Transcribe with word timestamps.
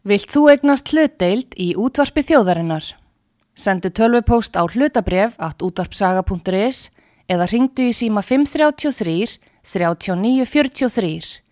Vilt 0.00 0.32
þú 0.32 0.46
egnast 0.48 0.94
hlutdeild 0.94 1.52
í 1.60 1.74
útvarpi 1.76 2.22
þjóðarinnar? 2.24 2.86
Sendu 3.52 3.90
tölvupóst 3.92 4.56
á 4.56 4.64
hlutabref 4.64 5.34
at 5.36 5.60
útvarpsaga.is 5.60 6.88
eða 7.28 7.48
ringdu 7.52 7.90
í 7.90 7.92
síma 7.92 8.22
533 8.24 9.36
3943. 9.60 11.44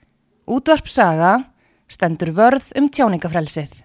Útvarpsaga 0.49 1.35
stendur 1.93 2.33
vörð 2.33 2.73
um 2.81 2.89
tjáningafrelsið. 2.89 3.85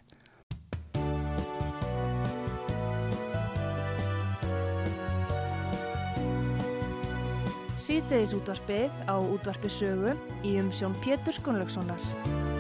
Sýteðis 7.83 8.31
útvarpið 8.31 8.95
á 9.11 9.19
útvarpi 9.19 9.67
sögu 9.67 10.15
í 10.47 10.55
umsjón 10.63 10.95
Pétur 11.03 11.35
Skunlökssonar. 11.35 12.52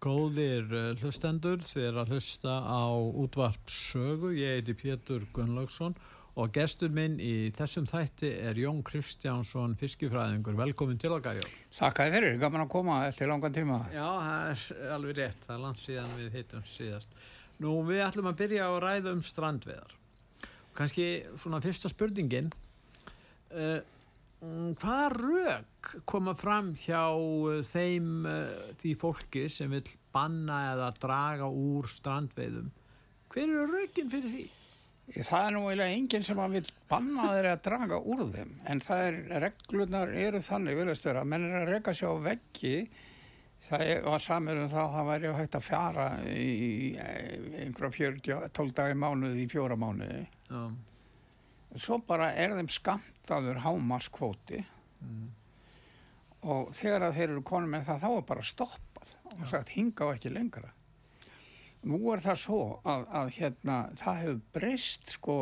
Góðir 0.00 0.70
eh, 0.72 0.94
hlustendur, 1.02 1.60
er 1.76 1.98
að 2.00 2.14
hlusta 2.14 2.54
á 2.64 2.88
útvarp 2.88 3.68
sögu, 3.68 4.30
ég 4.32 4.56
heiti 4.56 4.72
Pétur 4.72 5.26
Gunnlaugsson 5.36 5.92
og 6.40 6.54
gestur 6.54 6.88
minn 6.96 7.18
í 7.20 7.50
þessum 7.52 7.84
þætti 7.90 8.30
er 8.48 8.56
Jón 8.56 8.80
Kristjánsson, 8.86 9.74
fiskifræðingur, 9.76 10.56
velkomin 10.56 10.96
til 11.00 11.12
okkar 11.12 11.36
Jón. 11.36 11.52
Þakkaði 11.76 12.14
fyrir, 12.16 12.38
gaman 12.40 12.64
að 12.64 12.72
koma 12.72 12.96
eftir 13.10 13.28
langan 13.28 13.58
tíma. 13.58 13.82
Já, 13.92 14.06
það 14.06 14.48
er 14.48 14.96
alveg 14.96 15.20
rétt, 15.20 15.44
það 15.44 15.54
er 15.58 15.62
langt 15.66 15.82
síðan 15.84 16.16
við 16.16 16.38
hittum 16.38 16.64
síðast. 16.72 17.20
Nú, 17.60 17.76
við 17.90 18.04
ætlum 18.06 18.32
að 18.32 18.40
byrja 18.40 18.64
á 18.64 18.70
að 18.70 18.82
ræða 18.86 19.16
um 19.18 19.22
strandveðar. 19.28 19.96
Kanski 20.80 21.10
svona 21.36 21.60
fyrsta 21.60 21.92
spurningin, 21.92 22.48
uh, 23.52 23.82
hvaða 24.40 25.08
rauk 25.16 25.90
koma 26.08 26.32
fram 26.36 26.72
hjá 26.80 27.02
uh, 27.12 27.60
þeim, 27.66 28.24
uh, 28.28 28.70
því 28.80 28.94
fólki 28.96 29.44
sem 29.52 29.72
vil 29.74 29.84
banna 30.14 30.62
eða 30.74 30.88
draga 31.00 31.50
úr 31.50 31.88
strandveðum? 31.90 32.70
Hver 33.30 33.46
eru 33.46 33.66
raukinn 33.68 34.10
fyrir 34.12 34.32
því? 34.32 34.46
Það 35.10 35.44
er 35.44 35.54
nú 35.56 35.60
eiginlega 35.66 35.94
enginn 35.98 36.24
sem 36.24 36.38
að 36.38 36.56
vil 36.56 36.66
banna 36.90 37.28
þeir 37.34 37.48
að 37.50 37.62
draga 37.66 38.00
úr 38.00 38.26
þeim 38.30 38.52
en 38.70 38.82
það 38.84 39.06
er, 39.08 39.20
reglunar 39.44 40.12
eru 40.24 40.42
þannig 40.46 40.78
viljast 40.78 41.08
vera, 41.08 41.24
menn 41.26 41.48
er 41.48 41.56
að 41.64 41.72
reyka 41.74 41.94
sér 41.98 42.14
á 42.14 42.18
veggi 42.30 42.74
það 43.66 43.90
var 44.06 44.22
samir 44.24 44.60
um 44.62 44.70
það 44.70 44.84
að 44.84 44.94
það 44.94 45.10
væri 45.10 45.32
hægt 45.38 45.58
að 45.58 45.66
fjara 45.66 46.06
í 46.30 46.54
einhverja 47.00 47.96
40, 47.98 48.48
12 48.56 48.76
dagi 48.78 48.96
mánuði 48.98 49.44
í 49.44 49.50
fjóra 49.50 49.76
mánuði 49.78 50.22
Já. 50.48 50.62
Svo 51.76 52.00
bara 52.06 52.32
er 52.34 52.56
þeim 52.56 52.70
skamtaður 52.72 53.62
hámarskvóti 53.64 54.64
mm. 54.64 55.30
og 56.50 56.74
þegar 56.74 57.08
að 57.08 57.16
þeir 57.20 57.28
eru 57.28 57.46
konum 57.46 57.76
með 57.76 57.88
það 57.90 58.04
þá 58.04 58.10
er 58.10 58.28
bara 58.32 58.50
stoppað 58.50 59.16
og 59.36 59.48
sagt 59.48 59.74
hinga 59.76 60.10
á 60.10 60.14
ekki 60.16 60.32
lengra 60.34 60.72
Nú 61.88 61.96
er 62.12 62.20
það 62.20 62.40
svo 62.42 62.60
að, 62.84 63.04
að 63.16 63.30
hérna, 63.38 63.76
það 63.96 64.18
hefur 64.20 64.40
breyst 64.52 65.12
sko 65.14 65.36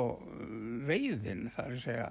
veiðin, 0.87 1.49
það 1.51 1.65
er 1.65 1.73
að 1.75 1.81
segja, 1.83 2.05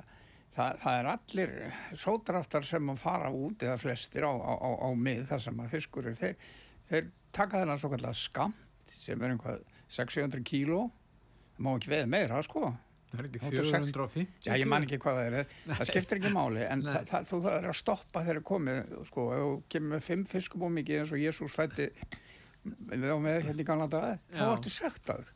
það, 0.57 0.81
það 0.81 0.97
er 0.97 1.09
allir 1.13 1.53
sótraftar 2.01 2.67
sem 2.67 2.91
að 2.91 2.99
fara 3.05 3.29
út 3.31 3.63
eða 3.63 3.77
flestir 3.79 4.27
á, 4.27 4.33
á, 4.35 4.53
á, 4.59 4.69
á 4.83 4.89
mið 4.99 5.23
þar 5.29 5.43
sem 5.45 5.61
að 5.63 5.71
fiskur 5.77 6.09
er, 6.11 6.17
þeir, 6.19 6.51
þeir 6.91 7.07
taka 7.39 7.61
þennan 7.61 7.79
svo 7.79 7.91
kallar 7.93 8.19
skamt 8.19 8.97
sem 8.97 9.23
er 9.23 9.31
einhvað 9.31 9.63
600 9.95 10.43
kíló, 10.47 10.81
það 11.55 11.63
má 11.63 11.71
ekki 11.77 11.93
veið 11.95 12.11
meira 12.11 12.43
sko. 12.43 12.73
Það 13.07 13.19
er 13.21 13.27
ekki 13.29 13.41
450? 13.41 14.25
Já, 14.43 14.51
ég 14.59 14.67
man 14.67 14.83
ekki 14.83 14.97
hvað 14.99 15.17
það 15.17 15.35
er, 15.39 15.51
það 15.69 15.89
skiptir 15.89 16.19
ekki 16.19 16.31
máli 16.35 16.63
en 16.67 16.81
það, 16.83 16.97
það, 17.07 17.27
þú 17.29 17.37
þarf 17.45 17.69
að 17.71 17.77
stoppa 17.79 18.23
þegar 18.25 18.39
það 18.39 18.47
komið 18.49 18.95
sko, 19.07 19.27
þú 19.31 19.51
kemur 19.71 19.93
með 19.93 20.01
5 20.09 20.25
fiskum 20.33 20.65
og 20.67 20.73
mikið 20.75 20.99
eins 21.01 21.13
og 21.15 21.21
Jésús 21.21 21.55
fætti 21.55 21.87
með 22.67 23.45
hérna 23.47 23.63
í 23.63 23.67
ganna 23.67 23.87
dag 23.91 24.25
þá 24.33 24.43
ertu 24.49 24.73
sektaður. 24.75 25.29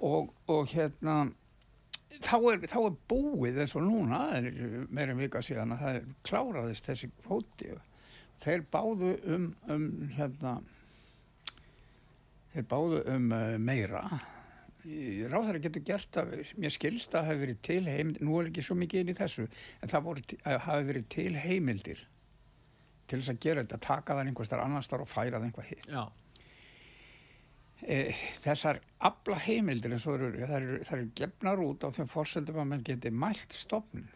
Og, 0.00 0.32
og 0.50 0.72
hérna 0.72 1.14
þá 2.18 2.34
er, 2.50 2.66
þá 2.72 2.78
er 2.80 2.98
búið 3.12 3.62
eins 3.62 3.76
og 3.78 3.86
núna 3.86 4.24
það 4.32 4.50
meirinn 4.90 5.20
vika 5.20 5.44
síðan 5.46 5.76
að 5.76 5.84
það 5.84 6.00
er 6.00 6.10
kláraðist 6.26 6.90
þessi 6.90 7.12
kvóti. 7.22 7.70
Þeir 8.40 8.66
báðu 8.72 9.14
um, 9.30 9.46
um 9.70 9.86
hérna 10.16 10.58
þeir 12.50 12.68
báðu 12.70 13.02
um 13.14 13.32
uh, 13.36 13.56
meira 13.62 14.04
ráðar 15.30 15.58
getur 15.60 15.84
gert 15.84 16.16
að 16.20 16.38
mér 16.60 16.72
skilst 16.72 17.12
að 17.12 17.20
það 17.20 17.28
hefur 17.30 17.42
verið 17.44 17.60
til 17.66 17.82
heimildir 17.88 18.24
nú 18.26 18.38
er 18.40 18.48
ekki 18.48 18.64
svo 18.64 18.76
mikið 18.80 19.02
inn 19.02 19.12
í 19.12 19.18
þessu 19.18 19.44
en 19.46 19.92
það 19.92 20.08
hafi 20.64 20.88
verið 20.88 21.08
til 21.12 21.32
heimildir 21.36 22.06
til 23.10 23.18
þess 23.18 23.32
að 23.32 23.40
gera 23.44 23.64
þetta, 23.64 23.80
taka 23.84 24.16
það 24.16 24.30
einhver 24.30 24.48
starf 24.48 24.64
annar 24.64 24.86
starf 24.86 25.06
og 25.06 25.10
færa 25.10 25.38
það 25.38 25.46
einhvað 25.48 25.70
hitt. 25.70 25.90
E, 27.80 27.98
þessar 28.44 28.80
abla 29.08 29.38
heimildir 29.40 29.96
eins 29.96 30.06
og 30.06 30.18
eru, 30.18 30.30
það 30.38 30.56
eru, 30.60 30.80
eru 30.84 31.10
gefnar 31.18 31.62
út 31.64 31.86
á 31.86 31.88
þeim 31.96 32.10
fórsendum 32.12 32.60
að 32.60 32.68
mann 32.70 32.86
geti 32.86 33.12
mælt 33.12 33.56
stofnun. 33.56 34.08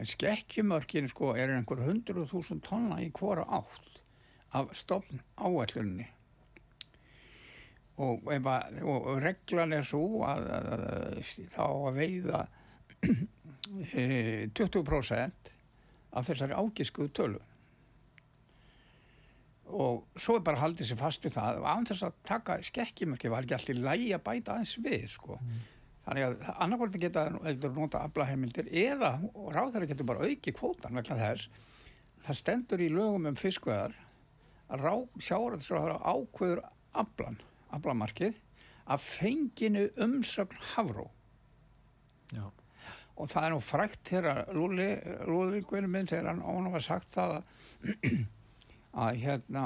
En 0.00 0.08
skekkjumörkin 0.08 1.10
sko 1.12 1.34
er 1.36 1.52
einhver 1.52 1.84
hundruð 1.84 2.30
þúsund 2.32 2.64
tonna 2.66 3.02
í 3.04 3.10
hvora 3.14 3.44
átt 3.60 4.00
af 4.56 4.72
stofn 4.74 5.20
áætlunni. 5.36 6.08
Og, 8.00 8.30
að, 8.32 8.78
og 8.80 9.08
reglan 9.20 9.74
er 9.76 9.84
svo 9.84 10.22
að, 10.24 10.46
að, 10.56 10.68
að 10.72 11.30
þá 11.52 11.64
að 11.66 11.98
veiða 11.98 12.42
20% 14.56 15.50
af 16.10 16.26
þessari 16.26 16.56
ágiskuðu 16.56 17.12
tölu 17.14 17.42
og 19.70 20.18
svo 20.18 20.38
er 20.38 20.46
bara 20.46 20.58
haldið 20.58 20.88
sér 20.90 20.98
fast 20.98 21.24
við 21.24 21.36
það 21.36 21.60
og 21.60 21.66
án 21.70 21.86
þess 21.86 22.06
að 22.08 22.16
taka 22.26 22.56
skekkjumörki 22.66 23.30
var 23.30 23.46
ekki 23.46 23.56
allir 23.58 23.82
lægi 23.84 24.08
að 24.16 24.24
bæta 24.26 24.56
aðeins 24.56 24.72
við 24.82 25.04
sko. 25.12 25.36
mm. 25.38 25.60
þannig 26.06 26.26
að 26.26 26.48
annarkvöldi 26.66 27.02
geta 27.04 27.26
nota 27.76 28.04
aflaheimildir 28.08 28.70
eða 28.88 29.12
ráðherra 29.54 29.90
getur 29.90 30.08
bara 30.10 30.26
auki 30.26 30.54
kvótan 30.56 30.98
vegna 30.98 31.18
þess 31.20 31.66
það 32.24 32.40
stendur 32.40 32.82
í 32.82 32.90
lögum 32.92 33.30
um 33.30 33.38
fiskveðar 33.38 33.94
að 34.70 35.06
sjáraðsráðara 35.22 35.98
ákveður 36.02 36.64
aflan, 37.00 37.38
aflamarkið 37.76 38.38
að 38.90 39.04
fenginu 39.06 39.86
umsögn 40.02 40.58
hafró. 40.72 41.06
Já. 42.34 42.46
Og 43.20 43.28
það 43.28 43.46
er 43.46 43.52
nú 43.52 43.60
frækt 43.62 44.12
að 44.20 44.52
Lúli, 44.56 44.90
Lúðvíkvinu 45.28 45.90
minn 45.90 46.08
þegar 46.08 46.30
hann 46.32 46.44
ánum 46.44 46.72
var 46.72 46.84
sagt 46.84 47.10
það 47.14 47.36
að, 47.36 48.14
að 49.04 49.20
hérna 49.24 49.64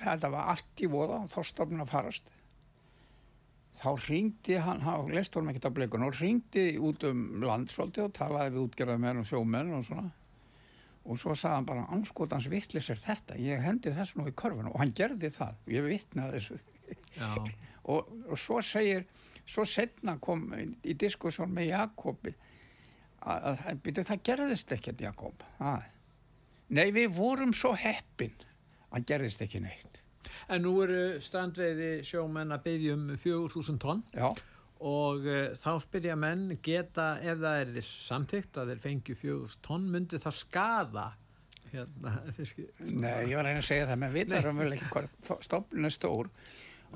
þetta 0.00 0.32
var 0.32 0.50
allt 0.54 0.80
í 0.82 0.90
voða 0.90 1.20
þá 1.34 1.38
stofnum 1.50 1.84
að 1.84 1.92
farast. 1.92 2.32
Þá 3.84 3.88
ringdi 4.06 4.56
hann, 4.64 4.80
hann 4.80 5.12
leist 5.12 5.34
honum 5.36 5.52
ekkert 5.52 5.68
á 5.68 5.76
bleikun 5.76 6.06
og 6.06 6.16
ringdi 6.16 6.78
út 6.80 7.04
um 7.04 7.42
land 7.44 7.68
svolítið 7.68 8.06
og 8.08 8.14
talaði 8.16 8.54
við 8.54 8.62
útgerðamenn 8.68 9.20
og 9.20 9.28
sjómenn 9.28 9.74
og 9.76 9.84
svona. 9.84 10.12
Og 11.04 11.18
svo 11.20 11.34
sagði 11.36 11.58
hann 11.58 11.66
bara 11.68 11.88
anskotans 11.92 12.48
vittlis 12.48 12.88
er 12.94 13.02
þetta 13.02 13.36
ég 13.36 13.60
hendi 13.60 13.92
þess 13.92 14.16
nú 14.16 14.24
í 14.30 14.32
körfun 14.32 14.70
og 14.70 14.78
hann 14.80 14.94
gerði 14.96 15.28
það 15.34 15.58
og 15.66 15.74
ég 15.74 15.84
vittnaði 15.90 16.38
þessu 16.38 16.62
og, 17.92 18.10
og 18.28 18.38
svo 18.38 18.60
segir 18.64 19.04
svo 19.44 19.64
setna 19.68 20.16
kom 20.22 20.46
í 20.56 20.94
diskussjón 20.96 21.52
með 21.52 21.70
Jakobi 21.72 22.32
að, 23.24 23.50
að 23.52 23.82
byrju, 23.84 24.06
það 24.08 24.22
gerðist 24.28 24.72
ekkert 24.76 25.04
Jakob. 25.04 25.44
Að. 25.58 25.84
nei 26.74 26.88
við 26.94 27.12
vorum 27.16 27.52
svo 27.56 27.74
heppin 27.76 28.34
að 28.94 29.06
gerðist 29.10 29.44
ekki 29.44 29.62
neitt. 29.64 30.00
En 30.48 30.64
nú 30.64 30.74
eru 30.84 31.20
strandveiði 31.22 31.98
sjómenn 32.06 32.54
að 32.54 32.64
byggja 32.66 32.96
um 32.96 33.04
4000 33.20 33.80
tonn 33.80 34.00
Já. 34.14 34.30
og 34.84 35.26
uh, 35.28 35.52
þá 35.58 35.70
spyrja 35.84 36.16
menn 36.20 36.56
geta 36.64 37.14
ef 37.20 37.40
það 37.42 37.60
er 37.60 37.74
því 37.74 37.84
samtíkt 37.88 38.60
að 38.60 38.72
þeir 38.72 38.82
fengju 38.86 39.18
4000 39.20 39.62
tonn 39.68 39.86
myndi 39.92 40.20
það 40.22 40.38
skada 40.40 41.06
hérna 41.74 42.14
Nei, 42.34 43.30
ég 43.30 43.36
var 43.36 43.44
að 43.44 43.48
reyna 43.48 43.62
að 43.62 43.68
segja 43.68 43.88
það 43.90 44.02
menn 44.02 44.14
við 44.14 44.36
erum 44.38 44.62
vel 44.62 44.74
ekki 44.76 44.90
hvað 44.94 45.44
stofnun 45.46 45.88
er 45.88 45.94
stór 45.94 46.30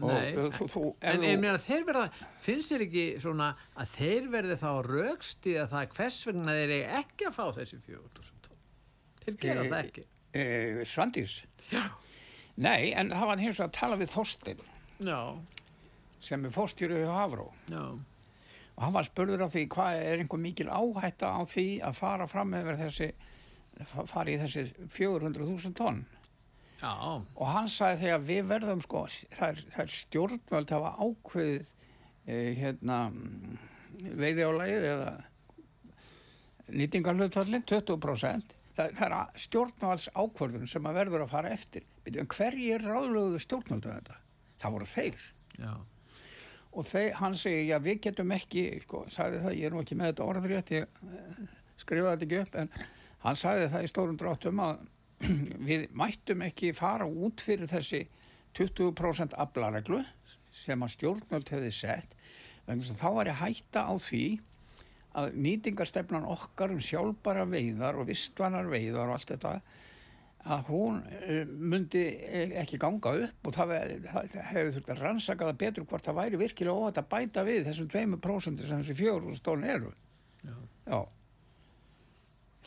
og, 0.02 0.50
þú, 0.56 0.66
þú, 0.72 0.82
en 1.10 1.24
ég 1.26 1.38
meina 1.40 1.58
þeir 1.62 1.86
verða 1.88 2.04
finnst 2.42 2.72
þér 2.72 2.84
ekki 2.86 3.04
svona 3.22 3.48
að 3.78 3.94
þeir 3.96 4.28
verði 4.32 4.58
þá 4.60 4.70
raukst 4.86 5.48
í 5.50 5.54
að 5.58 5.72
það 5.74 5.94
hvers 5.96 6.18
vegna 6.28 6.56
þeir 6.58 6.74
ekki 7.00 7.28
að 7.28 7.38
fá 7.38 7.44
þessi 7.58 7.80
4000 7.86 8.42
tótt 8.46 8.58
þeir 9.24 9.38
gera 9.42 9.64
e, 9.64 9.70
það 9.72 9.80
ekki. 9.82 10.04
E, 10.32 10.44
Svandís? 10.88 11.38
Já. 11.72 11.84
Nei, 12.58 12.90
en 12.98 13.14
það 13.14 13.30
var 13.30 13.42
hins 13.42 13.62
að 13.62 13.74
tala 13.78 13.98
við 14.00 14.12
Þorstein. 14.14 14.62
Já. 15.06 15.20
Sem 16.24 16.46
er 16.46 16.54
fórstjóru 16.54 17.02
í 17.04 17.06
Havró 17.06 17.52
Já. 17.70 17.82
Og 18.78 18.84
hann 18.84 18.94
var 18.94 19.06
spörður 19.06 19.44
á 19.46 19.48
því 19.50 19.64
hvað 19.74 20.00
er 20.02 20.20
einhver 20.22 20.40
mikil 20.42 20.68
áhætta 20.70 21.30
á 21.34 21.42
því 21.46 21.66
að 21.86 21.98
fara 21.98 22.26
fram 22.30 22.52
með 22.54 22.72
þessi 22.78 23.08
fara 24.10 24.30
í 24.32 24.38
þessi 24.40 24.64
400.000 24.94 25.74
tonn 25.78 26.02
Já. 26.78 26.94
og 27.18 27.46
hann 27.50 27.68
sagði 27.72 28.04
þegar 28.04 28.20
við 28.28 28.44
verðum 28.52 28.82
sko, 28.84 29.00
það 29.34 29.62
er, 29.82 29.90
stjórnvöld 29.90 30.70
hafa 30.70 30.92
ákveðið 31.02 31.70
eh, 32.30 32.52
hérna, 32.54 32.98
veiði 33.98 34.46
á 34.46 34.50
lagið 34.54 34.86
eða 34.92 35.08
nýtingarhlutfallin 36.78 37.64
20% 37.66 38.54
það, 38.76 38.92
það 38.94 39.06
er 39.06 39.40
stjórnvalds 39.42 40.06
ákvörðun 40.14 40.70
sem 40.70 40.86
að 40.88 41.00
verður 41.00 41.24
að 41.24 41.32
fara 41.32 41.54
eftir 41.54 41.86
hverjir 42.06 42.84
ráðlöguðu 42.86 43.40
stjórnvaldu 43.42 43.90
þetta? 43.92 44.18
Það 44.62 44.76
voru 44.76 44.88
þeir 44.92 45.24
Já. 45.58 45.72
og 46.70 46.86
þeir, 46.86 47.08
hann 47.18 47.34
segir, 47.38 47.64
já 47.72 47.78
við 47.82 47.98
getum 48.06 48.36
ekki 48.36 48.68
sko, 48.84 49.02
sagði 49.10 49.42
það, 49.42 49.56
ég 49.58 49.66
er 49.66 49.74
nú 49.74 49.82
ekki 49.82 49.98
með 49.98 50.12
þetta 50.12 50.28
orðrétt 50.30 50.72
ég 50.76 50.86
eh, 50.86 51.42
skrifaði 51.78 52.14
þetta 52.14 52.28
ekki 52.28 52.40
upp 52.44 52.62
en 52.62 52.72
hann 53.26 53.42
sagði 53.42 53.66
það 53.74 53.88
í 53.88 53.90
stórum 53.90 54.20
dráttum 54.20 54.62
að 54.62 54.86
við 55.68 55.88
mættum 55.96 56.44
ekki 56.46 56.74
fara 56.76 57.08
út 57.08 57.42
fyrir 57.44 57.70
þessi 57.70 58.04
20% 58.58 59.36
aflareglu 59.38 60.02
sem 60.54 60.82
að 60.82 60.94
stjórnvöld 60.96 61.50
hefði 61.52 61.72
sett 61.74 62.14
þess 62.68 62.92
að 62.92 63.00
þá 63.00 63.10
var 63.16 63.30
ég 63.30 63.42
hætta 63.42 63.84
á 63.88 63.94
því 64.02 64.24
að 65.18 65.36
nýtingarstefnan 65.40 66.26
okkar 66.28 66.72
um 66.74 66.80
sjálfbara 66.84 67.46
veiðar 67.48 67.98
og 67.98 68.08
vistvanar 68.10 68.68
veiðar 68.70 69.08
og 69.08 69.16
allt 69.16 69.32
þetta 69.32 69.54
að 70.48 70.68
hún 70.70 71.00
uh, 71.02 71.40
myndi 71.48 72.04
eh, 72.24 72.52
ekki 72.62 72.78
ganga 72.80 73.14
upp 73.24 73.48
og 73.48 73.56
það, 73.56 73.72
hefur 74.52 74.74
þurft 74.76 74.92
að 74.94 75.02
rannsaka 75.02 75.48
það 75.48 75.60
betur 75.64 75.88
hvort 75.90 76.06
það 76.06 76.20
væri 76.20 76.40
virkilega 76.44 76.76
óvægt 76.76 77.00
að 77.02 77.08
bæta 77.14 77.44
við 77.48 77.64
þessum 77.66 77.88
2% 77.92 78.62
sem 78.68 78.84
þessi 78.84 78.96
fjóru 78.96 79.34
stóðin 79.36 79.72
eru. 79.74 79.92
Já. 80.44 80.54
Já. 80.86 81.00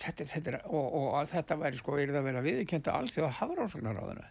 Þetta, 0.01 0.25
þetta 0.31 0.51
er, 0.51 0.55
og, 0.65 0.93
og 0.97 1.27
þetta 1.29 1.57
væri 1.61 1.77
sko, 1.77 1.97
er 2.01 2.09
það 2.09 2.19
að 2.21 2.27
vera 2.31 2.41
viðkjönda 2.45 2.93
alls 2.97 3.11
því 3.13 3.21
að 3.27 3.35
hafrásagnaráðinu. 3.41 4.23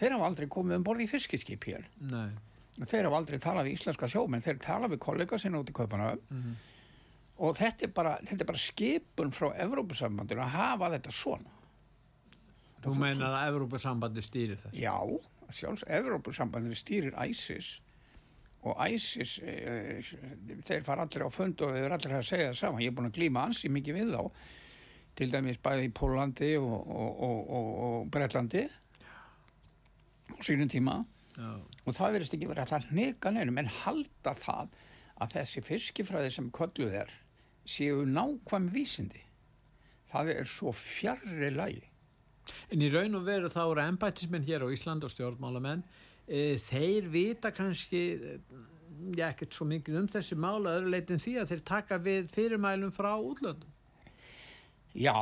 Þeir 0.00 0.14
hafa 0.16 0.26
aldrei 0.26 0.48
komið 0.50 0.76
um 0.80 0.84
borð 0.88 1.04
í 1.04 1.06
fiskiskip 1.10 1.66
hér. 1.68 1.84
Nei. 2.10 2.32
Þeir 2.88 3.06
hafa 3.06 3.18
aldrei 3.20 3.38
talað 3.38 3.68
við 3.68 3.76
íslenska 3.76 4.08
sjómenn, 4.10 4.42
þeir 4.42 4.58
tala 4.64 4.88
við 4.90 4.98
kollega 5.04 5.38
sinna 5.38 5.60
út 5.62 5.70
í 5.70 5.74
Kaupanöfum 5.76 6.22
Mhm. 6.32 6.54
og 7.38 7.56
þetta 7.58 7.86
er, 7.86 7.92
bara, 7.94 8.16
þetta 8.24 8.40
er 8.42 8.48
bara 8.50 8.58
skipun 8.58 9.30
frá 9.36 9.52
Evrópusambandinu 9.62 10.42
að 10.42 10.54
hafa 10.56 10.90
þetta 10.96 11.12
svona. 11.12 11.50
Þú 12.82 12.94
meinar 12.98 13.36
að 13.38 13.52
Evrópusambandi 13.52 14.22
stýri 14.26 14.56
þess? 14.58 14.74
Já, 14.80 14.96
sjálfs 15.54 15.84
Evrópusambandinu 15.86 16.74
stýrir 16.74 17.14
ISIS 17.28 17.76
og 18.64 18.78
ISIS, 18.88 19.36
e, 19.42 20.02
þeir 20.66 20.82
fara 20.86 21.02
allir 21.06 21.24
á 21.26 21.30
fund 21.34 21.60
og 21.62 21.72
þeir 21.74 21.84
eru 21.86 21.94
allir 21.96 22.16
að 22.18 22.26
segja 22.26 22.50
það 22.50 22.58
saman. 22.60 22.82
Ég 22.82 22.90
er 22.92 22.96
búin 22.98 23.10
að 23.10 23.16
glíma 23.20 23.44
ansi 23.46 23.70
mikið 23.70 23.98
við 24.00 24.12
þá, 24.16 24.30
til 25.18 25.32
dæmis 25.32 25.60
bæði 25.62 25.88
í 25.88 25.94
Pólandi 25.96 26.52
og, 26.60 26.72
og, 26.72 27.10
og, 27.26 27.40
og, 27.58 27.72
og 27.86 28.12
Bretlandi 28.12 28.62
á 30.32 30.40
sínum 30.40 30.70
tíma 30.72 31.02
Já. 31.36 31.50
og 31.86 31.96
það 31.96 32.16
verðist 32.16 32.36
ekki 32.36 32.48
verið 32.50 32.64
að 32.64 32.72
það 32.74 32.88
hneka 32.92 33.32
neinum 33.34 33.60
en 33.60 33.74
halda 33.82 34.34
það 34.38 34.72
að 35.22 35.36
þessi 35.36 35.62
fiskifræði 35.66 36.32
sem 36.34 36.50
kölluð 36.54 36.96
er 37.04 37.12
séu 37.68 38.02
nákvæm 38.08 38.68
vísindi. 38.72 39.22
Það 40.10 40.32
er 40.34 40.48
svo 40.50 40.72
fjarrri 40.76 41.50
lagi. 41.54 41.82
En 42.74 42.82
í 42.82 42.90
raun 42.92 43.14
og 43.16 43.26
veru 43.26 43.50
þá 43.52 43.62
eru 43.64 43.84
embættismenn 43.84 44.46
hér 44.48 44.66
á 44.66 44.68
Ísland 44.74 45.04
og 45.06 45.12
stjórnmálamenn 45.12 45.84
e, 46.26 46.58
þeir 46.58 47.06
vita 47.12 47.52
kannski 47.54 48.02
e, 48.18 48.38
ekkert 49.22 49.54
svo 49.54 49.68
mikið 49.70 50.00
um 50.02 50.08
þessi 50.10 50.38
mála 50.38 50.74
öðru 50.78 50.92
leitin 50.96 51.22
því 51.22 51.36
að 51.40 51.52
þeir 51.52 51.62
taka 51.70 52.00
við 52.02 52.32
fyrirmælum 52.34 52.92
frá 52.94 53.14
útlöndum. 53.14 53.70
Já, 54.92 55.14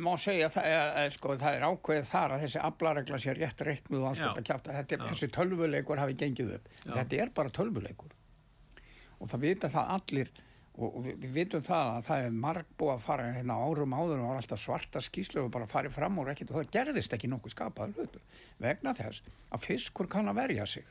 má 0.00 0.14
segja 0.16 0.48
það, 0.48 0.66
e, 0.72 1.08
sko, 1.12 1.34
það 1.40 1.56
er 1.58 1.66
ákveðið 1.68 2.06
þar 2.08 2.32
að 2.32 2.44
þessi 2.46 2.60
aflaregla 2.64 3.18
sé 3.20 3.34
rétt 3.36 3.60
reiknuð 3.66 4.00
og 4.00 4.06
allt 4.08 4.22
þetta 4.22 4.44
kjátt 4.48 4.70
að 4.70 4.78
þetta 4.78 4.96
er, 4.96 5.02
þessi 5.10 5.28
tölvuleikur 5.36 6.00
hafi 6.00 6.16
gengið 6.22 6.54
upp. 6.56 6.70
Já. 6.86 6.94
Þetta 6.94 7.18
er 7.20 7.34
bara 7.36 7.52
tölvuleikur. 7.58 8.14
Og 9.20 9.28
það 9.28 9.44
vita 9.44 9.70
það 9.72 9.92
allir 9.98 10.32
og, 10.72 10.96
við, 11.04 11.26
vitum 11.34 11.64
það 11.66 11.90
að 11.98 12.06
það 12.08 12.24
er 12.24 12.38
marg 12.46 12.72
búið 12.80 12.94
að 12.94 13.04
fara 13.04 13.28
hérna 13.36 13.58
árum 13.60 13.96
áður 13.96 14.22
og 14.22 14.30
var 14.30 14.40
alltaf 14.40 14.62
svarta 14.62 15.02
skýslu 15.04 15.44
og 15.44 15.52
bara 15.52 15.68
farið 15.68 15.96
fram 15.98 16.16
úr 16.22 16.32
ekkert 16.32 16.54
og 16.54 16.62
það 16.62 16.72
gerðist 16.78 17.16
ekki 17.16 17.30
nokkuð 17.32 17.54
skapaður 17.54 18.00
hlutur 18.00 18.40
vegna 18.64 18.96
þess 18.96 19.28
að 19.52 19.66
fiskur 19.66 20.08
kann 20.08 20.32
að 20.32 20.40
verja 20.40 20.66
sig. 20.78 20.88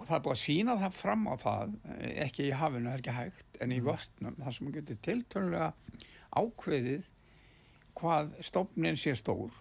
Og 0.00 0.08
það 0.08 0.16
er 0.16 0.24
búið 0.24 0.34
að 0.34 0.42
sína 0.42 0.78
það 0.80 0.96
fram 0.96 1.28
á 1.28 1.34
það, 1.38 1.76
eh, 1.92 2.16
ekki 2.24 2.48
í 2.48 2.56
hafinu, 2.56 2.88
það 2.88 2.96
er 2.96 3.02
ekki 3.04 3.18
hægt, 3.18 3.46
en 3.60 3.74
í 3.76 3.80
vötnum, 3.84 4.40
það 4.40 4.56
sem 4.56 4.72
getur 4.74 5.00
tiltölulega 5.04 5.68
ákveðið 6.34 7.10
hvað 7.94 8.32
stofnin 8.42 8.98
sé 8.98 9.14
stór, 9.18 9.52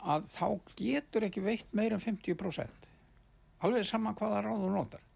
að 0.00 0.26
þá 0.32 0.46
getur 0.78 1.26
ekki 1.26 1.44
veitt 1.44 1.72
meira 1.76 1.98
en 1.98 2.02
50%. 2.02 2.88
Alveg 3.60 3.84
sama 3.84 4.14
hvaða 4.16 4.44
ráð 4.46 4.64
þú 4.64 4.72
notar. 4.74 5.06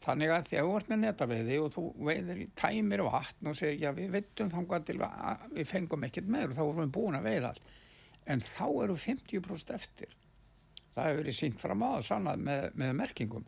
Þannig 0.00 0.32
að 0.32 0.46
þegar 0.48 0.66
þú 0.66 0.76
ert 0.78 0.90
með 0.90 1.02
netaveiði 1.04 1.56
og 1.60 1.74
þú 1.74 1.82
veiðir 2.08 2.38
tæmir 2.56 3.02
vatn 3.04 3.50
og 3.50 3.56
segir, 3.58 3.82
já 3.84 3.90
við 3.96 4.14
veitum 4.14 4.50
þangað 4.50 4.86
til 4.88 4.96
að 5.04 5.44
við 5.58 5.68
fengum 5.68 6.06
ekkert 6.08 6.30
meður 6.32 6.56
þá 6.56 6.62
erum 6.64 6.80
við 6.80 6.94
búin 6.96 7.18
að 7.18 7.28
veiða 7.28 7.50
allt. 7.50 7.74
En 8.30 8.42
þá 8.44 8.64
eru 8.86 8.96
50% 8.96 9.74
eftir. 9.76 10.16
Það 10.94 11.06
hefur 11.06 11.20
verið 11.20 11.36
sínt 11.36 11.60
fram 11.60 11.84
á 11.84 11.90
það 12.00 12.30
með, 12.40 12.64
með 12.80 12.94
merkingum. 12.96 13.44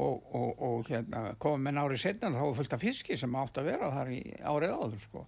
Og, 0.00 0.26
og, 0.38 0.62
og 0.64 0.88
hérna, 0.88 1.34
komum 1.42 1.66
með 1.66 1.80
árið 1.82 2.02
setna 2.04 2.30
þá 2.32 2.42
er 2.46 2.56
fullt 2.56 2.74
af 2.76 2.80
fiski 2.80 3.16
sem 3.20 3.34
átt 3.36 3.58
að 3.60 3.70
vera 3.72 3.90
þar 3.92 4.12
í 4.14 4.20
árið 4.38 4.74
áður 4.76 5.02
sko. 5.02 5.24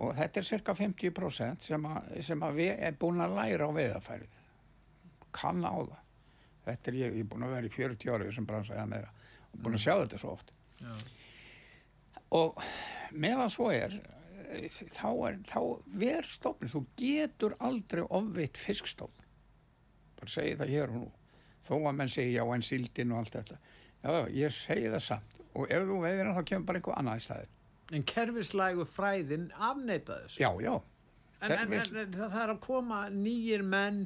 Og 0.00 0.14
þetta 0.16 0.40
er 0.40 0.46
cirka 0.48 0.74
50% 0.74 1.66
sem, 1.68 1.86
að, 1.86 2.12
sem 2.26 2.42
að 2.46 2.60
við 2.62 2.70
erum 2.72 3.00
búin 3.02 3.22
að 3.22 3.36
læra 3.36 3.68
á 3.68 3.70
veiðafærið. 3.76 4.38
Kann 5.36 5.60
á 5.62 5.76
það. 5.76 5.98
Þetta 6.64 6.90
er 6.90 6.98
ég, 7.00 7.18
ég 7.20 7.24
er 7.24 7.30
búin 7.30 7.46
að 7.46 7.54
vera 7.56 7.68
í 7.68 7.74
40 7.74 8.14
árið 8.14 8.32
sem 8.36 8.48
bransa 8.48 8.76
eða 8.76 8.88
meira 8.90 9.12
og 9.50 9.62
búin 9.64 9.76
að 9.76 9.84
sjá 9.84 9.94
þetta 9.98 10.20
svo 10.22 10.34
oft. 10.36 10.52
Já. 10.80 10.92
Og 12.40 12.60
meðan 13.10 13.50
svo 13.50 13.70
er, 13.74 13.96
þá 14.94 15.08
er, 15.28 15.40
þá 15.50 15.60
ver 16.02 16.28
stofnins, 16.30 16.74
þú 16.74 16.84
getur 17.00 17.56
aldrei 17.58 18.04
ofveitt 18.06 18.60
fiskstofn. 18.60 19.26
Bara 20.20 20.30
segi 20.30 20.56
það 20.60 20.74
hér 20.74 20.94
og 20.94 21.00
nú. 21.00 21.10
Þó 21.66 21.74
að 21.80 21.96
menn 21.98 22.12
segi 22.12 22.36
já 22.36 22.44
en 22.44 22.64
síldin 22.64 23.14
og 23.14 23.22
allt 23.22 23.36
þetta. 23.38 23.58
Já, 24.00 24.10
já, 24.16 24.22
ég 24.32 24.54
segi 24.56 24.88
það 24.94 25.02
samt. 25.04 25.40
Og 25.58 25.66
ef 25.68 25.82
þú 25.88 25.98
veiðir 26.04 26.24
hann 26.28 26.36
þá 26.38 26.44
kemur 26.48 26.66
bara 26.70 26.80
einhver 26.80 26.98
annað 27.00 27.20
í 27.20 27.24
staðin. 27.26 27.52
En 27.90 28.04
kerfislægu 28.06 28.86
fræðin 28.86 29.46
afneita 29.58 30.20
þessu. 30.22 30.40
Já, 30.44 30.50
já. 30.62 30.74
En, 31.40 31.52
en, 31.56 31.72
en, 31.72 31.96
en 32.04 32.12
það, 32.14 32.26
það 32.34 32.42
er 32.44 32.52
að 32.54 32.60
koma 32.66 32.98
nýjir 33.10 33.62
menn, 33.66 34.02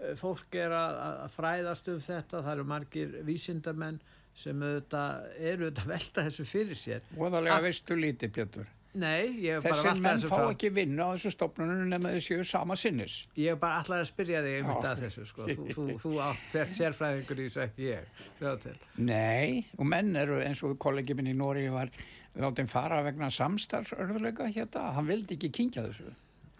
eh, 0.00 0.14
fólk 0.18 0.56
er 0.58 0.72
að, 0.74 0.98
að 1.26 1.34
fræðast 1.36 1.90
um 1.92 2.00
þetta, 2.02 2.40
það 2.42 2.52
eru 2.56 2.64
margir 2.72 3.14
vísindamenn 3.28 4.00
sem 4.38 4.62
auðvitað, 4.62 5.28
eru 5.38 5.68
auðvitað 5.68 5.84
að 5.84 5.92
velta 5.94 6.24
þessu 6.28 6.46
fyrir 6.48 6.78
sér. 6.78 7.06
Voðalega 7.18 7.56
Að- 7.58 7.66
veistu 7.68 7.98
lítið, 7.98 8.32
Björtur. 8.38 8.68
Nei, 8.94 9.28
ég 9.44 9.58
hef 9.58 9.62
bara 9.66 9.74
Þessi 9.76 9.84
velta 9.88 10.02
menn 10.02 10.16
þessu 10.18 10.28
fá 10.30 10.36
frá. 10.38 10.52
ekki 10.54 10.68
vinna 10.74 11.04
á 11.04 11.10
þessu 11.12 11.30
stofnunum 11.34 11.88
nema 11.92 12.12
þau 12.14 12.22
séu 12.24 12.44
sama 12.48 12.76
sinnis. 12.76 13.16
Ég 13.36 13.52
hef 13.52 13.60
bara 13.60 13.82
allar 13.82 14.00
að 14.00 14.08
spyrja 14.08 14.40
þig 14.42 14.54
Já. 14.56 14.76
að 14.90 15.02
þessu, 15.04 15.26
sko. 15.28 15.48
Þú, 15.48 15.66
þú, 15.76 15.84
þú 16.02 16.12
átt 16.24 16.46
þert 16.54 16.72
sérfræðingur 16.78 17.42
í 17.42 17.48
þessu 17.48 17.60
ekki 17.66 17.90
ég. 17.90 18.22
Nei, 18.96 19.66
og 19.76 19.86
menn 19.92 20.16
eru 20.16 20.40
eins 20.40 20.62
og 20.66 20.78
kollegi 20.80 21.14
minn 21.14 21.28
í 21.30 21.36
Nóri 21.36 21.66
var 21.70 21.92
látið 22.38 22.70
fara 22.72 23.02
vegna 23.06 23.28
samstarfsörðuleika 23.34 24.48
hérna, 24.54 24.92
hann 24.96 25.06
vildi 25.10 25.36
ekki 25.36 25.50
kingja 25.60 25.84
þessu. 25.86 26.14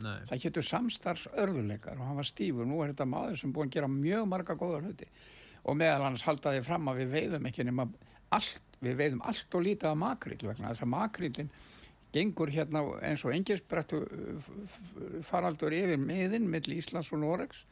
Nei. 0.04 0.20
Það 0.28 0.44
héttu 0.44 0.62
samstarfsörðuleikar 0.68 1.98
og 1.98 2.06
hann 2.06 2.20
var 2.20 2.28
stífur. 2.28 2.68
Nú 2.68 2.82
er 2.84 2.92
þetta 2.92 3.08
maður 3.08 3.40
sem 3.40 3.52
búin 3.56 3.70
að 3.70 3.78
gera 3.78 3.88
mjög 3.90 4.28
marga 4.30 4.54
góða 4.58 4.84
hluti. 4.84 5.08
Og 5.64 5.74
meðal 5.80 6.04
hans 6.06 6.22
haldaði 6.28 6.62
fram 6.66 6.86
að 6.92 7.02
við 7.02 7.10
veiðum 7.16 7.48
ekki 7.50 7.66
nema 7.66 7.88
allt, 8.36 8.60
við 8.84 8.94
veiðum 9.00 9.24
allt 9.26 9.54
og 9.58 9.64
lítið 9.66 9.90
af 9.90 9.98
makríl 9.98 10.38
vegna 10.44 10.70
þess 10.70 10.84
að 10.86 10.92
makrílinn 10.92 11.50
gengur 12.14 12.50
hérna 12.52 12.82
eins 13.04 13.24
og 13.26 13.34
engisbrettu 13.36 14.02
faraldur 15.28 15.74
yfir 15.76 16.00
miðin 16.00 16.48
mill 16.50 16.78
Íslands 16.78 17.12
og 17.12 17.22
Noregs. 17.22 17.64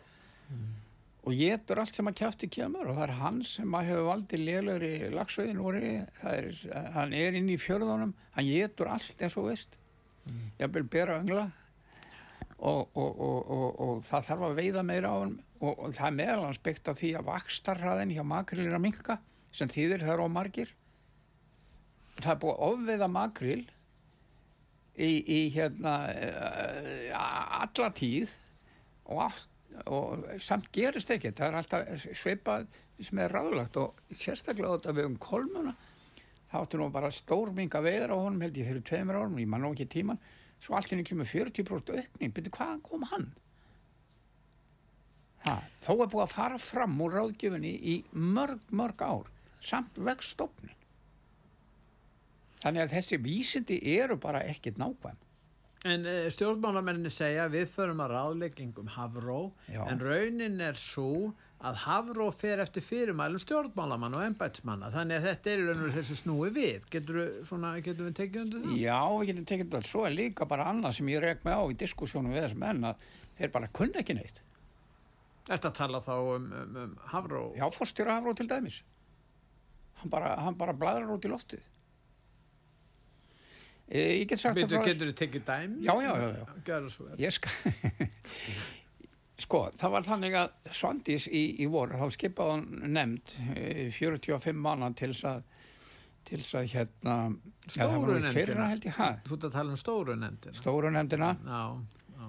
Og 1.27 1.35
getur 1.35 1.81
allt 1.83 1.97
sem 1.97 2.07
að 2.07 2.21
kjæfti 2.21 2.49
kemur 2.55 2.87
og 2.87 2.99
það 3.01 3.05
er 3.09 3.13
hann 3.19 3.39
sem 3.49 3.73
að 3.75 3.89
hefur 3.89 4.05
valdið 4.07 4.43
lélögri 4.47 4.91
lagsveiðin 5.11 5.63
voru, 5.65 5.81
er, 6.31 6.51
hann 6.95 7.15
er 7.19 7.39
inn 7.39 7.49
í 7.51 7.57
fjörðunum, 7.59 8.13
hann 8.37 8.47
getur 8.47 8.93
allt 8.95 9.25
eins 9.27 9.35
og 9.41 9.49
veist, 9.49 9.75
jafnvel 10.61 10.85
bera 10.91 11.19
öngla. 11.19 11.49
Og, 12.57 12.95
og, 12.97 13.19
og, 13.21 13.81
og, 13.85 13.99
það 14.07 14.29
þarf 14.31 14.45
að 14.47 14.55
veiða 14.57 14.83
meira 14.87 15.11
á 15.13 15.17
hann 15.19 15.35
og, 15.61 15.81
það 15.93 16.07
er 16.07 16.15
meðal 16.17 16.45
hans 16.47 16.61
byggt 16.65 16.89
á 16.89 16.93
því 16.97 17.11
að 17.19 17.27
vakstarraðin 17.27 18.15
hjá 18.17 18.23
makril 18.25 18.63
er 18.63 18.77
að 18.79 18.85
minka 18.87 19.19
sem 19.53 19.69
þýðir 19.69 20.07
það 20.07 20.13
eru 20.15 20.29
á 20.31 20.37
margir. 20.39 20.71
Það 22.23 22.33
er 22.33 22.41
búið 22.41 22.55
að 22.55 22.71
ofveiða 22.71 23.11
makril 23.13 23.65
í, 24.97 25.11
í 25.23 25.41
hérna 25.55 25.97
uh, 26.13 27.13
alla 27.17 27.91
tíð 27.97 28.33
og, 29.07 29.21
allt, 29.27 29.49
og 29.93 30.27
samt 30.43 30.71
gerist 30.75 31.13
ekki. 31.13 31.35
Það 31.37 31.49
er 31.49 31.59
alltaf 31.61 32.09
sveipað 32.17 32.67
sem 33.05 33.21
er 33.21 33.35
ráðlagt 33.37 33.77
og 33.81 34.01
sérstaklega 34.15 34.79
þetta 34.79 34.97
við 34.97 35.11
um 35.11 35.21
kolmuna. 35.21 35.75
Þá 36.47 36.57
áttu 36.63 36.81
nú 36.81 36.89
bara 36.95 37.13
stórminga 37.13 37.83
veiður 37.85 38.15
á 38.15 38.17
honum 38.17 38.45
held 38.45 38.59
ég 38.61 38.69
fyrir 38.71 38.85
tveimur 38.87 39.19
árum, 39.19 39.41
ég 39.43 39.51
man 39.51 39.65
nú 39.67 39.73
ekki 39.75 39.89
tíman 39.99 40.21
svo 40.63 40.77
allt 40.79 40.93
henni 40.93 41.05
kemur 41.05 41.29
40% 41.29 41.93
aukning. 41.93 42.33
Byrju 42.33 42.55
hvaðan 42.55 42.85
kom 42.87 43.05
hann? 43.11 43.27
Ha, 45.47 45.59
þó 45.83 45.93
er 46.01 46.11
búið 46.11 46.25
að 46.25 46.33
fara 46.33 46.61
fram 46.63 46.97
úr 47.05 47.19
ráðgjöfunni 47.19 47.75
í 47.77 47.97
mörg 48.15 48.73
mörg 48.75 49.05
ár. 49.05 49.29
Samt 49.63 49.99
vegstofnin 49.99 50.76
þannig 52.63 52.87
að 52.87 52.97
þessi 52.97 53.21
vísindi 53.23 53.81
eru 53.97 54.19
bara 54.21 54.45
ekkit 54.49 54.81
nákvæm 54.83 55.23
En 55.87 56.07
uh, 56.09 56.27
stjórnmálamenninni 56.33 57.11
segja 57.13 57.45
við 57.53 57.69
förum 57.71 58.01
að 58.03 58.17
ráðleggingum 58.17 58.89
Havró 58.97 59.53
Já. 59.71 59.85
en 59.87 60.01
raunin 60.03 60.57
er 60.65 60.79
svo 60.81 61.35
að 61.67 61.79
Havró 61.85 62.27
fer 62.35 62.61
eftir 62.65 62.85
fyrirmælum 62.85 63.41
stjórnmálamann 63.41 64.17
og 64.19 64.25
embætsmanna 64.27 64.91
þannig 64.93 65.21
að 65.21 65.29
þetta 65.31 65.53
er 65.53 65.63
í 65.63 65.69
raun 65.69 65.85
og 65.87 65.95
þessi 65.95 66.17
snúi 66.21 66.51
við 66.57 66.89
getur, 66.93 67.21
við 67.47 68.17
tekið 68.19 68.43
undir 68.43 68.65
það? 68.65 68.75
Já, 68.81 68.99
við 69.13 69.31
getum 69.31 69.47
tekið 69.53 69.69
þetta, 69.69 69.91
svo 69.93 70.03
er 70.09 70.17
líka 70.17 70.49
bara 70.49 70.67
annað 70.73 70.99
sem 70.99 71.13
ég 71.13 71.23
rek 71.25 71.47
mig 71.47 71.57
á 71.57 71.63
í 71.65 71.79
diskussjónum 71.85 72.35
við 72.35 72.45
þessum 72.45 72.67
menn 72.67 72.91
að 72.91 73.07
þeir 73.39 73.55
bara 73.55 73.71
kunna 73.79 74.03
ekki 74.03 74.19
neitt. 74.19 74.43
Þetta 75.47 75.73
tala 75.79 76.03
þá 76.03 76.15
um, 76.19 76.51
um, 76.61 76.77
um 76.83 76.93
Havró 77.13 77.47
Já, 77.55 77.67
fórstjóra 77.73 78.19
hafró 78.19 78.35
til 78.37 78.49
dæmis. 78.51 78.83
Hann 80.03 80.13
bara, 80.13 80.35
hann 80.43 80.59
bara 80.59 80.75
bladrar 80.77 81.15
út 81.15 81.25
í 81.25 81.31
loftið. 81.31 81.63
E, 83.87 84.01
ég 84.21 84.25
get 84.31 84.41
sagt 84.43 84.59
Getur, 84.59 84.77
það 84.79 84.83
frá 84.83 84.91
getur 84.91 85.11
þið 85.13 85.19
tekið 85.21 85.45
dæmi? 85.47 85.85
Já, 85.87 85.93
já, 86.03 86.13
já, 86.19 86.29
já. 86.41 86.47
Gjörðu 86.67 86.91
svo 86.91 87.05
vel. 87.07 87.19
Ég 87.23 87.35
skal... 87.37 87.53
sko, 89.47 89.61
það 89.79 89.93
var 89.95 90.07
þannig 90.07 90.37
að 90.41 90.73
Svandís 90.75 91.27
í, 91.29 91.43
í 91.63 91.69
vor, 91.71 91.93
þá 91.95 92.07
skipaði 92.15 92.57
hann 92.57 92.95
nefnd 92.97 93.35
e, 93.55 93.67
45 93.95 94.59
manna 94.65 94.91
til 94.97 95.13
þess 95.13 95.29
að 95.31 95.45
til 96.27 96.41
þess 96.43 96.57
að 96.59 96.71
hérna 96.73 97.17
það 97.71 97.77
Stóru 97.77 98.17
í 98.17 98.23
fyrra 98.25 98.31
nefndina. 98.33 98.69
held 98.73 98.87
ég, 98.89 98.97
ha, 98.99 99.09
Þú 99.29 99.37
ert 99.37 99.45
að 99.47 99.53
tala 99.61 99.75
um 99.77 99.79
stóru 99.79 100.17
nefndina. 100.19 100.59
stóru 100.59 100.91
nefndina 100.95 101.29
Já, 101.47 101.61
já, 102.17 102.27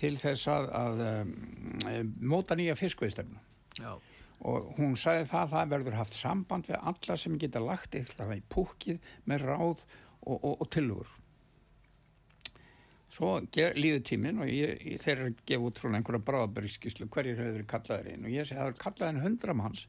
til 0.00 0.14
þess 0.18 0.48
að, 0.50 0.70
að 0.80 1.02
um, 1.06 2.14
móta 2.32 2.56
nýja 2.58 2.74
fiskveiðstefnu 2.80 3.38
já. 3.78 3.92
og 4.50 4.70
hún 4.80 4.96
sagði 4.98 5.28
það 5.30 5.44
að 5.44 5.54
það 5.54 5.72
verður 5.76 5.98
haft 6.00 6.16
samband 6.18 6.70
við 6.72 6.80
alla 6.90 7.18
sem 7.22 7.38
geta 7.38 7.62
lagt 7.62 7.94
eitthvað 8.00 8.34
í 8.34 8.42
púkið 8.50 8.98
með 9.30 9.46
ráð 9.52 9.62
og, 9.68 9.84
og, 10.26 10.52
og 10.60 10.68
tilugur 10.70 11.08
svo 13.10 13.32
líður 13.76 14.04
tíminn 14.06 14.42
og 14.42 14.50
ég, 14.50 14.76
ég, 14.86 15.00
þeir 15.02 15.16
eru 15.16 15.30
að 15.32 15.40
gefa 15.48 15.66
út 15.68 15.80
svona 15.82 15.98
einhverja 15.98 16.26
bráðabæriskíslu 16.28 17.08
hverjir 17.10 17.40
hefur 17.40 17.56
verið 17.56 17.70
kallaðir 17.72 18.12
inn. 18.12 18.26
Og 18.26 18.34
ég 18.34 18.46
segi 18.46 18.58
að 18.58 18.62
það 18.62 18.70
er 18.70 18.84
kallaðin 18.84 19.24
hundra 19.24 19.56
manns. 19.58 19.82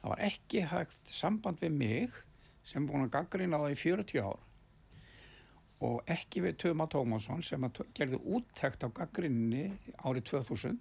Það 0.00 0.12
var 0.12 0.24
ekki 0.28 0.64
hægt 0.70 1.12
samband 1.12 1.60
við 1.60 1.76
mig 1.82 2.16
sem 2.64 2.88
búin 2.88 3.04
að 3.04 3.12
gaggrina 3.18 3.60
það 3.60 3.76
í 3.76 3.78
40 3.82 4.24
ár. 4.24 4.42
Og 5.84 6.10
ekki 6.14 6.42
við 6.46 6.58
Tuma 6.62 6.88
Tómasson 6.88 7.44
sem 7.44 7.68
gerði 7.96 8.20
úttekt 8.24 8.86
á 8.86 8.88
gaggrinni 8.96 9.66
árið 10.00 10.28
2000 10.32 10.80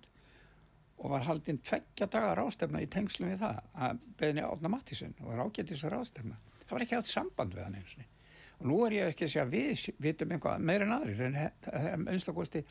og 1.04 1.12
var 1.12 1.26
haldinn 1.28 1.60
tveggja 1.66 2.08
dagar 2.08 2.40
rástefna 2.40 2.80
í 2.80 2.88
tengslum 2.88 3.34
við 3.34 3.42
það 3.42 3.62
að 3.76 4.04
beðni 4.22 4.46
Átna 4.48 4.72
Mattísson 4.72 5.16
og 5.20 5.34
var 5.34 5.44
ágættis 5.44 5.84
að 5.84 5.98
rástefna. 5.98 6.38
Það 6.64 6.76
var 6.78 6.86
ekki 6.86 7.00
átt 7.02 7.12
samband 7.12 7.58
við 7.58 7.66
hann 7.66 7.80
eins 7.82 7.98
og 7.98 8.13
og 8.60 8.68
nú 8.70 8.78
er 8.88 8.96
ég 8.98 9.14
ekki 9.14 9.28
að 9.28 9.34
segja 9.34 9.46
við 9.50 9.88
vitum 10.04 10.36
eitthvað 10.36 10.66
meira 10.70 10.88
en 10.88 10.96
aðrir 10.98 11.26
en 11.28 12.08
einstaklega 12.12 12.64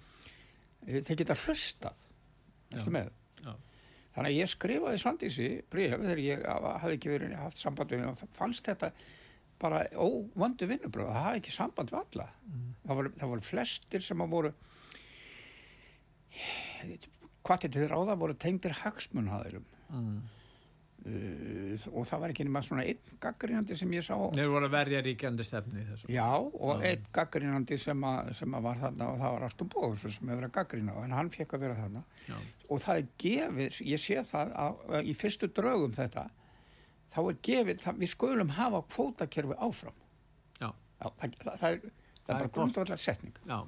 þeir 0.83 1.19
geta 1.23 1.37
hlustað. 1.45 2.07
Þannig 4.13 4.29
að 4.29 4.37
ég 4.37 4.51
skrifaði 4.53 5.01
Svandísi 5.01 5.49
bríð 5.73 5.95
þegar 6.03 6.21
ég 6.21 6.43
hafði 6.45 6.97
ekki 6.99 7.13
verið 7.15 7.37
haft 7.41 7.61
samband 7.63 7.93
við 7.95 8.03
hann 8.05 8.33
fannst 8.37 8.67
þetta 8.69 8.93
bara 9.63 9.85
óvöndu 9.95 10.67
vinnubröð 10.69 11.09
það 11.09 11.25
hafði 11.27 11.41
ekki 11.41 11.55
samband 11.55 11.93
við 11.95 12.01
alla. 12.03 12.27
Það, 12.83 12.97
voru, 12.99 13.13
það 13.21 13.33
voru 13.33 13.47
flestir 13.47 14.05
sem 14.05 14.25
að 14.25 14.35
voru 14.35 14.53
hvað 17.43 17.65
til 17.69 17.89
ráða 17.89 18.19
voru 18.21 18.37
tengdir 18.39 18.75
hagsmunhaðilum 18.83 19.65
Mm. 19.93 20.23
Uh, 21.07 21.87
og 21.93 22.07
það 22.09 22.23
var 22.23 22.35
ekki 22.35 22.47
nema 22.47 22.63
svona 22.65 22.85
einn 22.89 23.17
gaggrínandi 23.23 23.79
sem 23.79 23.95
ég 23.97 24.05
sá. 24.07 24.15
Þeir 24.35 24.53
voru 24.53 24.69
að 24.69 24.75
verja 24.77 25.03
ríkjandi 25.07 25.47
stefni 25.47 25.87
já 26.13 26.27
og 26.29 26.85
einn 26.89 27.09
gaggrínandi 27.15 27.79
sem, 27.81 28.07
sem 28.39 28.59
var 28.69 28.83
þarna 28.85 29.09
og 29.11 29.19
það 29.23 29.35
var 29.37 29.47
Artur 29.49 29.71
Bóðursson 29.75 30.15
sem 30.17 30.31
hefur 30.31 30.43
verið 30.43 30.51
að 30.51 30.57
gaggrína 30.61 30.97
en 31.05 31.17
hann 31.19 31.33
fekk 31.35 31.57
að 31.57 31.67
vera 31.67 31.81
þarna. 31.81 32.05
Já. 32.29 32.39
og 32.69 32.85
það 32.87 33.03
er 33.03 33.11
gefið, 33.25 33.83
ég 33.93 34.05
sé 34.07 34.23
það 34.31 34.55
að, 34.65 34.87
í 35.03 35.17
fyrstu 35.19 35.51
draugum 35.53 35.97
þetta 35.97 36.29
þá 37.13 37.21
er 37.27 37.43
gefið, 37.49 37.83
það, 37.83 38.01
við 38.01 38.13
skulum 38.15 38.57
hafa 38.57 38.83
kvótakerfi 38.95 39.59
áfram. 39.59 40.01
Já. 40.59 40.71
það, 40.71 41.13
það, 41.19 41.39
það, 41.43 41.55
það 41.61 41.71
er, 41.71 41.95
er 42.23 42.35
bara 42.35 42.53
grundvallar 42.57 43.01
setning 43.01 43.41
Já. 43.49 43.59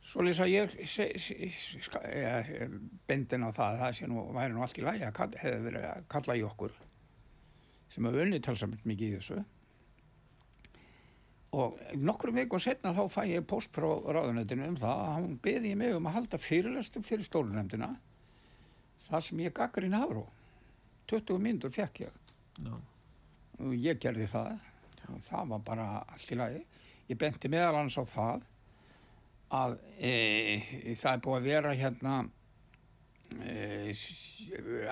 Svo 0.00 0.24
lýsa 0.24 0.46
ég 0.48 0.72
ja, 0.80 2.34
bendin 3.06 3.44
á 3.46 3.50
það, 3.52 3.80
það 3.82 3.96
sé 3.98 4.08
nú, 4.08 4.24
væri 4.34 4.54
nú 4.54 4.64
allt 4.64 4.78
í 4.80 4.84
lagi 4.84 5.04
að 5.06 5.36
hefði 5.38 5.64
verið 5.66 5.86
að 5.90 6.06
kalla 6.10 6.36
í 6.38 6.44
okkur 6.46 6.76
sem 7.90 8.06
hefur 8.06 8.24
unnið 8.24 8.44
talsamt 8.46 8.86
mikið 8.86 9.08
í 9.08 9.16
þessu. 9.18 9.40
Og 11.60 11.80
nokkrum 11.98 12.36
vikum 12.38 12.62
setna 12.62 12.92
þá 12.94 13.02
fæ 13.10 13.22
ég 13.26 13.46
post 13.50 13.74
frá 13.74 13.88
ráðunetinu 14.14 14.68
um 14.70 14.76
það 14.78 15.00
að 15.06 15.16
hún 15.18 15.38
beði 15.42 15.72
mig 15.78 15.96
um 15.96 16.06
að 16.06 16.16
halda 16.20 16.38
fyrirlestum 16.38 17.06
fyrir 17.06 17.26
stólunemdina 17.26 17.90
þar 19.08 19.26
sem 19.26 19.42
ég 19.42 19.54
gaggar 19.56 19.86
í 19.86 19.90
Navró. 19.90 20.28
20 21.10 21.42
mínútur 21.42 21.74
fekk 21.74 22.04
ég 22.04 22.12
Já. 22.62 22.76
og 23.58 23.74
ég 23.74 23.98
gerði 23.98 24.28
það 24.30 24.52
og 25.10 25.24
það 25.26 25.50
var 25.50 25.64
bara 25.66 25.88
allt 26.06 26.30
í 26.30 26.38
lagi. 26.38 26.62
Ég 27.10 27.18
benti 27.18 27.50
meðal 27.50 27.80
hans 27.80 27.98
á 27.98 28.06
það 28.06 28.46
að 29.50 29.78
e, 29.98 30.12
það 30.98 31.12
er 31.12 31.22
búið 31.24 31.38
að 31.38 31.48
vera 31.48 31.72
hérna 31.78 32.16
e, 33.42 33.94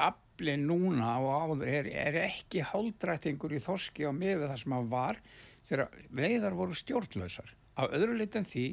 afli 0.03 0.55
núna 0.61 1.15
og 1.23 1.31
áður 1.43 1.71
er, 1.71 1.91
er 1.91 2.21
ekki 2.25 2.65
háldrættingur 2.67 3.55
í 3.55 3.62
þorski 3.62 4.09
á 4.11 4.12
miður 4.15 4.49
það 4.50 4.62
sem 4.65 4.79
að 4.79 4.88
var 4.95 5.21
þegar 5.69 6.07
veiðar 6.15 6.57
voru 6.59 6.79
stjórnlausar. 6.79 7.53
Af 7.79 7.93
öðru 7.95 8.17
lit 8.19 8.38
en 8.38 8.49
því 8.49 8.67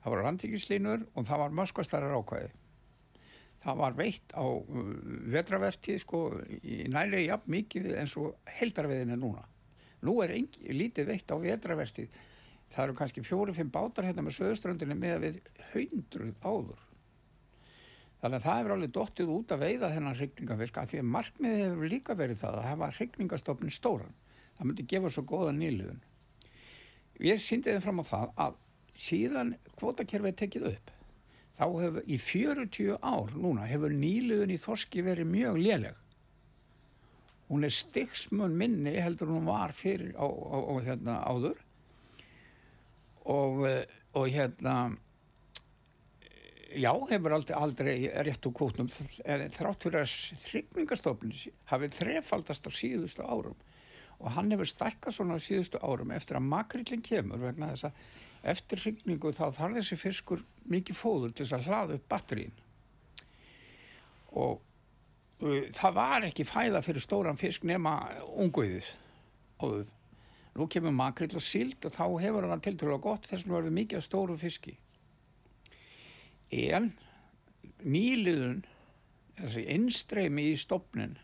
það 0.00 0.08
voru 0.12 0.24
randvíkislínur 0.26 1.06
og 1.14 1.28
það 1.28 1.42
var 1.44 1.56
möskvastarar 1.60 2.16
ákvæði. 2.18 2.50
Það 3.60 3.80
var 3.82 3.96
veitt 3.98 4.32
á 4.32 4.44
uh, 4.46 4.84
vetravertið 5.34 5.98
sko 6.00 6.20
í 6.64 6.86
nælega 6.88 7.34
jafn 7.34 7.54
mikið 7.54 7.90
eins 8.00 8.16
og 8.16 8.38
heldarveiðin 8.48 9.12
er 9.14 9.20
núna. 9.20 9.44
Nú 10.00 10.16
er 10.24 10.32
engi, 10.32 10.64
lítið 10.72 11.10
veitt 11.12 11.28
á 11.28 11.36
vetravertið 11.36 12.14
það 12.70 12.84
eru 12.84 12.96
kannski 12.98 13.24
fjóri-fimm 13.26 13.72
bátar 13.74 14.06
hérna 14.06 14.24
með 14.26 14.36
söðuströndinni 14.38 14.96
með 14.98 15.24
við 15.24 15.40
hundruð 15.72 16.34
áður. 16.44 16.86
Þannig 18.20 18.36
að 18.36 18.44
það 18.44 18.58
hefur 18.58 18.74
alveg 18.74 18.94
dottið 18.94 19.32
út 19.32 19.52
að 19.54 19.62
veiða 19.64 19.92
þennan 19.94 20.16
hrygningafisk 20.18 20.78
að 20.78 20.90
því 20.90 21.00
að 21.00 21.10
markmiðið 21.14 21.62
hefur 21.64 21.92
líka 21.94 22.16
verið 22.20 22.40
það 22.42 22.58
að 22.60 22.68
hafa 22.68 22.90
hrygningarstofnin 22.98 23.74
stóran. 23.74 24.16
Það 24.58 24.68
myndi 24.68 24.86
gefa 24.92 25.12
svo 25.14 25.24
góða 25.24 25.54
nýliðun. 25.56 26.02
Ég 27.24 27.40
síndi 27.40 27.72
þeim 27.72 27.84
fram 27.84 28.02
á 28.02 28.10
það 28.10 28.34
að 28.44 28.58
síðan 29.00 29.54
kvotakerfið 29.80 30.32
er 30.34 30.40
tekið 30.42 30.66
upp 30.74 30.92
þá 31.60 31.64
hefur 31.76 32.04
í 32.08 32.16
40 32.16 32.94
ár 33.04 33.34
núna 33.36 33.66
hefur 33.68 33.92
nýliðun 33.92 34.54
í 34.54 34.60
þorski 34.60 35.02
verið 35.04 35.28
mjög 35.28 35.58
léleg. 35.60 35.96
Hún 37.50 37.66
er 37.66 37.74
styggsmun 37.74 38.54
minni 38.56 38.94
heldur 38.96 39.32
hún 39.34 39.48
var 39.48 39.74
fyrir 39.76 40.14
á, 40.16 40.24
á, 40.24 40.56
á 40.56 40.74
hérna 40.86 41.16
áður 41.26 41.58
og, 43.30 43.64
eh, 43.68 43.84
og 44.18 44.28
hérna 44.28 44.76
já, 46.74 46.92
hefur 47.10 47.34
aldrei, 47.34 47.56
aldrei 47.56 47.96
rétt 48.26 48.46
úr 48.46 48.54
kútnum 48.54 48.90
þrátt 48.90 49.86
fyrir 49.86 50.04
að 50.04 50.14
þryggingastofnin 50.44 51.58
hafið 51.70 51.98
þrefaldast 51.98 52.66
á 52.66 52.70
síðustu 52.74 53.26
árum 53.26 53.58
og 54.20 54.32
hann 54.36 54.50
hefur 54.52 54.68
stækkað 54.68 55.16
svona 55.16 55.38
á 55.40 55.40
síðustu 55.42 55.80
árum 55.82 56.12
eftir 56.14 56.38
að 56.38 56.48
makrillin 56.50 57.04
kemur 57.04 57.42
vegna 57.42 57.72
þess 57.72 57.88
að 57.88 58.50
eftir 58.54 58.82
hrygningu 58.84 59.32
þá 59.36 59.46
þarf 59.56 59.78
þessi 59.80 60.00
fiskur 60.00 60.42
mikið 60.70 60.98
fóður 60.98 61.32
til 61.34 61.46
þess 61.46 61.58
að 61.58 61.68
hlaða 61.68 61.96
upp 61.98 62.10
batterín 62.10 62.58
og 64.40 64.60
uh, 65.42 65.64
það 65.76 65.96
var 65.96 66.28
ekki 66.28 66.46
fæða 66.48 66.84
fyrir 66.86 67.04
stóran 67.04 67.40
fisk 67.40 67.66
nema 67.68 67.96
unguðið 68.30 68.86
og 69.66 69.82
nú 70.56 70.66
kemur 70.70 70.94
makrill 70.94 71.38
og 71.38 71.44
sild 71.44 71.86
og 71.86 71.94
þá 71.94 72.04
hefur 72.24 72.48
hann 72.50 72.64
til 72.64 72.76
til 72.78 72.90
að 72.90 73.02
gott. 73.06 73.28
Þess 73.30 73.46
að 73.46 73.54
verður 73.56 73.76
mikið 73.78 74.04
stóru 74.06 74.36
fiski. 74.40 74.76
En 76.50 76.92
nýliðun 77.86 78.64
þessi 79.38 79.64
innstreymi 79.74 80.50
í 80.50 80.58
stopnin 80.60 81.16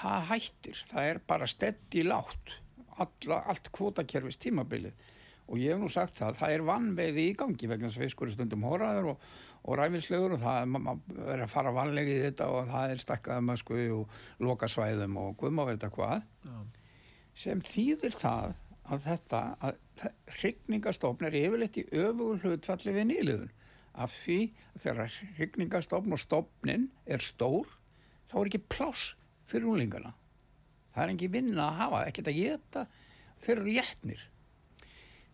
það 0.00 0.28
hættir. 0.32 0.84
Það 0.90 1.08
er 1.10 1.22
bara 1.28 1.48
steddi 1.50 2.04
látt 2.06 2.58
alla, 3.02 3.42
allt 3.52 3.70
kvotakerfis 3.74 4.40
tímabilið. 4.40 4.96
Og 5.50 5.60
ég 5.60 5.74
hef 5.74 5.80
nú 5.82 5.88
sagt 5.92 6.20
það 6.20 6.38
það 6.38 6.54
er 6.56 6.66
vannveiði 6.66 7.24
í 7.28 7.32
gangi 7.36 7.68
vegna 7.68 7.90
þess 7.90 8.00
að 8.00 8.06
fiskur 8.06 8.30
er 8.30 8.36
stundum 8.36 8.64
horraður 8.64 9.10
og, 9.12 9.24
og 9.66 9.78
ræfilslegur 9.78 10.36
og 10.36 10.42
það 10.42 10.76
er 11.34 11.42
að 11.44 11.50
fara 11.52 11.74
vanlega 11.76 12.14
í 12.14 12.22
þetta 12.22 12.48
og 12.54 12.70
það 12.70 12.94
er 12.94 13.02
stakkaða 13.02 13.44
mösku 13.50 13.80
og 13.98 14.14
lokasvæðum 14.46 15.18
og 15.20 15.34
guðma 15.42 15.66
veit 15.68 15.84
að 15.84 15.98
hvað. 15.98 16.24
Já. 16.46 16.81
Sem 17.38 17.62
þýðir 17.64 18.16
það 18.18 18.54
að 18.92 19.04
þetta 19.06 19.42
að 19.62 20.06
hryggningastofn 20.38 21.28
er 21.28 21.36
yfirleitt 21.38 21.78
í 21.80 21.86
öfugur 21.90 22.42
hlutfalli 22.42 22.96
við 22.96 23.08
nýliðun 23.10 23.52
af 23.92 24.16
því 24.24 24.40
að 24.72 24.82
þegar 24.86 25.20
hryggningastofn 25.38 26.16
og 26.16 26.20
stofnin 26.20 26.88
er 27.06 27.22
stór 27.24 27.70
þá 28.30 28.36
er 28.40 28.50
ekki 28.50 28.64
pláss 28.72 29.14
fyrir 29.48 29.70
úlingana 29.72 30.14
það 30.92 31.04
er 31.04 31.14
ekki 31.14 31.30
vinna 31.32 31.68
að 31.68 31.78
hafa, 31.80 32.04
ekkert 32.08 32.30
að 32.30 32.38
geta 32.38 32.84
þeir 33.42 33.56
eru 33.56 33.74
jætnir. 33.76 34.24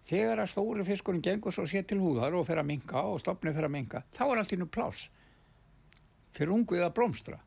Þegar 0.08 0.42
að 0.42 0.50
stóri 0.54 0.86
fiskurinn 0.88 1.24
gengur 1.24 1.54
svo 1.54 1.66
sér 1.68 1.84
til 1.88 1.98
húðar 2.00 2.36
og 2.38 2.46
fer 2.48 2.62
að 2.62 2.70
minka 2.70 3.02
og 3.04 3.20
stopnið 3.20 3.58
fer 3.58 3.68
að 3.68 3.74
minka, 3.74 4.02
þá 4.14 4.22
er 4.24 4.42
allt 4.42 4.54
innu 4.56 4.68
plás 4.72 5.04
fyrir 6.36 6.54
unguð 6.54 6.84
að 6.86 6.94
blómstra. 6.96 7.40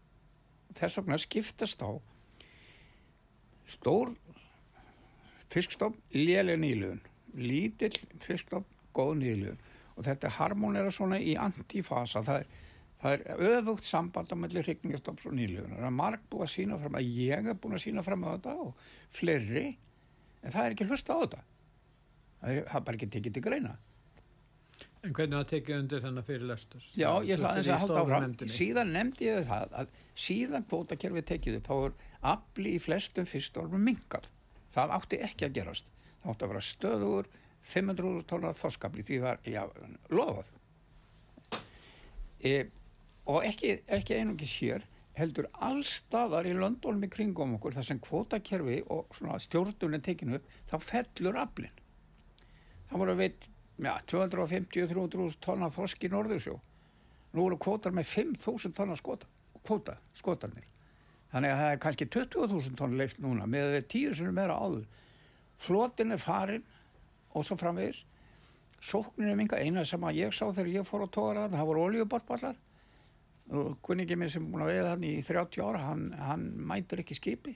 Þess 0.78 1.00
vegna 1.00 1.18
skiptast 1.22 1.82
á 1.82 1.92
stór 3.72 4.12
fiskstofn, 5.52 6.00
léleg 6.16 6.60
nýlugun, 6.62 7.02
lítill 7.38 8.00
fiskstofn, 8.24 8.68
góð 8.96 9.14
nýlugun 9.22 9.62
og 9.98 10.08
þetta 10.08 10.32
harmonera 10.38 10.92
svona 10.94 11.20
í 11.20 11.36
antifasa, 11.40 12.24
það 12.26 12.42
er, 12.42 12.50
það 13.04 13.14
er 13.14 13.46
öfugt 13.52 13.88
samband 13.88 14.34
á 14.34 14.36
mellir 14.40 14.66
hryggningastofns 14.66 15.28
og 15.30 15.38
nýlugun. 15.38 15.78
Það 15.78 15.88
er 15.90 15.96
marg 16.00 16.26
búið 16.32 16.48
að 16.48 16.52
sína 16.56 16.80
fram 16.82 16.98
að 16.98 17.14
ég 17.20 17.52
er 17.52 17.60
búin 17.62 17.78
að 17.78 17.86
sína 17.86 18.06
fram 18.08 18.26
á 18.26 18.30
þetta 18.34 18.58
og 18.66 18.90
fleiri, 19.20 19.68
en 20.42 20.56
það 20.56 20.66
er 20.66 20.76
ekki 20.76 20.90
hlusta 20.90 21.18
á 21.18 21.22
þetta. 21.22 21.42
Það 22.42 22.54
er, 22.56 22.68
það 22.72 22.86
bara 22.88 23.00
ekki 23.00 23.12
tekið 23.16 23.38
til 23.38 23.46
greina. 23.46 23.78
En 25.02 25.16
hvernig 25.18 25.38
það 25.38 25.48
tekið 25.50 25.80
undir 25.82 26.04
þennan 26.04 26.26
fyrirlestur? 26.26 26.84
Já, 26.94 27.10
ég 27.26 27.36
ætla 27.36 27.52
aðeins 27.52 27.70
að 27.74 27.82
halda 27.84 28.02
áfram. 28.02 28.36
Síðan 28.54 28.92
nefndi 28.94 29.28
ég 29.28 29.48
það 29.50 29.74
að 29.82 29.96
síðan 30.26 30.66
kvótakerfið 30.70 31.28
tekið 31.32 31.58
upp, 31.58 31.72
er 31.78 31.96
afli 32.34 32.76
í 32.78 32.82
flestum 32.82 33.26
fyrstormum 33.30 33.82
minkað. 33.86 34.30
Það 34.72 34.96
átti 34.98 35.22
ekki 35.28 35.48
að 35.48 35.58
gerast. 35.60 35.92
Það 36.22 36.34
átti 36.34 36.46
að 36.46 36.54
vera 36.54 36.66
stöður 36.68 37.32
500 37.72 38.24
tónar 38.30 38.58
þorskafli 38.58 39.06
því 39.06 39.20
var, 39.22 39.42
lofað. 40.10 40.54
E, 42.42 42.54
og 43.30 43.46
ekki, 43.46 43.76
ekki 43.86 44.18
einungis 44.18 44.54
hér, 44.62 44.88
heldur 45.18 45.50
allstaðar 45.62 46.48
í 46.50 46.56
löndunum 46.58 47.06
í 47.06 47.12
kringum 47.12 47.58
okkur 47.58 47.76
þar 47.76 47.88
sem 47.90 48.02
kvótakerfi 48.02 48.80
og 48.94 49.12
svona 49.18 49.38
stjórnun 49.44 50.00
er 50.00 50.04
tekinu 50.06 50.40
upp, 50.40 50.50
þá 50.72 50.76
fellur 50.88 51.38
aflinn. 51.44 51.78
Það 52.90 53.04
voru 53.04 53.18
veit, 53.20 53.48
já, 53.78 53.94
250-300 54.14 55.38
tonna 55.44 55.70
þorsk 55.72 56.08
í 56.08 56.12
Norðursjó. 56.12 56.58
Nú 57.32 57.46
voru 57.46 57.60
kvótar 57.62 57.96
með 57.96 58.10
5.000 58.16 58.76
tonna 58.76 58.98
skota, 59.00 59.30
kvóta, 59.62 60.00
skotarnir. 60.18 60.71
Þannig 61.32 61.54
að 61.54 61.62
það 61.62 61.74
er 61.74 61.82
kannski 61.86 62.08
20.000 62.12 62.78
tonn 62.80 62.98
leift 63.00 63.22
núna 63.24 63.48
með 63.48 63.78
tíu 63.92 64.16
sem 64.16 64.28
er 64.28 64.36
meira 64.36 64.58
áður. 64.60 64.88
Flotin 65.62 66.12
er 66.12 66.20
farin 66.20 66.66
og 67.32 67.46
svo 67.48 67.56
framvegis. 67.60 68.02
Sóknin 68.82 69.30
er 69.30 69.38
minga 69.38 69.60
eina 69.62 69.86
sem 69.86 70.04
að 70.04 70.18
ég 70.18 70.34
sá 70.34 70.48
þegar 70.50 70.72
ég 70.74 70.88
fór 70.90 71.06
á 71.06 71.14
tóraðan, 71.14 71.56
það 71.56 71.70
voru 71.70 71.84
oljubortballar. 71.86 72.58
Og 73.52 73.76
kunningi 73.86 74.18
minn 74.18 74.32
sem 74.32 74.48
búin 74.48 74.66
að 74.66 74.72
veiða 74.74 74.94
hann 74.96 75.06
í 75.06 75.14
30 75.28 75.64
ára, 75.64 75.84
hann, 75.86 76.04
hann 76.18 76.48
mætir 76.68 77.04
ekki 77.04 77.18
skipi. 77.20 77.56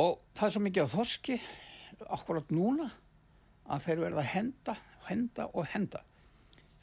Og 0.00 0.18
það 0.34 0.48
er 0.48 0.56
svo 0.56 0.64
mikið 0.64 0.88
á 0.88 0.94
þorski, 0.94 1.38
akkurat 2.16 2.50
núna, 2.54 2.88
að 3.68 3.86
þeir 3.86 4.04
verða 4.08 4.24
að 4.24 4.32
henda, 4.32 4.76
henda 5.06 5.48
og 5.52 5.70
henda. 5.74 6.02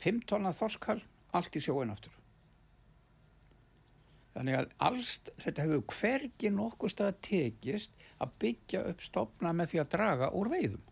5 0.05 0.23
tonna 0.29 0.53
þorskall, 0.55 1.01
allt 1.35 1.57
í 1.57 1.63
sjóin 1.65 1.91
aftur. 1.93 2.20
Þannig 4.31 4.57
að 4.61 4.69
alls, 4.87 5.15
þetta 5.43 5.65
hefur 5.65 5.81
hvergi 5.97 6.51
nokkuð 6.55 6.93
stað 6.93 7.17
tekist 7.27 8.05
að 8.23 8.35
byggja 8.43 8.83
upp 8.91 9.03
stopna 9.03 9.51
með 9.55 9.73
því 9.73 9.81
að 9.83 9.89
draga 9.95 10.29
úr 10.39 10.51
veiðum. 10.53 10.85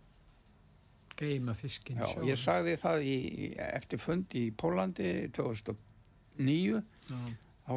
Geima 1.19 1.53
fiskin 1.55 2.00
Já, 2.00 2.08
ég 2.27 2.39
sagði 2.39 2.75
það 2.79 3.05
í, 3.08 3.15
eftir 3.60 4.00
fund 4.00 4.36
í 4.39 4.46
Pólandi 4.55 5.10
2009 5.36 6.79
Já, 6.79 7.17
þá 7.67 7.74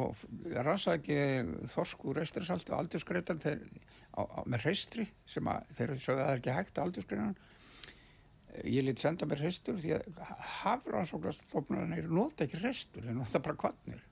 ransaði 0.67 0.99
ekki 0.99 1.65
þorsku 1.73 2.13
restrisalti 2.17 2.71
og 2.71 2.79
aldurskreitan 2.83 3.41
með 3.43 4.63
reistri 4.67 5.07
sem 5.27 5.49
að 5.51 5.67
þeir 5.77 5.93
sögðu 5.97 6.21
að 6.21 6.23
það 6.23 6.31
er 6.31 6.41
ekki 6.41 6.55
hægt 6.57 6.77
að 6.77 6.87
aldurskreinan. 6.87 7.35
Ég 8.69 8.85
lit 8.85 9.01
senda 9.01 9.27
mér 9.27 9.43
reistur 9.43 9.79
því 9.81 9.95
að 9.97 10.23
hafrannsóknastofnarnir 10.61 12.09
nota 12.13 12.45
ekki 12.45 12.61
reistur, 12.61 13.05
þeir 13.05 13.17
nota 13.17 13.41
bara 13.43 13.59
kvarnir. 13.63 14.03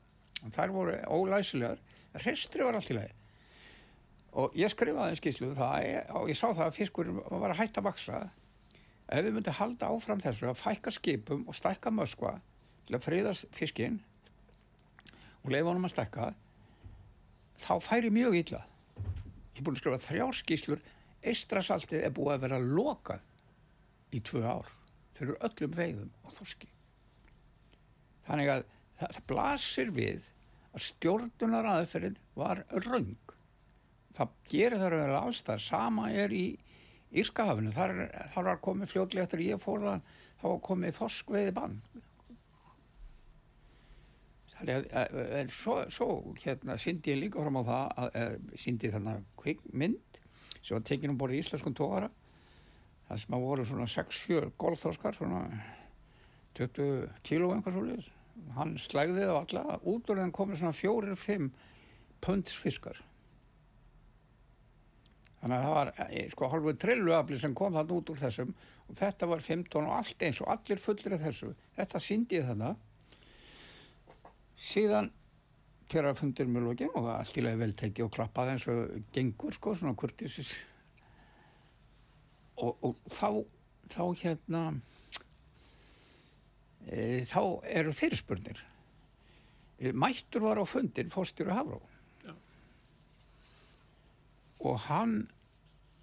Þær 0.50 0.74
voru 0.74 0.98
ólæsilegar, 1.06 1.82
reistri 2.26 2.64
var 2.66 2.78
allt 2.78 2.90
í 2.90 2.98
lagi. 2.98 3.14
Og 4.42 4.56
ég 4.58 4.72
skrifaði 4.72 5.14
en 5.14 5.20
skýslu 5.20 5.50
um 5.52 5.60
og 5.62 6.30
ég 6.32 6.38
sá 6.40 6.48
það 6.50 6.66
að 6.66 6.78
fiskur 6.78 7.12
var 7.12 7.52
að 7.52 7.60
hætta 7.60 7.82
að 7.82 7.90
vaksa 7.90 8.22
ef 9.12 9.26
við 9.26 9.36
myndum 9.36 9.58
halda 9.58 9.90
áfram 9.92 10.24
þessu 10.24 10.48
að 10.48 10.62
fækka 10.62 10.94
skipum 10.96 11.44
og 11.52 11.58
stækka 11.58 11.92
möskva 11.92 12.38
til 12.88 12.96
að 12.96 13.06
friðast 13.06 13.50
fiskinn 13.56 14.00
og 15.44 15.52
leifa 15.52 15.68
honum 15.68 15.90
að 15.90 15.96
stækka 15.98 16.30
þá 17.62 17.74
færi 17.84 18.12
mjög 18.14 18.38
illa. 18.40 18.64
Ég 19.52 19.60
er 19.60 19.66
búin 19.68 19.76
að 19.76 19.84
skrifa 19.84 20.04
þrjár 20.08 20.38
skýslur 20.40 20.86
eistrasaltið 21.28 22.06
er 22.06 22.16
búið 22.16 22.38
að 22.38 22.46
vera 22.48 22.62
lokað 22.62 24.16
í 24.16 24.22
tvö 24.26 24.46
ár 24.48 24.70
fyrir 25.18 25.38
öllum 25.44 25.76
veiðum 25.76 26.14
og 26.24 26.38
þorski. 26.40 26.70
Þannig 28.26 28.54
að 28.56 28.64
það, 28.64 29.12
það 29.18 29.26
blasir 29.34 29.92
við 29.96 30.31
að 30.72 30.86
stjórnunar 30.88 31.68
aðferðin 31.76 32.18
var 32.40 32.64
raung 32.86 33.16
það 34.16 34.36
gerir 34.52 34.80
það 34.82 34.94
raun 34.96 35.16
allstað 35.22 35.64
sama 35.64 36.10
er 36.12 36.34
í 36.36 36.46
Írskahafinu, 37.12 37.74
þar, 37.76 37.92
þar 38.32 38.46
var 38.48 38.60
komið 38.64 38.88
fljóðlega 38.94 39.26
eftir 39.28 39.42
ég 39.44 39.60
fór 39.60 39.82
það, 39.84 40.04
þá 40.40 40.44
var 40.48 40.60
komið 40.64 40.94
þorskveiði 40.96 41.54
bann. 41.58 41.74
Þannig 44.54 44.78
að, 44.78 44.86
að- 45.02 45.34
en 45.42 45.52
svo, 45.52 45.76
svo 45.92 46.08
hérna 46.40 46.78
síndi 46.80 47.12
ég 47.12 47.20
líka 47.20 47.44
fram 47.44 47.60
á 47.60 47.64
það, 47.68 47.86
að, 48.04 48.16
að 48.22 48.58
síndi 48.64 48.92
þannig 48.94 49.26
kvikmynd 49.42 50.20
sem 50.62 50.76
var 50.78 50.86
tekin 50.88 51.12
um 51.12 51.20
borðið 51.20 51.40
í 51.40 51.44
íslenskum 51.44 51.76
tóara, 51.82 52.08
það 53.10 53.22
sem 53.26 53.36
að 53.38 53.46
voru 53.50 53.68
svona 53.68 53.90
6-7 53.92 54.52
golfþorskar, 54.64 55.18
svona 55.18 55.44
20 56.60 57.10
kíló 57.28 57.52
einhvers 57.56 57.80
úr 57.82 57.90
liðs. 57.92 58.10
Hann 58.56 58.76
slægði 58.82 59.28
það 59.28 59.38
alla, 59.38 59.80
út 59.88 60.10
úr 60.12 60.20
þeim 60.22 60.34
komið 60.36 60.62
svona 60.62 60.76
4-5 60.76 61.50
punds 62.22 62.58
fiskar. 62.58 63.00
Þannig 65.42 65.58
að 65.58 65.64
það 65.66 65.76
var 65.76 65.92
eh, 66.06 66.28
sko 66.30 66.50
hálfur 66.52 66.78
trilluafli 66.82 67.40
sem 67.42 67.54
kom 67.58 67.74
þarna 67.74 67.98
út 67.98 68.12
úr 68.14 68.20
þessum 68.22 68.52
og 68.92 68.98
þetta 69.00 69.30
var 69.32 69.42
15 69.46 69.88
og 69.88 69.96
allt 69.96 70.26
eins 70.28 70.42
og 70.44 70.52
allir 70.54 70.82
fullir 70.82 71.16
af 71.16 71.24
þessu. 71.26 71.50
Þetta 71.78 72.02
síndi 72.04 72.42
þarna. 72.46 72.76
Síðan 74.62 75.10
þegar 75.92 76.20
fundir 76.20 76.52
með 76.52 76.68
lokin 76.68 76.92
og 76.94 77.08
það 77.08 77.16
allt 77.16 77.40
í 77.40 77.46
lagi 77.46 77.62
vel 77.62 77.74
tekið 77.82 78.06
og 78.06 78.14
klappaði 78.16 78.54
eins 78.54 78.68
og 78.72 78.94
gengur 79.16 79.58
sko 79.58 79.74
svona 79.80 79.98
kurtisis. 79.98 80.52
Og, 82.62 82.78
og 82.86 83.00
þá, 83.10 83.42
þá 83.90 84.04
hérna, 84.22 84.64
e, 86.88 87.24
þá 87.28 87.42
eru 87.70 87.94
fyrirspurnir. 87.96 88.62
E, 89.80 89.92
mættur 89.92 90.46
var 90.46 90.62
á 90.62 90.66
fundin 90.66 91.12
fórstjóru 91.14 91.54
Hafró. 91.56 91.82
Og 94.62 94.78
hann 94.86 95.24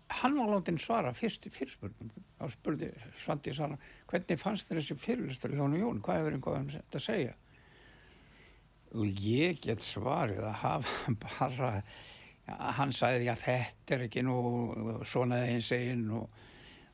hann 0.09 0.39
var 0.39 0.49
látið 0.55 0.81
svara 0.83 1.13
fyrst 1.17 1.47
fyrirspurnum. 1.53 2.11
Þá 2.39 2.45
spurði 2.55 2.89
Svandi 3.19 3.53
Sara 3.55 3.77
hvernig 4.09 4.41
fannst 4.41 4.71
þér 4.71 4.81
þessi 4.81 4.97
fyrirlistur 5.03 5.55
hjá 5.55 5.63
hann 5.63 5.77
og 5.77 5.83
Jón? 5.83 6.03
Hvað 6.05 6.21
hefur 6.21 6.37
einhvað 6.37 6.61
um 6.61 6.71
þetta 6.73 7.01
að 7.01 7.05
segja? 7.05 7.35
Og 8.97 9.21
ég 9.21 9.59
get 9.61 9.85
svarið 9.85 10.47
að 10.49 10.61
hafa 10.63 11.15
bara 11.27 11.73
hann 12.79 12.95
sagði 12.97 13.29
já 13.29 13.35
þetta 13.37 13.97
er 13.97 14.07
ekki 14.07 14.25
nú 14.25 14.39
svona 15.09 15.43
þeim 15.45 15.65
segin 15.65 16.07
og, 16.17 16.31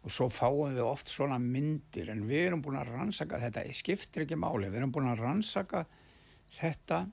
og 0.05 0.13
svo 0.13 0.29
fáum 0.29 0.75
við 0.77 0.85
oft 0.85 1.09
svona 1.09 1.39
myndir 1.41 2.11
en 2.13 2.27
við 2.29 2.51
erum 2.51 2.63
búin 2.65 2.77
að 2.77 2.93
rannsaka 2.93 3.41
þetta. 3.41 3.65
Skiptir 3.73 4.27
ekki 4.27 4.37
máli, 4.37 4.69
við 4.69 4.83
erum 4.83 4.93
búin 4.93 5.09
að 5.09 5.23
rannsaka 5.25 5.85
þetta 6.59 7.07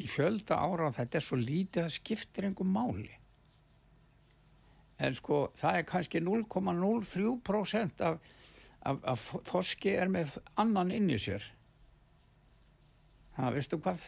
í 0.00 0.08
fjölda 0.08 0.58
ára 0.60 0.90
og 0.90 0.96
þetta 0.98 1.18
er 1.18 1.24
svo 1.24 1.38
lítið 1.40 1.86
að 1.86 1.96
skiptir 1.96 2.48
einhver 2.48 2.68
máli. 2.68 3.08
En 5.00 5.16
sko 5.16 5.46
það 5.56 5.78
er 5.78 5.88
kannski 5.88 6.20
0,03% 6.20 8.04
af, 8.04 8.18
af, 8.84 9.00
af 9.14 9.24
þorski 9.48 9.94
er 9.96 10.12
með 10.12 10.36
annan 10.60 10.92
inn 10.92 11.08
í 11.08 11.16
sér. 11.20 11.46
Það 13.38 13.56
veistu 13.56 13.80
hvað 13.80 14.04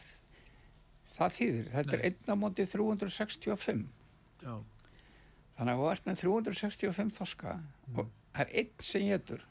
það 1.17 1.35
þýðir, 1.39 1.67
þetta 1.73 1.97
er 1.97 2.03
Nei. 2.03 2.13
1 2.13 2.33
á 2.33 2.35
móti 2.37 2.67
365 2.69 3.83
já, 4.43 4.55
þannig 5.63 5.73
að 5.73 5.83
þú 5.83 5.91
ert 5.93 6.09
með 6.09 6.21
365 6.25 7.15
þorska 7.19 7.55
og 7.95 8.11
það 8.33 8.43
er 8.43 8.53
einn 8.63 8.87
sem 8.89 9.07
getur 9.07 9.47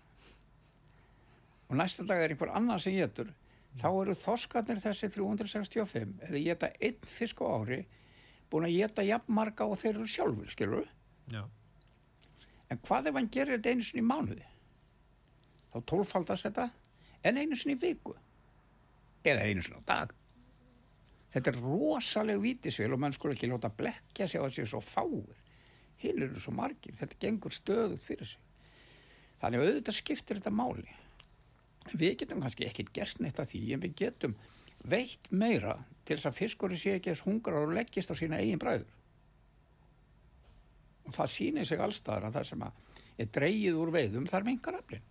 og 1.70 1.80
næsta 1.80 2.04
dag 2.04 2.20
er 2.20 2.36
einhver 2.36 2.52
annar 2.60 2.84
sem 2.84 2.98
getur 2.98 3.32
þá 3.80 3.88
eru 3.94 4.18
þorskarnir 4.20 4.84
þessi 4.84 5.08
365 5.16 6.28
eða 6.28 6.44
geta 6.44 6.72
einn 6.84 7.10
fisk 7.16 7.40
á 7.40 7.48
ári 7.48 7.80
búin 8.52 8.68
að 8.68 8.76
geta 8.82 9.08
jafn 9.08 9.32
marga 9.32 9.64
og 9.64 9.80
þeir 9.80 9.96
eru 9.96 10.12
sjálfur, 10.12 10.52
skilur 10.52 10.90
já, 11.32 11.46
En 12.72 12.80
hvað 12.80 13.10
ef 13.12 13.18
hann 13.20 13.30
gerir 13.36 13.58
þetta 13.58 13.74
einu 13.74 13.84
sinni 13.84 14.02
í 14.02 14.08
mánuði? 14.08 14.46
Þá 15.74 15.78
tólfaldast 15.92 16.48
þetta 16.48 16.70
en 17.28 17.40
einu 17.42 17.58
sinni 17.60 17.76
í 17.76 17.82
viku. 17.82 18.16
Eða 19.28 19.48
einu 19.48 19.64
sinni 19.66 19.82
á 19.84 19.90
dag. 19.92 20.14
Þetta 21.36 21.52
er 21.52 21.60
rosaleg 21.64 22.40
vítisvél 22.44 22.96
og 22.96 23.02
mann 23.04 23.16
skulle 23.16 23.36
ekki 23.36 23.50
láta 23.52 23.72
blekja 23.76 24.28
sig 24.28 24.40
á 24.40 24.48
þessi 24.48 24.70
svo 24.72 24.80
fáir. 24.84 25.36
Hinn 26.02 26.24
eru 26.26 26.42
svo 26.42 26.54
margir, 26.56 26.96
þetta 27.00 27.20
gengur 27.22 27.56
stöðugt 27.56 28.06
fyrir 28.06 28.30
sig. 28.34 28.42
Þannig 29.42 29.62
að 29.62 29.70
auðvitað 29.70 29.98
skiptir 29.98 30.40
þetta 30.40 30.54
máli. 30.54 30.98
Við 31.92 32.18
getum 32.22 32.44
kannski 32.44 32.68
ekkit 32.68 32.92
gert 32.94 33.22
neitt 33.24 33.40
að 33.42 33.54
því 33.54 33.62
en 33.76 33.84
við 33.86 33.96
getum 34.04 34.36
veitt 34.92 35.30
meira 35.32 35.78
til 36.06 36.18
þess 36.18 36.30
að 36.30 36.38
fiskurinn 36.38 36.82
sé 36.82 36.98
ekki 36.98 37.14
þess 37.14 37.26
hungrar 37.26 37.66
og 37.66 37.74
leggist 37.78 38.14
á 38.14 38.16
sína 38.18 38.42
eigin 38.42 38.62
bræður. 38.62 38.92
Og 41.10 41.16
það 41.16 41.34
sýnir 41.34 41.68
sig 41.68 41.82
allstaðar 41.82 42.30
að 42.30 42.38
það 42.38 42.50
sem 42.52 42.68
að 42.68 43.02
er 43.22 43.34
dreigið 43.38 43.82
úr 43.82 43.94
veiðum 43.94 44.30
þar 44.30 44.48
mingar 44.48 44.78
aflinn 44.78 45.10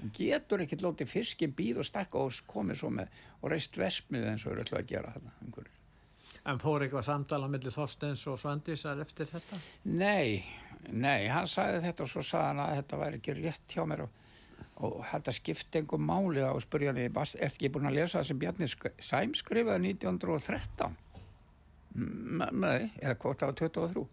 og 0.00 0.10
getur 0.16 0.62
ekkit 0.64 0.82
lótið 0.84 1.10
fiskin 1.10 1.54
býð 1.56 1.82
og 1.82 1.88
stakka 1.88 2.20
og 2.20 2.36
komið 2.50 2.80
svo 2.80 2.90
með 2.94 3.18
og 3.40 3.50
reist 3.52 3.76
vesmið 3.78 4.28
eins 4.30 4.46
og 4.46 4.54
eru 4.54 4.64
alltaf 4.64 4.80
að 4.80 4.90
gera 4.90 5.12
þarna 5.14 5.34
einhverjir. 5.44 5.80
En 6.44 6.58
fór 6.60 6.82
eitthvað 6.84 7.06
samtala 7.06 7.46
millir 7.48 7.72
Þorsteins 7.72 8.20
og 8.28 8.36
Svandísar 8.42 8.98
eftir 9.00 9.30
þetta? 9.30 9.56
Nei, 9.88 10.42
nei, 10.92 11.24
hann 11.32 11.48
sagði 11.48 11.80
þetta 11.86 12.04
og 12.04 12.10
svo 12.12 12.24
sagði 12.26 12.50
hann 12.50 12.60
að 12.66 12.74
þetta 12.80 12.98
væri 13.00 13.20
ekki 13.20 13.36
rétt 13.38 13.76
hjá 13.76 13.86
mér 13.88 14.02
og, 14.04 14.18
og 14.84 14.98
þetta 15.08 15.34
skipti 15.38 15.80
einhver 15.80 16.02
máli 16.04 16.44
og 16.44 16.60
spurði 16.66 16.90
hann, 16.90 17.00
er 17.06 17.48
ekki 17.48 17.72
búin 17.72 17.88
að 17.88 17.96
lesa 17.96 18.18
það 18.20 18.28
sem 18.28 18.42
Bjarni 18.44 18.68
Sæm 19.08 19.32
skrifaði 19.40 19.94
1913? 19.94 20.98
M- 21.94 22.44
Nei, 22.60 22.90
eða 23.00 23.16
það 23.16 23.48
var 23.48 23.58
23 23.64 24.04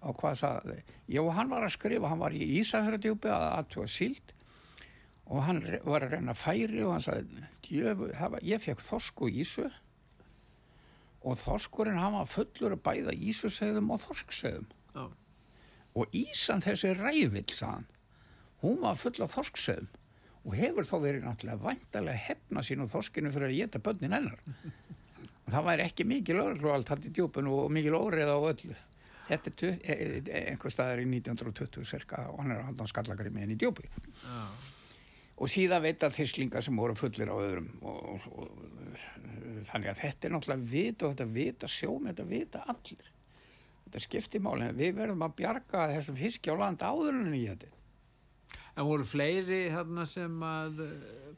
og 0.00 0.16
hvað 0.20 0.38
sagði 0.40 0.78
Jó, 1.12 1.24
hann 1.36 1.50
var 1.52 1.64
að 1.64 1.74
skrifa, 1.78 2.08
hann 2.12 2.20
var 2.20 2.36
í 2.36 2.44
Ísafjörðdjúpi 2.60 3.32
að 3.32 3.48
aðtúa 3.54 3.88
síld 3.88 4.34
og 5.30 5.44
hann 5.46 5.60
var 5.86 6.04
að 6.04 6.16
reyna 6.18 6.34
færi 6.34 6.82
og 6.84 6.96
hann 6.96 7.04
sagði, 7.04 7.46
ég 8.44 8.64
fekk 8.64 8.82
þorsku 8.82 9.28
ísu 9.40 9.68
og 9.70 9.76
þorskurinn 11.40 11.98
hann 12.00 12.14
var 12.16 12.28
fullur 12.30 12.72
að 12.76 12.82
bæða 12.88 13.12
ísusegðum 13.30 13.90
og 13.94 14.00
þorsksegðum 14.06 14.68
Já. 14.96 15.04
og 16.00 16.14
ísan 16.16 16.62
þessi 16.64 16.94
rævill 16.96 17.46
sagðan, 17.52 17.84
hún 18.64 18.78
var 18.80 18.96
full 19.00 19.20
af 19.24 19.34
þorsksegðum 19.36 19.88
og 20.48 20.54
hefur 20.56 20.86
þá 20.88 20.94
verið 21.04 21.24
náttúrulega 21.26 21.64
vantarlega 21.66 22.22
hefna 22.30 22.62
sín 22.64 22.80
og 22.80 22.88
þorskinu 22.94 23.32
fyrir 23.34 23.50
að 23.50 23.58
geta 23.60 23.82
börnin 23.84 24.14
hennar 24.16 24.38
og 24.40 25.50
það 25.52 25.66
væri 25.68 25.84
ekki 25.90 26.06
mikil 26.08 26.38
örgluvald 26.40 26.88
hann 26.88 27.04
í 27.04 27.12
djúpun 27.12 27.50
og 27.52 27.68
mikil 27.76 27.98
óreða 27.98 28.38
á 28.38 28.40
öllu 28.40 28.76
þetta 29.28 29.50
er 29.52 29.56
tu- 29.60 29.74
e- 29.84 29.98
e- 30.24 30.44
einhver 30.50 30.72
staðar 30.72 31.02
í 31.04 31.06
1920 31.10 31.84
cirka 31.86 32.24
og 32.32 32.40
hann 32.40 32.56
er 32.56 32.64
hann 32.70 32.80
á 32.80 32.86
skallagrimi 32.88 33.44
en 33.44 33.52
í 33.52 33.58
djúpi 33.60 33.84
Já. 34.24 34.40
Og 35.40 35.48
síðan 35.50 35.82
veit 35.84 36.02
að 36.04 36.18
þyslingar 36.18 36.64
sem 36.66 36.76
voru 36.76 36.96
fullir 36.98 37.30
á 37.32 37.36
öðrum 37.40 37.70
og, 37.80 37.98
og, 38.14 38.28
og 38.44 39.64
þannig 39.70 39.90
að 39.92 40.02
þetta 40.04 40.28
er 40.28 40.34
náttúrulega 40.34 40.70
vita 40.74 41.06
og 41.08 41.14
þetta 41.14 41.28
vita 41.34 41.70
sjómi, 41.70 42.12
þetta 42.12 42.28
vita 42.28 42.62
allir 42.74 43.10
þetta 43.84 44.02
skiptir 44.04 44.44
máli 44.44 44.70
við 44.76 44.96
verðum 45.00 45.24
að 45.26 45.36
bjarga 45.40 45.86
þessum 45.94 46.18
fiski 46.20 46.52
á 46.52 46.56
land 46.60 46.84
áður 46.84 47.20
en 47.22 47.36
í 47.36 47.44
þetta 47.48 47.76
En 48.78 48.86
voru 48.86 49.04
fleiri 49.04 49.64
þarna 49.72 50.04
sem 50.06 50.36
eh, 50.46 50.92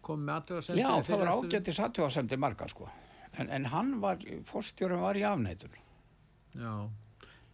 kom 0.05 0.21
með 0.21 0.35
aðtöðarsendir? 0.37 0.83
já 0.85 1.07
það 1.07 1.23
var 1.23 1.31
ágættis 1.33 1.81
aðtjóðasemdi 1.87 2.39
marga 2.39 2.69
sko 2.71 2.89
en, 3.41 3.49
en 3.49 3.69
hann 3.73 3.95
var, 4.03 4.21
fórstjórum 4.49 5.01
var 5.03 5.19
í 5.19 5.25
afneitun 5.27 5.79
Já. 6.53 6.75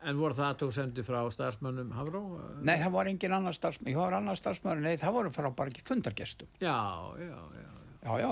En 0.06 0.14
voru 0.20 0.34
það 0.38 0.52
aðtöðarsendir 0.52 1.02
frá 1.06 1.18
starfsmönnum 1.34 1.88
Hafró? 1.96 2.20
nei 2.62 2.76
það 2.78 2.92
var 2.94 3.08
engin 3.10 3.32
annar 3.34 3.56
starfsmæður, 3.56 3.90
ég 3.90 3.98
var 3.98 4.14
annar 4.20 4.36
starfsmæður 4.38 4.84
nei 4.84 4.96
það 5.00 5.16
voru 5.16 5.32
frá 5.34 5.48
bara 5.58 5.72
ekki 5.72 5.82
fundargestum 5.88 6.48
Já, 6.62 6.76
já, 7.18 7.38
já. 7.58 7.72
já 8.04 8.12
já 8.22 8.30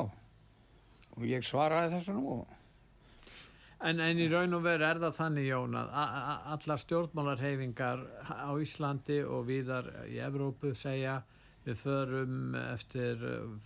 og 1.17 1.25
ég 1.27 1.43
svaraði 1.49 1.95
þessu 1.97 2.15
nú 2.19 2.37
og 2.41 2.47
En, 3.85 3.99
en 4.01 4.17
í 4.17 4.25
raun 4.33 4.55
og 4.57 4.63
veru 4.65 4.87
er 4.89 4.97
það 5.03 5.17
þannig, 5.19 5.47
Jón, 5.51 5.75
að 5.77 5.91
allar 6.55 6.79
stjórnmálarhefingar 6.81 8.01
á 8.25 8.49
Íslandi 8.57 9.19
og 9.29 9.43
víðar 9.51 9.91
í 10.09 10.17
Evrópu 10.25 10.71
segja 10.75 11.19
við 11.67 11.77
förum 11.83 12.55
eftir 12.57 13.21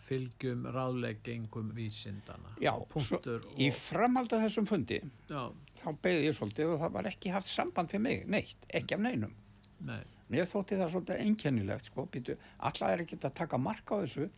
fylgjum 0.09 0.65
ráðleggingum 0.75 1.71
vísindana. 1.77 2.57
já, 2.59 2.73
Punktur. 2.91 3.39
svo, 3.45 3.55
í 3.61 3.71
framhald 3.71 4.33
af 4.35 4.43
þessum 4.49 4.67
fundi 4.67 4.99
Já, 5.31 5.45
þá 5.81 5.89
beði 6.05 6.27
ég 6.29 6.37
svolítið 6.37 6.75
og 6.75 6.83
það 6.83 6.95
var 6.97 7.09
ekki 7.11 7.33
haft 7.35 7.51
samband 7.51 7.93
fyrir 7.93 8.05
mig, 8.05 8.25
neitt, 8.31 8.67
ekki 8.69 8.97
af 8.97 9.05
neinum. 9.07 9.35
nei. 9.81 10.03
Mér 10.31 10.47
þótti 10.47 10.77
það 10.79 10.93
svolítið 10.93 11.25
einkennilegt, 11.25 11.89
sko, 11.91 12.05
býtu, 12.07 12.37
alla 12.69 12.93
er 12.93 13.01
ekki 13.03 13.17
að 13.19 13.33
taka 13.41 13.59
marka 13.59 13.99
á 13.99 14.03
þessu 14.05 14.29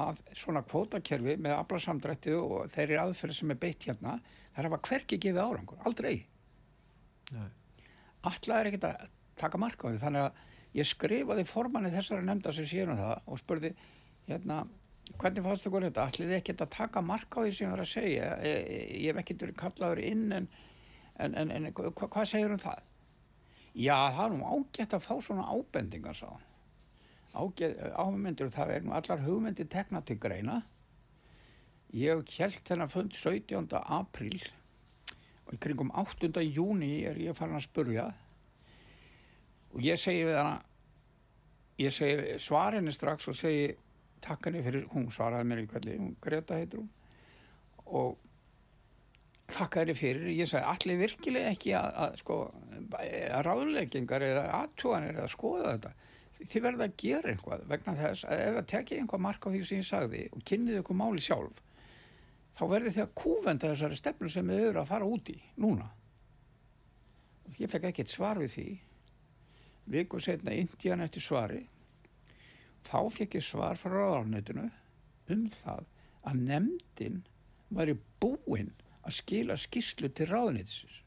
að 0.00 0.18
svona 0.38 0.62
kvótakerfi 0.66 1.36
með 1.38 1.54
aflasamdrættið 1.54 2.38
og 2.40 2.72
þeirri 2.72 2.98
aðferð 2.98 3.36
sem 3.36 3.52
er 3.54 3.60
beitt 3.62 3.86
hérna, 3.86 4.16
er 4.56 4.66
að 4.66 4.76
hverki 4.88 5.20
gefið 5.22 5.42
árangur, 5.44 5.78
aldrei. 5.86 6.26
nei. 7.30 7.48
Alla 8.26 8.58
er 8.58 8.70
ekki 8.70 8.82
að 8.84 9.06
taka 9.40 9.60
marka 9.60 9.86
á 9.86 9.90
því, 9.92 10.02
þannig 10.02 10.26
að 10.26 10.42
ég 10.80 10.90
skrifaði 10.90 11.46
formanni 11.48 11.94
þessara 11.94 12.26
nefnda 12.26 12.52
sem 12.56 12.68
séum 12.68 12.98
það 12.98 13.30
og 13.30 13.40
spurði, 13.40 13.70
hérna, 14.26 14.64
hvernig 15.18 15.46
fannst 15.46 15.66
ykkur 15.68 15.86
þetta? 15.88 16.06
Ætlið 16.10 16.30
þið 16.30 16.38
ekki 16.38 16.56
að 16.56 16.72
taka 16.74 17.02
marka 17.04 17.40
á 17.40 17.44
því 17.44 17.54
sem 17.54 17.66
ég 17.66 17.74
var 17.74 17.84
að 17.84 17.90
segja? 17.90 18.28
E, 18.42 18.52
e, 18.60 18.80
ég 19.04 19.10
hef 19.10 19.22
ekki 19.22 19.38
en, 21.18 21.34
en, 21.34 21.50
en, 21.50 21.72
hva, 21.74 22.06
hvað 22.06 22.28
segir 22.30 22.54
um 22.54 22.60
það? 22.60 22.84
Já, 23.74 23.96
það 24.14 24.24
er 24.24 24.32
nú 24.34 24.46
ágætt 24.50 24.94
að 24.96 25.04
fá 25.06 25.12
svona 25.22 25.46
ábendingar, 25.50 26.16
sá. 26.16 26.30
ámyndir, 27.34 28.50
það 28.50 28.72
er 28.74 28.86
nú 28.86 28.94
allar 28.96 29.22
hugmyndir 29.22 29.68
tekna 29.70 30.02
til 30.02 30.18
greina. 30.18 30.62
Ég 31.94 32.22
held 32.38 32.62
þennan 32.66 32.90
fund 32.90 33.14
17. 33.14 33.70
apríl 33.80 34.40
og 35.46 35.54
í 35.54 35.58
kringum 35.58 35.90
8. 35.90 36.30
júni 36.46 37.04
er 37.06 37.18
ég 37.18 37.34
farin 37.34 37.58
að 37.58 37.66
spurja 37.66 38.06
og 39.70 39.82
ég 39.82 39.98
segi 39.98 40.22
við 40.26 40.38
hana, 40.38 40.60
ég 41.78 41.94
segi 41.94 42.36
svarinni 42.42 42.94
strax 42.94 43.26
og 43.30 43.38
segi 43.38 43.72
takk 44.22 44.46
henni 44.46 44.62
fyrir, 44.62 44.86
hún 44.92 45.08
svaraði 45.10 45.48
mér 45.50 45.62
í 45.64 45.68
kvelli, 45.70 45.96
hún 45.98 46.16
Greta 46.22 46.58
heitur 46.58 46.84
hún 46.84 46.90
og 47.90 48.18
þakka 49.54 49.82
henni 49.82 49.96
fyrir, 49.98 50.28
ég 50.34 50.50
segi 50.50 50.66
allir 50.72 51.00
virkilega 51.00 51.54
ekki 51.54 51.74
að, 51.78 51.90
að 52.04 52.20
sko 52.20 52.36
að 53.00 53.42
ráðleggingar 53.46 54.26
eða 54.26 54.44
aðtúanir 54.60 55.18
eða 55.18 55.32
skoða 55.32 55.74
þetta, 55.74 55.92
þið 56.40 56.64
verða 56.66 56.86
að 56.86 56.94
gera 57.02 57.32
eitthvað 57.34 57.66
vegna 57.70 57.96
þess 57.98 58.28
að 58.28 58.44
ef 58.44 58.54
það 58.58 58.70
tekið 58.74 59.02
einhvað 59.02 59.24
mark 59.26 59.44
á 59.44 59.48
því 59.50 59.64
sem 59.68 59.82
ég 59.82 59.88
sagði 59.90 60.22
og 60.32 60.46
kynnið 60.50 60.80
ykkur 60.80 60.98
máli 61.00 61.24
sjálf 61.24 61.60
þá 62.60 62.66
verður 62.68 62.92
þið 62.92 63.02
að 63.06 63.14
kúvenda 63.16 63.68
þessari 63.70 63.96
stefnu 63.96 64.28
sem 64.28 64.50
þið 64.52 64.66
eru 64.66 64.80
að 64.82 64.90
fara 64.90 65.06
út 65.08 65.28
í 65.32 65.36
núna. 65.64 65.86
Og 67.48 67.60
ég 67.62 67.70
fekk 67.72 67.86
ekkert 67.88 68.12
svar 68.12 68.40
við 68.40 68.52
því. 68.52 68.66
Viku 69.94 70.20
setna 70.20 70.52
Indian 70.52 71.00
eftir 71.00 71.24
svari. 71.24 71.62
Þá 72.84 72.98
fekk 73.16 73.38
ég 73.38 73.46
svar 73.46 73.80
frá 73.80 73.94
ráðarnetinu 73.94 74.66
um 75.32 75.46
það 75.54 75.88
að 76.28 76.44
nefndin 76.50 77.22
væri 77.72 77.96
búinn 78.20 78.74
að 79.06 79.16
skila 79.16 79.56
skýslu 79.60 80.10
til 80.12 80.28
ráðarnetisins 80.30 80.98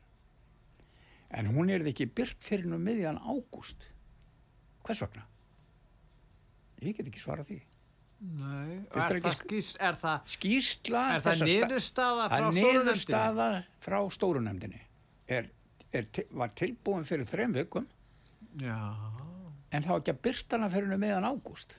en 1.34 1.49
hún 1.53 1.71
er 1.73 1.86
ekki 1.89 2.08
byrt 2.13 2.41
fyrir 2.45 2.69
nú 2.69 2.79
miðjan 2.82 3.19
ágúst 3.21 3.86
hvers 4.86 5.03
vegna? 5.06 5.25
ég 6.84 6.97
get 6.97 7.08
ekki 7.08 7.23
svarað 7.23 7.53
því 7.53 7.62
Nei. 8.23 8.77
Er 8.95 9.17
það, 9.19 9.25
sk- 9.34 9.41
skís, 9.41 9.69
er 9.84 9.97
það, 9.99 10.29
skýrsla 10.32 11.01
er 11.17 11.23
það 11.25 11.41
niðurstaða 11.43 12.27
frá 12.32 12.38
að 12.38 12.53
stórunefndinni? 12.56 12.77
niðurstaða 12.79 13.47
frá 13.84 13.97
stórunemdini 14.15 14.79
er, 15.27 15.49
er, 15.91 16.08
var 16.32 16.53
tilbúin 16.56 17.03
fyrir 17.08 17.27
þrem 17.27 17.56
vikum 17.58 17.89
Já. 18.62 18.77
en 19.75 19.84
þá 19.84 19.91
ekki 19.97 20.13
að 20.13 20.21
byrta 20.29 20.56
hana 20.60 20.71
fyrir 20.71 21.01
meðan 21.01 21.27
ágúst 21.34 21.75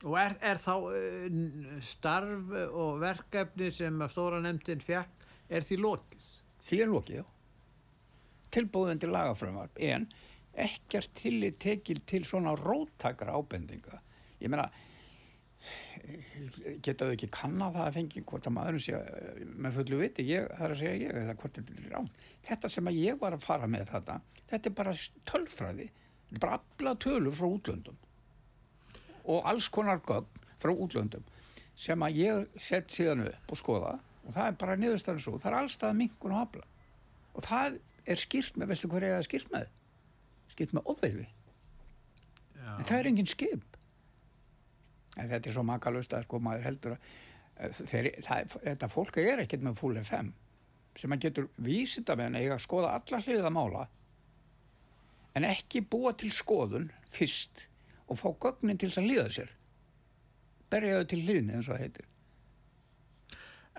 Og 0.00 0.14
er, 0.16 0.32
er 0.40 0.56
þá 0.56 0.74
uh, 0.88 1.40
starf 1.84 2.52
og 2.72 3.00
verkefni 3.02 3.66
sem 3.74 3.98
nefndin 4.00 4.80
fjall, 4.80 5.19
er 5.50 5.66
því 5.66 5.80
lokið? 5.84 6.26
því 6.66 6.82
er 6.84 6.92
lokið 6.94 7.20
já 7.20 7.24
tilbúin 8.50 9.00
til 9.00 9.12
lagafrömmar 9.14 9.70
en 9.90 10.08
ekkert 10.58 11.12
tillit 11.14 11.60
tekil 11.62 12.00
til 12.06 12.24
svona 12.26 12.56
róttakra 12.58 13.36
ábendinga 13.38 14.00
ég 14.40 14.50
meina 14.50 14.70
geta 16.80 17.06
þau 17.06 17.14
ekki 17.14 17.28
kannað 17.34 17.76
það 17.76 17.86
að 17.86 17.96
fengi 17.98 18.22
hvort 18.26 18.46
að 18.48 18.54
maðurinn 18.56 18.84
sé 18.84 18.98
eh, 18.98 19.40
með 19.44 19.78
fullu 19.78 19.98
viti, 20.00 20.26
ég, 20.30 20.46
það 20.56 20.66
er 20.66 20.74
að 20.74 20.82
segja 20.82 21.00
ég 21.00 21.18
eða 21.22 21.34
hvort 21.42 21.58
þetta 21.58 21.74
er 21.76 21.90
rán. 21.94 22.08
Þetta 22.46 22.70
sem 22.72 22.90
að 22.90 23.00
ég 23.00 23.18
var 23.20 23.36
að 23.36 23.44
fara 23.44 23.68
með 23.70 23.90
þetta, 23.92 24.16
þetta 24.52 24.70
er 24.70 24.76
bara 24.78 24.94
tölfræði, 25.30 25.88
bara 26.38 26.60
afla 26.60 26.94
tölur 27.04 27.36
frá 27.36 27.48
útlöndum 27.50 27.98
og 29.30 29.50
alls 29.50 29.68
konar 29.68 30.00
gögn 30.06 30.46
frá 30.62 30.72
útlöndum 30.72 31.26
sem 31.78 32.02
að 32.06 32.20
ég 32.20 32.60
sett 32.60 32.92
síðan 32.92 33.26
upp 33.28 33.52
og 33.52 33.60
skoða 33.60 33.92
og 34.30 34.36
það 34.36 34.48
er 34.48 34.58
bara 34.62 34.78
niðurstæðan 34.78 35.24
svo, 35.24 35.38
það 35.42 35.50
er 35.50 35.58
allstað 35.58 35.96
minkun 35.98 36.34
og 36.36 36.44
afla. 36.44 36.66
Og 37.34 37.46
það 37.46 37.78
er 38.06 38.20
skýrt 38.20 38.58
með, 38.58 38.70
veistu 38.70 38.90
er 38.94 39.06
það 39.08 39.26
skýrt 39.26 39.52
með? 39.54 39.70
Skýrt 40.54 40.74
með 40.76 40.90
ofveiði, 40.94 41.26
en 42.76 42.86
það 42.86 42.98
er 42.98 43.08
engin 43.10 43.30
skip. 43.30 43.78
En 45.18 45.30
þetta 45.30 45.50
er 45.50 45.56
svo 45.56 45.64
makalust 45.66 46.14
að 46.14 46.26
sko 46.26 46.38
maður 46.42 46.66
heldur 46.68 46.94
að 46.94 47.08
eh, 47.66 47.80
þeir, 47.90 48.10
það, 48.24 48.52
þetta 48.62 48.90
fólk 48.92 49.18
er 49.22 49.42
ekkert 49.42 49.66
með 49.66 49.80
full 49.80 49.96
FM 50.00 50.30
sem 50.98 51.14
að 51.14 51.24
getur 51.24 51.48
vísita 51.62 52.16
með 52.18 52.38
eiga 52.40 52.54
að 52.56 52.62
skoða 52.64 52.92
alla 52.98 53.20
hliða 53.24 53.50
mála 53.54 53.84
en 55.38 55.46
ekki 55.46 55.82
búa 55.86 56.12
til 56.18 56.30
skoðun 56.34 56.88
fyrst 57.14 57.66
og 58.10 58.18
fá 58.18 58.28
gögnin 58.42 58.78
til 58.78 58.90
þess 58.90 59.02
að 59.02 59.10
líða 59.10 59.26
sér. 59.34 59.52
Berjaðu 60.70 61.06
til 61.10 61.20
hlýðni 61.26 61.56
eins 61.56 61.68
og 61.68 61.76
það 61.76 61.84
heitir 61.84 62.08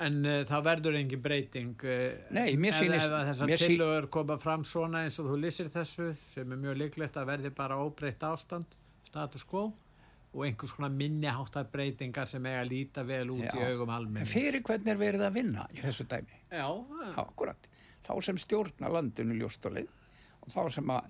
En 0.02 0.16
uh, 0.26 0.40
það 0.50 0.64
verður 0.66 0.96
engin 0.98 1.22
breyting 1.22 1.84
uh, 1.86 1.94
Nei, 2.34 2.56
mér 2.58 2.74
sýnist- 2.74 3.12
Ef, 3.12 3.28
þessar 3.32 3.52
tillögur 3.62 4.08
koma 4.14 4.38
fram 4.42 4.64
svona 4.66 5.04
eins 5.06 5.20
og 5.22 5.30
þú 5.30 5.38
lýsir 5.44 5.70
þessu 5.74 6.12
sem 6.34 6.52
er 6.56 6.62
mjög 6.64 6.80
líklegt 6.82 7.20
að 7.22 7.30
verði 7.30 7.52
bara 7.58 7.78
óbreytt 7.84 8.24
ástand 8.26 8.78
status 9.06 9.44
quo 9.46 9.68
og 10.32 10.46
einhvers 10.48 10.72
konar 10.72 10.94
minniháttar 10.96 11.66
breytingar 11.74 12.30
sem 12.32 12.46
eiga 12.48 12.62
að 12.64 12.70
líta 12.72 13.04
vel 13.04 13.26
út 13.34 13.44
í 13.52 13.60
Já. 13.60 13.68
augum 13.74 13.90
en 13.92 13.96
almenning 13.98 14.30
fyrir 14.32 14.64
hvernig 14.64 14.94
er 14.94 15.02
verið 15.02 15.26
að 15.28 15.34
vinna 15.36 15.66
í 15.76 15.82
þessu 15.84 16.06
dæmi? 16.08 16.38
Já, 16.56 16.68
Akkurat, 17.20 17.68
þá 18.08 18.14
sem 18.24 18.40
stjórna 18.40 18.90
landinu 18.96 19.36
ljóstólið 19.42 19.90
og 20.42 20.54
þá 20.56 20.62
sem 20.78 20.94
að 20.96 21.10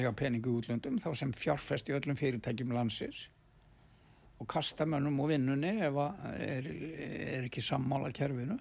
eiga 0.00 0.12
peningu 0.18 0.50
í 0.50 0.58
útlöndum, 0.60 0.98
þá 0.98 1.10
sem 1.22 1.30
fjárfest 1.32 1.88
í 1.88 1.94
öllum 1.94 2.18
fyrirtækjum 2.18 2.74
landsins 2.74 3.28
og 4.40 4.48
kasta 4.48 4.86
mönnum 4.88 5.18
og 5.20 5.28
vinnunni 5.30 5.72
ef 5.84 5.98
að 6.00 6.26
er, 6.40 6.68
er 7.36 7.46
ekki 7.48 7.60
sammála 7.64 8.10
kerfinu. 8.16 8.58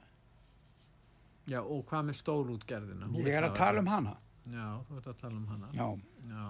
já, 1.50 1.62
og 1.64 1.86
hvað 1.90 2.10
með 2.10 2.18
stórútgerðina? 2.20 3.08
Ég 3.18 3.32
er 3.34 3.44
að 3.48 3.54
hafa 3.54 3.58
tala 3.58 3.80
það. 3.80 3.86
um 3.86 3.88
hana. 3.94 4.18
Já, 4.50 4.68
þú 4.90 4.98
ert 5.00 5.08
að 5.08 5.18
tala 5.22 5.38
um 5.38 5.48
hana 5.48 5.70
Já, 5.74 5.88
Já, 6.30 6.44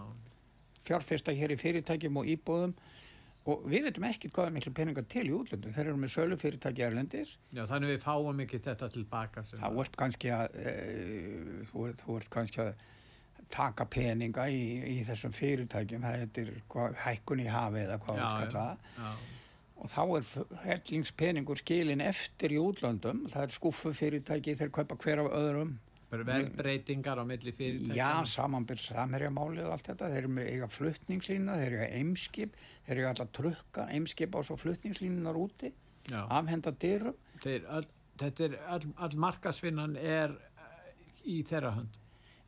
fjárfesta 0.90 1.32
hér 1.36 1.54
í 1.54 1.58
fyrirtækjum 1.60 2.18
og 2.22 2.26
íbúðum 2.34 2.74
og 3.50 3.64
við 3.72 3.86
veitum 3.88 4.06
ekki 4.10 4.30
hvað 4.30 4.50
er 4.50 4.54
miklu 4.58 4.72
peninga 4.76 5.04
til 5.10 5.24
í 5.30 5.34
útlöndum. 5.34 5.74
Þeir 5.74 5.88
eru 5.88 5.98
með 6.02 6.12
sölu 6.14 6.38
fyrirtæki 6.38 6.84
erlendis. 6.86 7.38
já, 7.56 7.64
þannig 7.66 7.94
við 7.96 8.02
fáum 8.04 8.40
ekki 8.44 8.60
þetta 8.66 8.90
tilbaka 8.94 9.44
Það 9.50 9.76
vart 9.80 9.96
kannski 9.98 10.30
að, 10.36 10.56
e, 10.60 10.74
þú 11.72 12.18
ert 12.20 12.30
kannski 12.30 12.62
að 12.66 12.74
taka 13.54 13.86
peninga 13.90 14.46
í, 14.54 14.64
í 14.94 15.02
þessum 15.08 15.34
fyrirtækjum, 15.36 16.06
það 16.06 16.54
hvað, 16.70 16.96
hækkun 17.04 17.44
í 17.44 17.50
hafi 17.50 17.84
eða 17.86 18.00
hvað 18.04 18.20
við 18.20 18.24
já. 18.24 18.32
skalla 18.36 18.64
það. 18.64 18.88
Já, 19.00 19.38
og 19.80 19.92
þá 19.92 20.02
er 20.18 20.56
hellingspeningur 20.66 21.60
skilin 21.60 22.04
eftir 22.04 22.56
í 22.56 22.58
útlöndum 22.62 23.26
það 23.32 23.46
er 23.46 23.54
skuffu 23.56 23.94
fyrirtæki, 23.96 24.58
þeir 24.60 24.74
kaupa 24.76 24.98
hver 25.00 25.24
af 25.24 25.30
öðrum 25.40 25.78
bara 26.10 26.26
verðbreytingar 26.26 27.22
á 27.22 27.24
milli 27.30 27.54
fyrirtækja 27.56 28.00
já, 28.00 28.10
samanbyrð 28.28 28.84
samherjamálið 28.88 29.68
og 29.68 29.76
allt 29.76 29.92
þetta, 29.92 30.10
þeir 30.12 30.22
eru 30.24 30.34
með 30.36 30.50
eiga 30.56 30.70
fluttningslína, 30.74 31.60
þeir 31.62 31.70
eru 31.70 31.80
eiga 31.84 32.02
eimskip 32.02 32.60
þeir 32.88 32.96
eru 32.98 33.08
alltaf 33.12 33.32
trukka, 33.40 33.88
eimskip 33.94 34.36
á 34.36 34.40
svo 34.44 34.58
fluttningslínunar 34.60 35.40
úti, 35.40 35.72
Já. 36.10 36.24
afhenda 36.26 36.74
dyrum 36.82 37.18
Þeir, 37.40 37.68
all, 37.72 37.88
þetta 38.20 38.48
er, 38.50 38.60
all, 38.74 38.94
all 39.00 39.18
markasvinnan 39.22 39.96
er 40.02 40.34
eh, 40.34 40.94
í 41.24 41.40
þeirra 41.48 41.78
hönd 41.78 42.00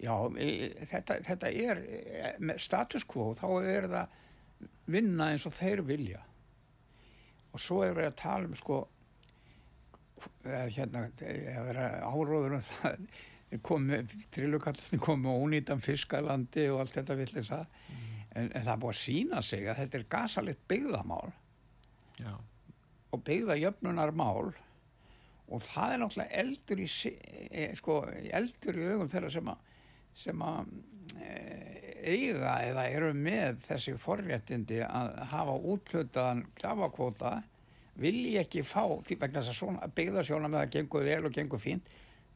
já, 0.02 0.14
e, 0.38 0.50
þetta, 0.90 1.20
þetta 1.28 1.52
er 1.52 1.82
e, 1.86 2.58
status 2.62 3.06
quo, 3.08 3.32
þá 3.38 3.48
er 3.62 3.88
það 3.92 4.18
vinna 4.92 5.32
eins 5.32 5.46
og 5.48 5.56
þeir 5.56 5.84
vilja. 5.88 6.22
Og 7.52 7.62
svo 7.62 7.82
er 7.86 7.96
verið 7.98 8.14
að 8.14 8.22
tala 8.22 8.50
um 8.50 8.56
sko 8.58 8.82
eða 10.46 10.66
hérna, 10.76 11.04
að 11.26 11.68
vera 11.72 11.88
áróður 12.06 12.58
um 12.58 12.64
það 12.68 13.06
komu, 13.66 14.00
trillukallinni 14.32 15.02
komu 15.02 15.34
ónýtan 15.44 15.82
fiskalandi 15.84 16.70
og 16.72 16.84
allt 16.84 17.00
þetta 17.00 17.18
vill 17.20 17.32
þess 17.34 17.54
að 17.58 17.66
en, 18.38 18.48
en 18.48 18.62
það 18.62 18.74
er 18.74 18.82
búið 18.84 18.94
að 18.94 19.02
sína 19.02 19.42
sig 19.44 19.66
að 19.68 19.82
þetta 19.82 20.00
er 20.00 20.10
gasalitt 20.16 20.62
byggðamál. 20.72 21.34
Já, 22.22 22.34
og 23.12 23.24
byggðajöfnunar 23.28 24.14
mál 24.16 24.54
og 25.52 25.64
það 25.66 25.94
er 25.94 26.00
náttúrulega 26.00 26.42
eldur 26.44 26.80
í 26.80 26.88
e, 26.88 27.66
sko, 27.76 27.98
eldur 28.40 28.78
í 28.80 28.88
augum 28.94 29.10
þeirra 29.12 29.32
sem 29.34 29.52
að 29.52 29.71
sem 30.18 30.42
að 30.44 30.74
e, 31.22 31.32
eiga 32.02 32.58
eða 32.66 32.86
eru 32.90 33.14
með 33.14 33.62
þessi 33.68 33.96
forréttindi 34.02 34.82
að 34.86 35.16
hafa 35.32 35.58
útlutaðan 35.74 36.46
klafakvóta 36.58 37.38
vilji 38.02 38.38
ekki 38.42 38.64
fá 38.66 38.86
því 39.06 39.18
vegna 39.22 39.42
þess 39.42 39.54
að 39.54 39.60
svona 39.60 39.90
byggðasjóna 39.96 40.50
með 40.50 40.64
að 40.64 40.72
gengur 40.78 41.06
vel 41.06 41.26
og 41.28 41.36
gengur 41.36 41.62
fínt 41.62 41.92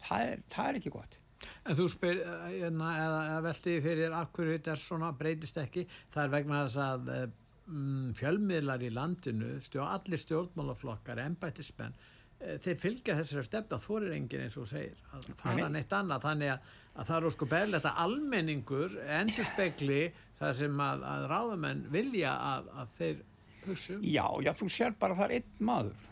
það 0.06 0.32
er, 0.32 0.44
það 0.52 0.70
er 0.70 0.80
ekki 0.82 0.94
gott. 0.94 1.18
En 1.66 1.78
þú 1.78 1.86
spyr, 1.92 2.20
eh, 2.22 2.46
hérna, 2.62 2.92
eða, 3.00 3.22
eða 3.30 3.42
velti 3.46 3.74
fyrir 3.84 4.16
akkur 4.18 4.52
þetta 4.54 4.74
er 4.74 4.82
svona 4.82 5.12
breytist 5.18 5.58
ekki, 5.62 5.86
það 6.14 6.24
er 6.24 6.34
vegna 6.34 6.62
þess 6.66 6.82
að 6.86 7.12
eh, 7.16 7.26
mm, 7.68 8.08
fjölmiðlar 8.20 8.86
í 8.86 8.92
landinu, 8.94 9.52
stjó, 9.66 9.84
allir 9.86 10.22
stjórnmálaflokkar, 10.22 11.22
embættismenn, 11.26 11.98
eh, 12.40 12.58
þeir 12.64 12.80
fylgja 12.82 13.18
þessari 13.20 13.50
stefna, 13.50 13.82
þorir 13.84 14.18
enginn 14.18 14.48
eins 14.48 14.58
og 14.62 14.70
segir, 14.72 14.98
að 15.12 15.30
fara 15.34 15.56
Nei, 15.60 15.64
nei. 15.66 15.80
neitt 15.80 15.98
annað, 16.00 16.26
þannig 16.30 16.56
að, 16.56 16.74
að 16.96 17.10
það 17.10 17.28
er 17.30 17.36
sko 17.36 17.48
beðlegt 17.52 17.88
að 17.90 18.02
almenningur 18.06 18.98
endur 19.20 19.48
spekli 19.52 20.02
það 20.40 20.54
sem 20.60 20.82
að, 20.86 21.06
að 21.12 21.26
ráðamenn 21.32 21.86
vilja 21.94 22.34
að, 22.54 22.70
að 22.82 22.92
þeir 22.98 23.24
hugsa 23.66 23.96
um. 23.98 24.04
Já, 24.06 24.26
já, 24.46 24.52
þú 24.60 24.68
sér 24.72 24.96
bara 25.00 25.16
að 25.16 25.22
það 25.22 25.32
er 25.32 25.38
einn 25.40 25.66
maður 25.70 26.06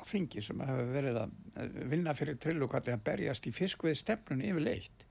á 0.00 0.02
þingi 0.10 0.42
sem 0.44 0.60
hefur 0.64 0.92
verið 0.94 1.20
að 1.20 1.78
vinna 1.92 2.14
fyrir 2.16 2.38
trillukatti 2.40 2.94
að 2.94 3.02
berjast 3.10 3.48
í 3.50 3.54
fiskvið 3.54 3.98
stefnun 4.00 4.44
yfirleitt 4.48 5.06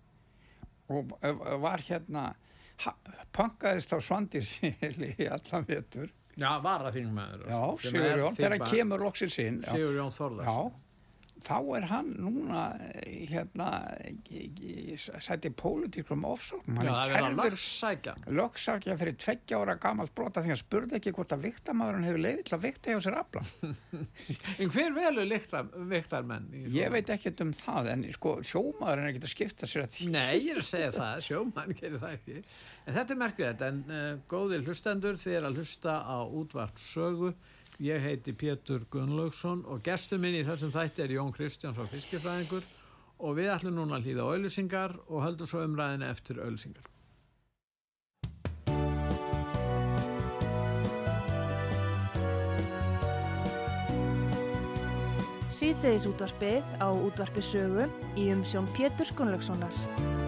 og 0.90 1.12
var 1.62 1.84
hérna 1.86 2.24
ha, 2.86 2.94
pankaðist 3.36 3.94
á 3.94 3.98
svandisíli 4.02 5.12
í 5.20 5.28
allan 5.30 5.68
vetur 5.68 6.10
Já, 6.40 6.54
varaþingmaður. 6.64 7.42
Já, 7.52 7.64
sem 7.84 7.92
Sigur 7.92 8.06
er 8.08 8.22
Jón, 8.22 8.36
þegar 8.38 8.54
hann 8.56 8.70
kemur 8.72 9.02
loksins 9.04 9.36
inn 9.44 9.58
já, 9.60 9.74
Sigur 9.74 9.98
Jón 9.98 10.14
Þorðars. 10.16 10.48
já, 10.48 10.89
þá 11.46 11.56
er 11.78 11.88
hann 11.90 12.12
núna 12.20 12.64
eh, 12.90 13.26
hérna 13.30 13.70
eh, 14.04 14.94
sæti 14.98 15.52
pólitíkum 15.56 16.26
ofsóknum 16.28 16.82
Já, 16.84 16.92
það 16.92 17.16
er 17.16 17.26
kærður 17.40 18.36
lögsakja 18.40 18.98
fyrir 19.00 19.18
tveggja 19.20 19.62
ára 19.62 19.78
gamalt 19.82 20.14
brota 20.16 20.44
því 20.44 20.54
hann 20.54 20.62
spurði 20.62 21.00
ekki 21.00 21.16
hvort 21.16 21.36
að 21.36 21.46
viktamæðurinn 21.48 22.08
hefur 22.10 22.24
leiði 22.26 22.46
til 22.48 22.58
að 22.58 22.66
vikta 22.68 22.96
hjá 22.96 23.04
sér 23.06 23.20
afla 23.22 23.46
En 24.60 24.74
hver 24.74 24.96
velur 24.96 25.30
viktarmenn? 25.90 26.50
Ég 26.74 26.92
veit 26.94 27.10
ekkert 27.14 27.42
um 27.44 27.54
það, 27.56 27.92
en 27.94 28.06
sko, 28.14 28.36
sjómaðurinn 28.46 29.06
er 29.06 29.12
ekkert 29.14 29.28
að 29.28 29.34
skipta 29.34 29.70
sér 29.70 29.86
að 29.86 29.96
því. 29.96 30.10
Nei, 30.16 30.34
ég 30.40 30.52
er 30.54 30.62
að 30.62 30.68
segja 30.70 30.90
það, 31.00 31.22
sjómann 31.28 31.78
gerir 31.78 32.02
það 32.02 32.18
ekki. 32.18 32.42
En 32.86 32.98
þetta 32.98 33.16
er 33.16 33.22
merkilegt, 33.24 33.64
en 33.70 33.80
uh, 33.90 34.10
góðir 34.32 34.66
hlustendur, 34.66 35.20
er 35.30 35.48
að 35.48 35.62
hlusta 35.62 36.00
á 36.04 36.18
útvart 36.26 36.82
sögu. 36.82 37.34
Ég 37.80 38.02
heiti 38.04 38.34
Pétur 38.36 38.82
Gunnlaugsson 38.92 39.62
og 39.64 39.80
gestur 39.86 40.20
minn 40.20 40.36
í 40.36 40.44
þessum 40.44 40.72
þætti 40.74 41.06
er 41.06 41.14
Jón 41.16 41.32
Kristjánsson 41.32 41.88
fiskifræðingur 41.88 42.66
og 43.24 43.38
við 43.38 43.54
ætlum 43.54 43.78
núna 43.78 43.96
að 43.96 44.10
hlýða 44.10 44.26
auðlýsingar 44.34 44.98
og 45.08 45.24
höldum 45.24 45.48
svo 45.48 45.64
umræðinu 45.64 46.10
eftir 46.10 46.42
auðlýsingar. 46.44 46.84
Síðdeðis 55.48 56.12
útvarpið 56.12 56.78
á 56.84 56.88
útvarpi 56.92 57.48
sögu 57.48 57.88
í 58.20 58.28
umsjón 58.36 58.68
Pétur 58.76 59.16
Gunnlaugssonar. 59.16 60.19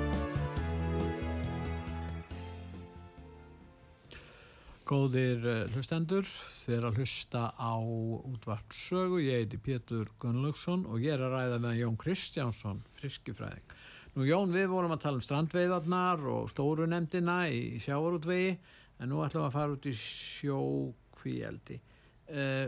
Góðir 4.92 5.46
uh, 5.48 5.60
hlustendur, 5.72 6.26
þið 6.28 6.74
er 6.76 6.86
að 6.90 6.98
hlusta 7.00 7.42
á 7.56 7.80
útvart 7.80 8.74
sögu. 8.76 9.22
Ég 9.24 9.46
heiti 9.46 9.60
Pétur 9.64 10.10
Gunnlaugsson 10.20 10.84
og 10.84 11.00
ég 11.00 11.16
er 11.16 11.24
að 11.24 11.36
ræða 11.38 11.60
með 11.64 11.78
Jón 11.80 11.96
Kristjánsson, 12.02 12.82
friskifræðing. 12.98 13.72
Nú 14.18 14.28
Jón, 14.28 14.52
við 14.52 14.68
vorum 14.74 14.92
að 14.92 15.06
tala 15.06 15.22
um 15.22 15.24
strandveiðarnar 15.24 16.28
og 16.34 16.52
stóru 16.52 16.90
nefndina 16.92 17.38
í 17.48 17.80
sjávarútvegi, 17.80 18.52
en 19.00 19.14
nú 19.14 19.24
ætlum 19.24 19.46
við 19.46 19.48
að 19.48 19.56
fara 19.56 19.78
út 19.78 19.88
í 19.88 19.96
sjókvíeldi. 20.02 21.80
Uh, 22.28 22.68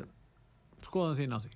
skoðum 0.88 1.20
þín 1.20 1.36
á 1.36 1.44
því. 1.44 1.54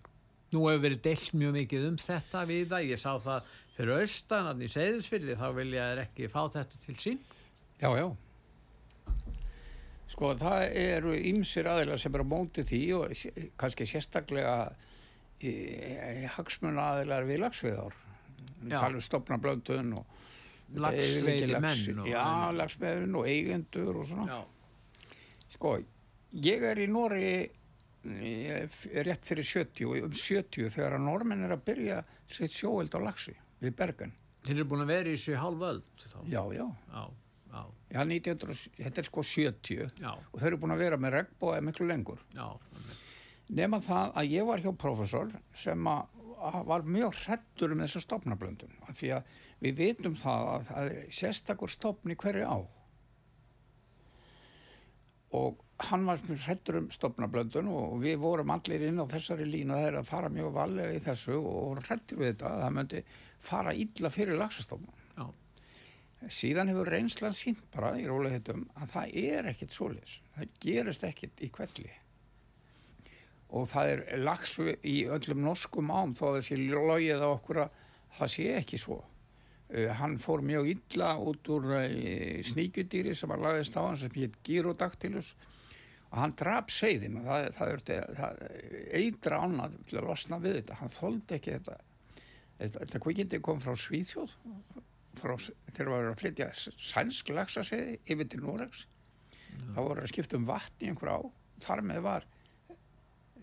Nú 0.52 0.68
hefur 0.68 0.86
verið 0.90 1.04
deilt 1.08 1.34
mjög 1.40 1.60
mikið 1.62 1.90
um 1.94 2.04
þetta 2.10 2.46
við 2.52 2.70
það. 2.76 2.92
Ég 2.92 3.06
sá 3.08 3.12
það 3.16 3.52
fyrir 3.80 4.04
austan, 4.04 4.52
þannig 4.52 4.68
í 4.68 4.76
segðisfyrði, 4.76 5.40
þá 5.40 5.50
vilja 5.64 5.92
þær 5.94 6.08
ekki 6.10 6.34
fá 6.36 6.42
þetta 6.60 6.88
til 6.90 7.02
sín. 7.08 7.28
Já, 7.80 7.94
já. 7.96 8.10
Sko, 10.08 10.34
það 10.40 10.76
eru 10.80 11.16
ymsir 11.20 11.68
aðeinar 11.68 12.00
sem 12.00 12.14
eru 12.16 12.24
á 12.24 12.32
móti 12.32 12.64
því 12.64 12.82
og 12.96 13.16
kannski 13.60 13.86
sérstaklega 13.90 14.54
e, 15.44 16.30
hagsmun 16.38 16.80
aðeinar 16.80 17.28
við 17.28 17.42
lagsveðar. 17.44 17.98
Já. 18.68 18.80
Talum 18.80 19.02
stopna 19.04 19.38
blöndun 19.42 19.92
og 20.00 20.06
Laxveiði 20.76 21.60
menn. 21.64 22.00
og- 22.02 22.08
Já, 22.12 22.24
lagsveðin 22.56 23.14
og 23.16 23.28
eigendur 23.28 24.00
og 24.02 24.08
svona. 24.10 24.26
Já. 24.28 25.14
Sko, 25.54 25.78
ég 26.34 26.64
er 26.72 26.76
í 26.84 26.88
Nóri 26.92 27.50
rétt 28.08 29.26
fyrir 29.28 29.44
70, 29.44 30.04
um 30.04 30.12
70 30.12 30.70
þegar 30.74 30.96
að 30.98 31.06
normenn 31.06 31.44
er 31.44 31.56
að 31.56 31.64
byrja 31.68 32.02
sitt 32.32 32.52
sjóeld 32.56 32.94
á 32.96 33.00
lagsi 33.04 33.34
við 33.62 33.76
Bergen. 33.76 34.14
Þeir 34.44 34.56
eru 34.62 34.66
búin 34.72 34.84
að 34.86 34.92
vera 34.94 35.10
í 35.10 35.16
þessu 35.18 35.36
hálföld 35.42 35.84
þá. 36.04 36.20
Já, 36.32 36.44
já. 36.56 36.68
Já, 36.94 37.06
já, 37.58 37.66
Já, 37.98 38.02
1900, 38.04 38.62
þetta 38.78 39.02
er 39.02 39.08
sko 39.08 39.24
70 39.24 40.02
já, 40.04 40.10
og 40.12 40.40
þeir 40.40 40.50
eru 40.52 40.62
búin 40.64 40.76
að 40.76 40.82
vera 40.84 41.00
með 41.00 41.14
regnbóða 41.18 41.62
miklu 41.64 41.88
lengur. 41.88 42.24
Nefna 43.48 43.80
það 43.80 44.18
að 44.20 44.32
ég 44.36 44.48
var 44.50 44.64
hjá 44.64 44.72
professor 44.76 45.30
sem 45.56 45.88
að, 45.88 46.18
var 46.68 46.84
mjög 46.86 47.16
hrettur 47.24 47.72
um 47.74 47.84
þessa 47.86 48.02
stopnablöndun. 48.04 48.74
Af 48.90 49.00
því 49.00 49.14
að 49.16 49.38
við 49.64 49.78
vitum 49.80 50.18
það 50.20 50.50
að 50.52 50.68
það 50.68 50.90
er 50.92 51.16
sérstakur 51.22 51.72
stopn 51.72 52.14
í 52.14 52.20
hverju 52.20 52.44
á. 52.48 52.58
og 55.38 55.64
hann 55.90 56.06
var 56.08 56.22
hrettur 56.46 56.80
um 56.80 56.86
stopnablöndun 56.92 57.68
og 57.70 57.98
við 58.02 58.16
vorum 58.22 58.54
allir 58.54 58.86
inn 58.88 59.02
á 59.04 59.06
þessari 59.12 59.46
línu 59.46 59.76
að 59.76 59.82
það 59.82 59.88
er 59.90 59.98
að 60.00 60.08
fara 60.08 60.30
mjög 60.34 60.54
valega 60.56 60.96
í 60.96 61.02
þessu 61.04 61.36
og 61.38 61.82
hrettur 61.84 62.22
við 62.22 62.32
þetta 62.32 62.52
að 62.52 62.62
það 62.64 62.78
myndi 62.78 63.02
fara 63.50 63.74
illa 63.74 64.10
fyrir 64.14 64.40
lagsastofnun. 64.40 65.04
Síðan 66.26 66.72
hefur 66.72 66.90
reynslan 66.90 67.36
sínt 67.38 67.68
bara 67.74 67.92
í 68.00 68.08
rólegheitum 68.10 68.64
að 68.82 68.94
það 68.96 69.18
er 69.22 69.50
ekkit 69.52 69.76
svoleiðis. 69.76 70.16
Það 70.34 70.54
gerist 70.64 71.04
ekkit 71.06 71.44
í 71.46 71.50
kvelli. 71.54 71.92
Og 73.54 73.68
það 73.70 73.92
er 73.92 74.02
lags 74.26 74.56
í 74.82 74.98
öllum 75.14 75.44
norskum 75.46 75.94
ám 75.94 76.16
þó 76.18 76.32
að 76.32 76.40
þessi 76.40 76.58
logið 76.74 77.22
á 77.22 77.30
okkur 77.30 77.62
að 77.68 77.78
það 78.18 78.34
sé 78.34 78.48
ekki 78.58 78.82
svo. 78.82 78.98
Uh, 79.68 79.92
hann 80.00 80.16
fór 80.24 80.42
mjög 80.48 80.72
illa 80.72 81.12
út 81.20 81.52
úr 81.54 81.70
uh, 81.76 81.86
sníkjudýri 82.50 83.14
sem 83.16 83.30
var 83.30 83.44
lagðist 83.44 83.78
á 83.78 83.84
hann 83.84 84.00
sem 84.00 84.14
hétt 84.16 84.38
Gyrodactylus 84.48 85.34
og 86.08 86.22
hann 86.22 86.36
draf 86.40 86.72
seiðin 86.72 87.20
og 87.20 87.28
það, 87.28 87.48
það, 87.58 87.74
það, 87.90 88.14
það 88.20 88.94
eitra 89.02 89.42
annað 89.44 89.76
til 89.90 90.00
að 90.00 90.08
losna 90.08 90.40
við 90.42 90.62
þetta. 90.62 90.82
Hann 90.82 90.94
þóldi 90.96 91.38
ekki 91.38 91.58
þetta. 91.60 91.80
Þetta, 92.58 92.80
þetta 92.80 93.02
kvikindi 93.04 93.42
kom 93.44 93.60
frá 93.62 93.76
Svíþjóð 93.78 94.38
frá, 95.22 95.36
þegar 95.74 95.92
var 95.94 96.10
að 96.12 96.20
flytja 96.22 96.50
sænsk 96.56 97.30
lagsaseiði 97.36 98.00
yfir 98.14 98.30
til 98.32 98.42
Noregs. 98.46 98.86
Það 99.58 99.88
voru 99.88 100.04
að 100.04 100.12
skipta 100.14 100.38
um 100.38 100.46
vatn 100.50 100.86
í 100.86 100.92
einhver 100.92 101.14
á. 101.14 101.20
Þar 101.66 101.82
með 101.90 102.02
var 102.06 102.28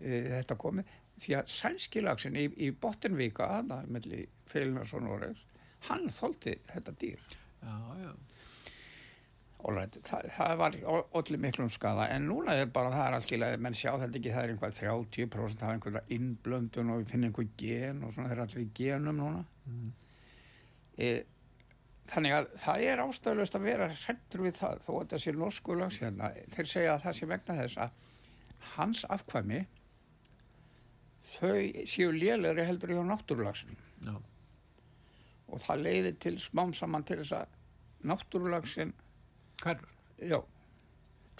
e, 0.00 0.20
þetta 0.36 0.58
komið 0.60 0.92
því 1.22 1.34
að 1.38 1.50
sænski 1.54 2.02
lagsin 2.02 2.36
í, 2.38 2.48
í 2.58 2.70
Bottenvíka 2.74 3.46
aðna 3.58 3.82
melli 3.86 4.24
Félunars 4.50 4.94
og 4.98 5.04
Noregs 5.06 5.44
hann 5.88 6.08
þóldi 6.10 6.56
þetta 6.72 6.94
dýr 6.98 7.20
Já, 7.64 7.76
já. 8.02 8.10
Alright, 9.64 9.94
það, 10.04 10.26
það 10.36 10.56
var 10.60 10.74
allir 11.16 11.40
miklum 11.40 11.70
skada 11.72 12.08
en 12.12 12.26
núna 12.28 12.56
er 12.60 12.66
bara 12.74 12.90
það 12.92 13.06
er 13.06 13.14
allt 13.16 13.30
í 13.32 13.38
lagi 13.40 13.60
menn 13.64 13.76
sjá 13.78 13.94
þetta 13.94 14.18
ekki, 14.18 14.32
það 14.34 14.42
er 14.48 14.52
einhvað 14.54 14.74
30% 14.80 15.62
af 15.64 15.70
einhverja 15.72 16.02
innblöndun 16.18 16.90
og 16.92 17.00
við 17.00 17.12
finnum 17.14 17.30
einhver 17.30 17.46
gen 17.62 18.02
og 18.04 18.12
svona, 18.12 18.28
það 18.28 18.36
er 18.36 18.42
allir 18.44 18.64
í 18.66 18.72
genum 18.80 19.22
núna 19.22 19.44
Mm. 19.64 19.92
e, 21.00 21.06
þannig 22.10 22.34
að 22.36 22.48
það 22.64 22.82
er 22.90 23.02
ástæðulegst 23.04 23.56
að 23.58 23.66
vera 23.68 23.88
hrettur 24.04 24.44
við 24.44 24.58
það 24.60 24.82
þó 24.84 24.90
að 24.94 25.00
þetta 25.04 25.20
sé 25.24 25.32
norsku 25.38 25.76
lags 25.78 26.00
hérna. 26.02 26.30
Þeir 26.54 26.68
segja 26.70 26.94
að 26.94 27.04
það 27.06 27.16
sé 27.18 27.28
vegna 27.30 27.56
þess 27.60 27.80
að 27.84 27.90
hans 28.74 29.04
afkvæmi 29.14 29.60
þau 31.34 31.86
séu 31.88 32.10
lélegri 32.12 32.66
heldur 32.68 32.92
hjá 32.94 33.02
náttúrulagsinu 33.08 33.76
Já. 34.04 34.14
og 35.48 35.62
það 35.64 35.84
leiðir 35.86 36.18
til 36.20 36.34
smám 36.42 36.74
saman 36.76 37.06
til 37.08 37.20
þess 37.22 37.38
að 37.38 37.56
náttúrulagsin 38.04 38.92
Hverfur? 39.62 39.90
já. 40.20 40.38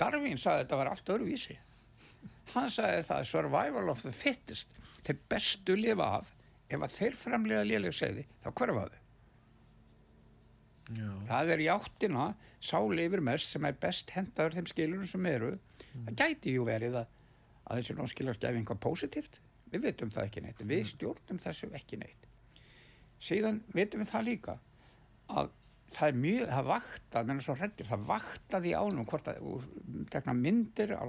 Darwin 0.01 0.39
sagði 0.41 0.55
að 0.57 0.63
þetta 0.65 0.79
var 0.81 0.91
allt 0.93 1.13
öruvísi 1.15 1.59
hann 2.55 2.71
sagði 2.73 3.05
það 3.11 3.29
survival 3.29 3.93
of 3.93 4.03
the 4.05 4.13
fittest 4.17 4.81
þeir 5.05 5.21
bestu 5.29 5.77
lifa 5.77 6.09
af 6.21 6.33
ef 6.73 6.81
að 6.87 6.97
þeir 6.99 7.19
framlega 7.21 7.67
léleg 7.69 7.97
segði 7.97 8.25
þá 8.45 8.49
hverfaðu 8.53 9.04
Já. 10.93 11.09
það 11.31 11.51
er 11.55 11.63
í 11.65 11.69
áttina 11.73 12.25
sá 12.61 12.77
lifir 12.93 13.23
mest 13.25 13.55
sem 13.55 13.65
er 13.65 13.77
best 13.81 14.11
hentaður 14.13 14.59
þeim 14.59 14.67
skilurum 14.69 15.07
sem 15.09 15.27
eru. 15.31 15.55
Það 15.95 16.19
gæti 16.21 16.53
jú 16.59 16.65
verið 16.69 16.99
að, 17.01 17.07
að 17.65 17.81
þessi 17.81 17.97
nóskilar 17.97 18.39
gefi 18.43 18.61
einhvað 18.61 18.83
positíft 18.85 19.41
við 19.73 19.83
vitum 19.89 20.11
það 20.15 20.29
ekki 20.29 20.43
neitt, 20.45 20.61
við 20.71 20.83
stjórnum 20.93 21.39
þessu 21.43 21.71
ekki 21.75 21.97
neitt. 21.99 22.27
Síðan 23.25 23.63
vitum 23.75 24.03
við 24.05 24.11
það 24.13 24.27
líka 24.29 24.55
að 25.33 25.49
það 25.95 26.09
er 26.11 26.19
mjög, 26.21 26.45
það 26.51 26.69
vakta, 26.69 27.23
hrettir, 27.59 27.89
það 27.89 28.05
vaktaði 28.11 28.71
í 28.71 28.77
ánum 28.79 29.07
hvort 29.09 29.29
að, 29.31 29.41
myndir 30.45 30.95
á 30.99 31.05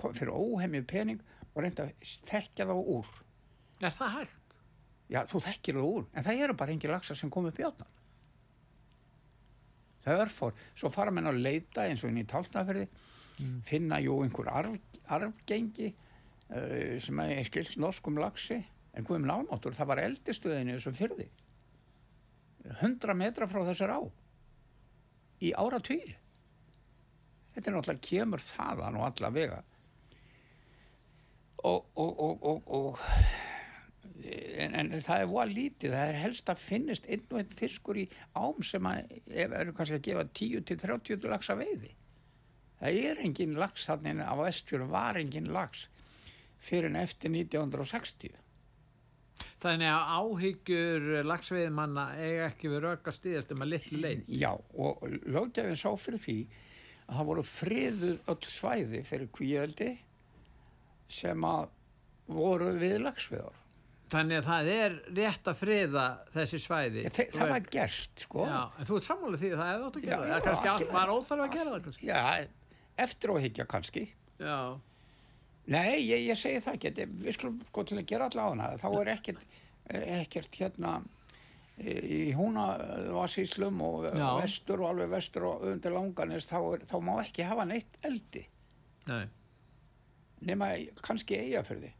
kom- 0.00 0.14
fyrir 0.16 0.32
óhemmið 0.34 0.86
pening 0.90 1.22
og 1.54 1.62
reynda 1.64 1.86
að 1.86 2.12
þekkja 2.28 2.66
þá 2.68 2.74
úr. 2.80 3.10
Er 3.84 3.94
það 3.94 4.14
hægt? 4.18 4.56
Já, 5.08 5.20
þú 5.30 5.40
þekkir 5.46 5.78
þá 5.78 5.84
úr, 5.88 6.06
en 6.12 6.24
það 6.26 6.42
eru 6.44 6.56
bara 6.58 6.72
engin 6.74 6.92
lagsar 6.92 7.16
sem 7.16 7.30
kom 7.32 7.46
upp 7.48 7.60
í 10.08 10.10
átnan. 10.10 10.16
Það 10.16 10.16
er 10.16 10.24
örfór, 10.26 10.58
svo 10.74 10.90
fara 10.94 11.14
menn 11.14 11.30
að 11.30 11.42
leita 11.44 11.86
eins 11.86 12.04
og 12.04 12.12
inn 12.12 12.24
í 12.24 12.28
táltnaferði, 12.28 12.88
Mm. 13.38 13.60
finna 13.62 14.00
jú 14.02 14.16
einhver 14.24 14.48
arf, 14.50 14.72
arfgengi 15.06 15.92
uh, 16.50 16.96
sem 16.98 17.20
er 17.22 17.44
skilst 17.46 17.76
norskum 17.78 18.16
lagsi, 18.18 18.56
en 18.90 19.04
hvað 19.06 19.20
um 19.20 19.28
námáttur, 19.30 19.76
það 19.78 19.86
var 19.92 20.00
eldistuðinu 20.02 20.74
þessum 20.74 20.96
fyrði. 20.98 21.28
100 22.80 23.14
metra 23.14 23.46
frá 23.46 23.62
þessar 23.68 23.94
á 23.94 24.00
í 25.38 25.52
ára 25.54 25.78
tugi 25.78 26.16
þetta 27.54 27.70
er 27.70 27.76
náttúrulega 27.76 28.06
kemur 28.06 28.42
þaðan 28.42 28.98
og 28.98 29.06
alla 29.08 29.30
vega 29.34 29.58
og, 31.62 31.86
og, 31.94 32.10
og, 32.18 32.42
og, 32.42 32.72
og 32.78 33.00
en, 34.64 34.74
en 34.78 35.04
það 35.04 35.22
er 35.22 35.30
voða 35.30 35.46
lítið 35.52 35.94
það 35.96 36.12
er 36.12 36.20
helst 36.22 36.52
að 36.52 36.64
finnist 36.64 37.08
einn 37.08 37.24
og 37.30 37.40
einn 37.42 37.54
fiskur 37.60 38.00
í 38.00 38.08
ám 38.38 38.64
sem 38.66 38.90
að 38.90 39.14
eru 39.36 39.76
kannski 39.76 39.98
að 39.98 40.04
gefa 40.08 40.26
10-30 40.40 41.30
lags 41.32 41.52
að 41.52 41.64
veiði 41.64 41.94
það 42.80 43.00
er 43.10 43.22
engin 43.24 43.56
lags 43.58 43.88
þannig 43.88 44.24
á 44.24 44.34
vestfjörðum 44.42 44.92
var 44.94 45.20
engin 45.20 45.52
lags 45.54 45.88
fyrir 46.58 46.90
en 46.90 47.00
eftir 47.04 47.32
1960 47.34 48.36
Þannig 49.62 49.90
að 49.90 50.08
áhyggjur 50.18 51.04
lagsveiðmanna 51.26 52.04
eiga 52.18 52.46
ekki 52.48 52.70
við 52.72 52.84
röka 52.84 53.14
stíðast 53.14 53.52
um 53.54 53.64
að 53.64 53.72
litlu 53.74 54.00
leið. 54.02 54.24
Já, 54.30 54.50
og 54.54 55.04
löggefinn 55.26 55.78
sá 55.78 55.90
fyrir 55.98 56.22
því 56.22 56.36
að 57.06 57.16
það 57.16 57.28
voru 57.30 57.44
friðuð 57.50 58.32
öll 58.34 58.50
svæði 58.54 59.02
fyrir 59.08 59.32
kvíöldi 59.34 59.90
sem 61.18 61.46
að 61.48 61.70
voru 62.28 62.74
við 62.78 62.98
lagsveðar. 63.06 63.56
Þannig 64.08 64.38
að 64.38 64.46
það 64.46 64.68
er 64.72 64.94
rétt 65.18 65.48
að 65.50 65.58
friða 65.60 66.04
þessi 66.32 66.58
svæði. 66.64 67.02
Þe 67.12 67.24
það 67.34 67.50
var 67.52 67.66
gert, 67.74 68.22
sko. 68.24 68.44
Já, 68.48 68.60
en 68.78 68.88
þú 68.88 68.98
ert 68.98 69.08
sammálið 69.08 69.42
því 69.42 69.50
að 69.52 69.58
það 69.60 69.72
hefði 69.72 69.88
átt 69.88 69.98
að 69.98 70.06
gera 70.06 70.20
það. 70.20 70.28
Það 70.28 70.38
er 70.38 70.46
kannski 70.46 70.70
allt 70.72 70.92
lagi. 70.94 71.16
óþarf 71.18 71.44
að 71.44 71.56
gera 71.56 71.74
það 71.74 71.82
kannski. 71.88 72.08
Já, 72.08 72.22
eftir 73.04 73.34
að 73.34 73.42
higgja 73.44 73.66
kannski. 73.68 74.04
Já, 74.38 74.58
Nei, 75.68 76.00
ég, 76.00 76.24
ég 76.30 76.38
segi 76.40 76.62
það 76.64 76.78
ekki. 76.78 77.06
Við 77.20 77.34
skulum 77.36 77.56
sko 77.68 77.84
til 77.84 77.98
að 78.00 78.06
gera 78.08 78.28
alla 78.30 78.44
á 78.44 78.48
hana. 78.48 78.68
Þá 78.80 78.88
er 79.02 79.10
ekkert, 79.12 79.56
ekkert 79.98 80.60
hérna 80.62 80.94
í 81.78 82.20
húnavassíslum 82.34 83.82
og 83.84 84.06
Já. 84.08 84.28
vestur 84.40 84.82
og 84.82 84.92
alveg 84.92 85.12
vestur 85.12 85.44
og 85.46 85.66
undir 85.68 85.94
langanist, 85.94 86.50
þá, 86.50 86.58
er, 86.74 86.86
þá 86.90 86.96
má 87.04 87.12
ekki 87.22 87.46
hafa 87.46 87.68
neitt 87.68 88.00
eldi. 88.02 88.46
nei. 89.08 89.28
nema 90.48 90.72
kannski 91.02 91.38
eigafyrði. 91.38 91.92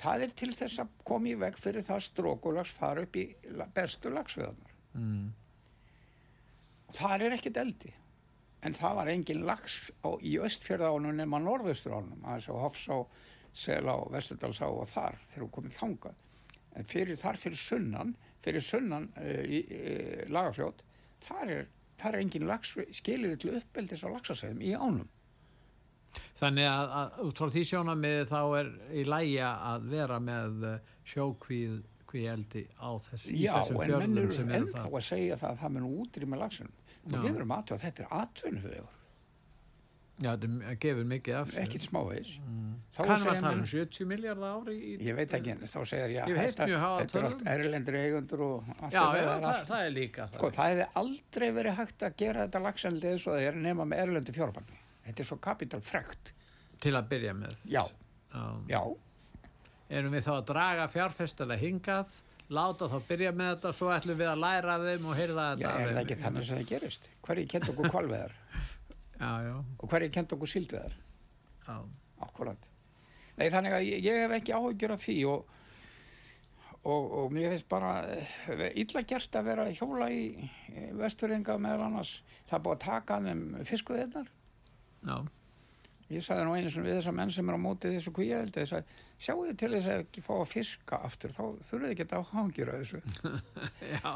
Það 0.00 0.24
er 0.26 0.34
til 0.38 0.50
þess 0.56 0.82
að 0.82 0.92
koma 1.06 1.30
í 1.30 1.38
veg 1.38 1.56
fyrir 1.60 1.84
það 1.86 2.04
strókulags 2.06 2.72
fara 2.74 3.04
upp 3.04 3.16
í 3.20 3.26
bestu 3.74 4.12
lagsveðanar. 4.12 4.72
Mm. 4.96 5.28
Það 6.92 7.26
er 7.26 7.36
ekkit 7.36 7.60
eldi. 7.62 7.92
En 8.62 8.76
það 8.78 8.98
var 8.98 9.10
engin 9.10 9.44
lags 9.46 9.76
á, 10.06 10.10
í 10.22 10.36
östfjörðánum 10.38 11.16
nema 11.18 11.40
norðausturánum, 11.42 12.20
aðeins 12.22 12.50
á 12.52 12.54
Hofsá, 12.62 12.98
Selá, 13.52 13.96
Vesturdalsá 14.12 14.68
og 14.70 14.86
þar 14.88 15.18
þegar 15.32 15.44
hún 15.44 15.54
komið 15.56 15.78
þangað. 15.80 16.20
En 16.78 16.86
fyrir, 16.88 17.18
þar 17.20 17.38
fyrir 17.42 17.60
sunnan, 17.60 18.14
fyrir 18.44 18.64
sunnan 18.64 19.10
uh, 19.18 19.42
í 19.44 19.64
uh, 19.66 20.22
lagafljót, 20.32 20.84
þar 21.26 21.52
er, 21.56 21.66
þar 22.00 22.16
er 22.16 22.24
engin 22.24 22.46
lags, 22.48 22.72
skilir 22.96 23.34
til 23.40 23.58
uppeldis 23.58 24.06
á 24.06 24.08
lagsasæðum 24.14 24.62
í 24.64 24.72
ánum. 24.78 25.10
Þannig 26.42 26.66
að, 26.68 26.92
að 27.00 27.20
út 27.28 27.38
frá 27.42 27.50
því 27.54 27.62
sjónamiði 27.70 28.24
þá 28.32 28.40
er 28.60 28.70
í 28.92 29.04
lægi 29.08 29.36
að 29.46 29.88
vera 29.92 30.18
með 30.20 30.64
sjókvíð 31.12 31.76
kvíeldi 32.12 32.64
á 32.76 32.90
þess, 33.06 33.28
í 33.32 33.44
Já, 33.46 33.54
en 33.62 33.76
menn 33.78 33.92
fjörðum 33.92 34.18
eru 34.22 34.34
sem 34.36 34.50
eru 34.50 34.66
ennþá 34.66 34.80
það. 34.82 34.96
að 34.98 35.06
segja 35.08 35.36
það 35.40 35.52
að 35.54 35.60
það 35.62 35.76
mun 35.78 35.86
útrýma 36.02 36.40
lagsunum. 36.42 36.74
Já. 37.02 37.16
við 37.22 37.30
erum 37.36 37.54
aðtöða 37.56 37.78
að 37.78 37.84
þetta 37.86 38.02
er 38.04 38.10
atvinnuvegur, 38.22 38.98
Já, 40.22 40.28
þetta 40.38 40.74
gefur 40.78 41.06
mikið 41.08 41.34
af 41.38 41.48
sér. 41.50 41.62
ekkit 41.64 41.82
smávegis. 41.88 42.34
Mm. 42.44 42.74
Þá 42.92 42.98
Kann 43.00 43.08
segja 43.16 43.24
var 43.24 43.32
að 43.32 43.40
tala 43.42 43.52
um 43.56 43.62
menn- 43.62 43.70
70 43.72 44.06
miljardar 44.12 44.52
ári 44.60 44.74
í... 44.76 44.90
Ég 45.08 45.16
veit 45.18 45.32
ekki, 45.38 45.54
en 45.56 45.64
þá 45.72 45.78
segir 45.88 46.12
ég 46.12 46.22
háa 46.28 46.92
þetta 47.00 47.18
er 47.18 47.26
allt 47.30 47.42
erlendur 47.54 47.96
eigundur 47.98 48.44
og 48.46 48.68
allt 48.76 48.92
Já, 48.92 49.00
já, 49.00 49.16
er 49.16 49.26
það, 49.32 49.48
allt- 49.54 49.66
það 49.72 49.86
er 49.88 49.94
líka 49.96 50.26
það. 50.28 50.36
Sko, 50.36 50.50
það 50.58 50.70
hefði 50.74 50.86
aldrei 51.02 51.48
verið 51.58 51.78
hægt 51.80 52.06
að 52.06 52.16
gera 52.22 52.44
þetta 52.46 52.62
lagseldi 52.68 53.10
eins 53.14 53.26
og 53.26 53.32
það 53.34 53.46
er 53.48 53.58
nema 53.66 53.88
með 53.88 54.04
erlendu 54.04 54.36
fjárbanni. 54.36 54.81
Þetta 55.06 55.22
er 55.24 55.28
svo 55.28 55.38
kapitalfrekt. 55.42 56.32
Til 56.82 56.92
að 56.98 57.08
byrja 57.12 57.32
með. 57.38 57.56
Já, 57.70 57.82
Já. 58.32 58.42
já, 58.68 58.82
Erum 59.92 60.14
við 60.16 60.22
þá 60.24 60.32
að 60.38 60.44
draga 60.48 60.84
fjárfestala 60.88 61.56
hingað, 61.60 62.12
láta 62.52 62.86
þá 62.88 62.94
byrja 63.08 63.32
með 63.36 63.50
þetta, 63.54 63.72
svo 63.76 63.90
ætlum 63.92 64.16
við 64.22 64.30
að 64.32 64.40
læra 64.40 64.76
þeim 64.80 65.08
og 65.10 65.16
heyrða 65.18 65.44
já, 65.50 65.56
þetta. 65.56 65.72
af 65.72 65.80
er 65.82 65.92
það 65.92 66.02
ekki 66.06 66.16
þannig 66.22 66.46
sem 66.48 66.60
það 66.62 66.70
gerist? 66.70 67.08
Hverju 67.26 67.46
kent 67.52 67.68
okkur 67.72 67.90
kvalveðar 67.92 68.36
Já, 69.22 69.30
já, 69.46 69.52
og 69.78 69.92
hverju 69.92 70.10
kent 70.16 70.32
okkur 70.36 70.50
síldveðar? 70.54 70.94
já. 71.68 71.76
Akkurat. 72.22 72.68
Nei, 73.36 73.48
þannig 73.52 73.74
að 73.76 73.84
ég, 73.90 74.02
ég 74.06 74.18
hef 74.24 74.32
ekki 74.38 74.52
áhyggjur 74.56 74.92
af 74.96 75.02
því 75.04 75.16
og, 75.28 75.52
og, 76.86 77.06
og 77.20 77.32
mér 77.34 77.52
finnst 77.52 77.68
bara 77.70 77.92
eh, 78.16 78.68
illa 78.82 79.02
gert 79.06 79.38
að 79.38 79.48
vera 79.50 79.64
hjóla 79.74 80.08
í 80.14 80.48
vesturringa 80.98 81.56
meðal 81.60 81.88
annars. 81.90 82.12
Það 82.50 82.64
búið 82.66 82.76
að 82.78 82.84
taka 82.86 83.20
þeim 83.26 83.42
fiskuðirnar 83.68 84.30
já. 85.06 85.16
Ég 86.12 86.24
sagði 86.26 86.44
nú 86.44 86.54
einu 86.58 86.70
svona 86.72 86.90
við 86.90 86.98
þessar 86.98 87.14
menn 87.16 87.30
sem 87.32 87.48
er 87.48 87.56
á 87.56 87.64
mótið 87.64 87.94
þessu 87.96 88.12
kvíaðildi, 88.18 88.60
þess 88.60 88.74
að 88.76 88.96
sjáu 89.22 89.44
þið 89.46 89.58
til 89.62 89.70
þess 89.72 89.88
að 89.88 90.00
ekki 90.02 90.22
fá 90.26 90.32
að 90.34 90.48
fiska 90.50 90.98
aftur, 91.06 91.32
þá 91.32 91.42
þurfið 91.70 91.84
þið 91.86 91.92
ekki 91.94 92.06
að 92.18 92.24
hangir 92.32 92.72
á 92.72 92.74
þessu. 92.76 93.00
Já, 93.94 94.12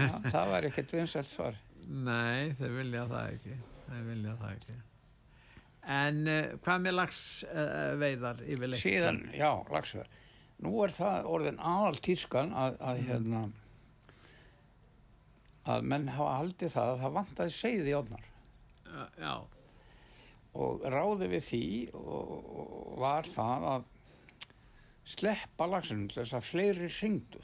Já, 0.00 0.12
það 0.30 0.52
var 0.52 0.68
ekkert 0.70 0.94
vinsælt 0.96 1.28
svar. 1.28 1.58
nei, 1.86 2.54
þeir 2.56 2.76
vilja 2.78 3.02
það 3.10 3.32
ekki. 3.34 3.56
Þeir 3.86 4.06
vilja 4.06 4.36
það 4.40 4.54
ekki. 4.54 4.76
En 5.96 6.22
uh, 6.26 6.54
hvað 6.64 6.86
með 6.86 6.96
lags 6.96 7.20
uh, 7.46 8.06
yfirleitt? 8.46 8.80
Síðan, 8.82 9.20
já, 9.36 9.50
lagsvegar. 9.70 10.08
Nú 10.64 10.72
er 10.82 10.94
það 10.96 11.28
orðin 11.30 11.60
aðal 11.60 12.00
tískan 12.02 12.54
að, 12.56 12.78
að 12.80 13.02
hérna, 13.10 13.42
að 15.68 15.84
menn 15.92 16.08
hafa 16.16 16.38
haldið 16.40 16.72
það 16.74 16.94
að 16.94 17.04
það 17.04 17.14
vantaði 17.20 17.54
segði 17.58 17.92
í 17.92 17.96
odnar. 18.00 18.26
Uh, 18.86 19.04
já, 19.20 19.32
og 20.56 20.86
ráði 20.92 21.28
við 21.34 21.44
því 21.50 21.62
og, 21.98 22.32
og 22.62 22.96
var 23.02 23.28
það 23.34 23.66
að 23.74 23.84
sleppa 25.06 25.68
lagsunum 25.70 26.08
til 26.10 26.22
þess 26.22 26.36
að 26.38 26.48
fleiri 26.48 26.88
syngdu. 26.90 27.42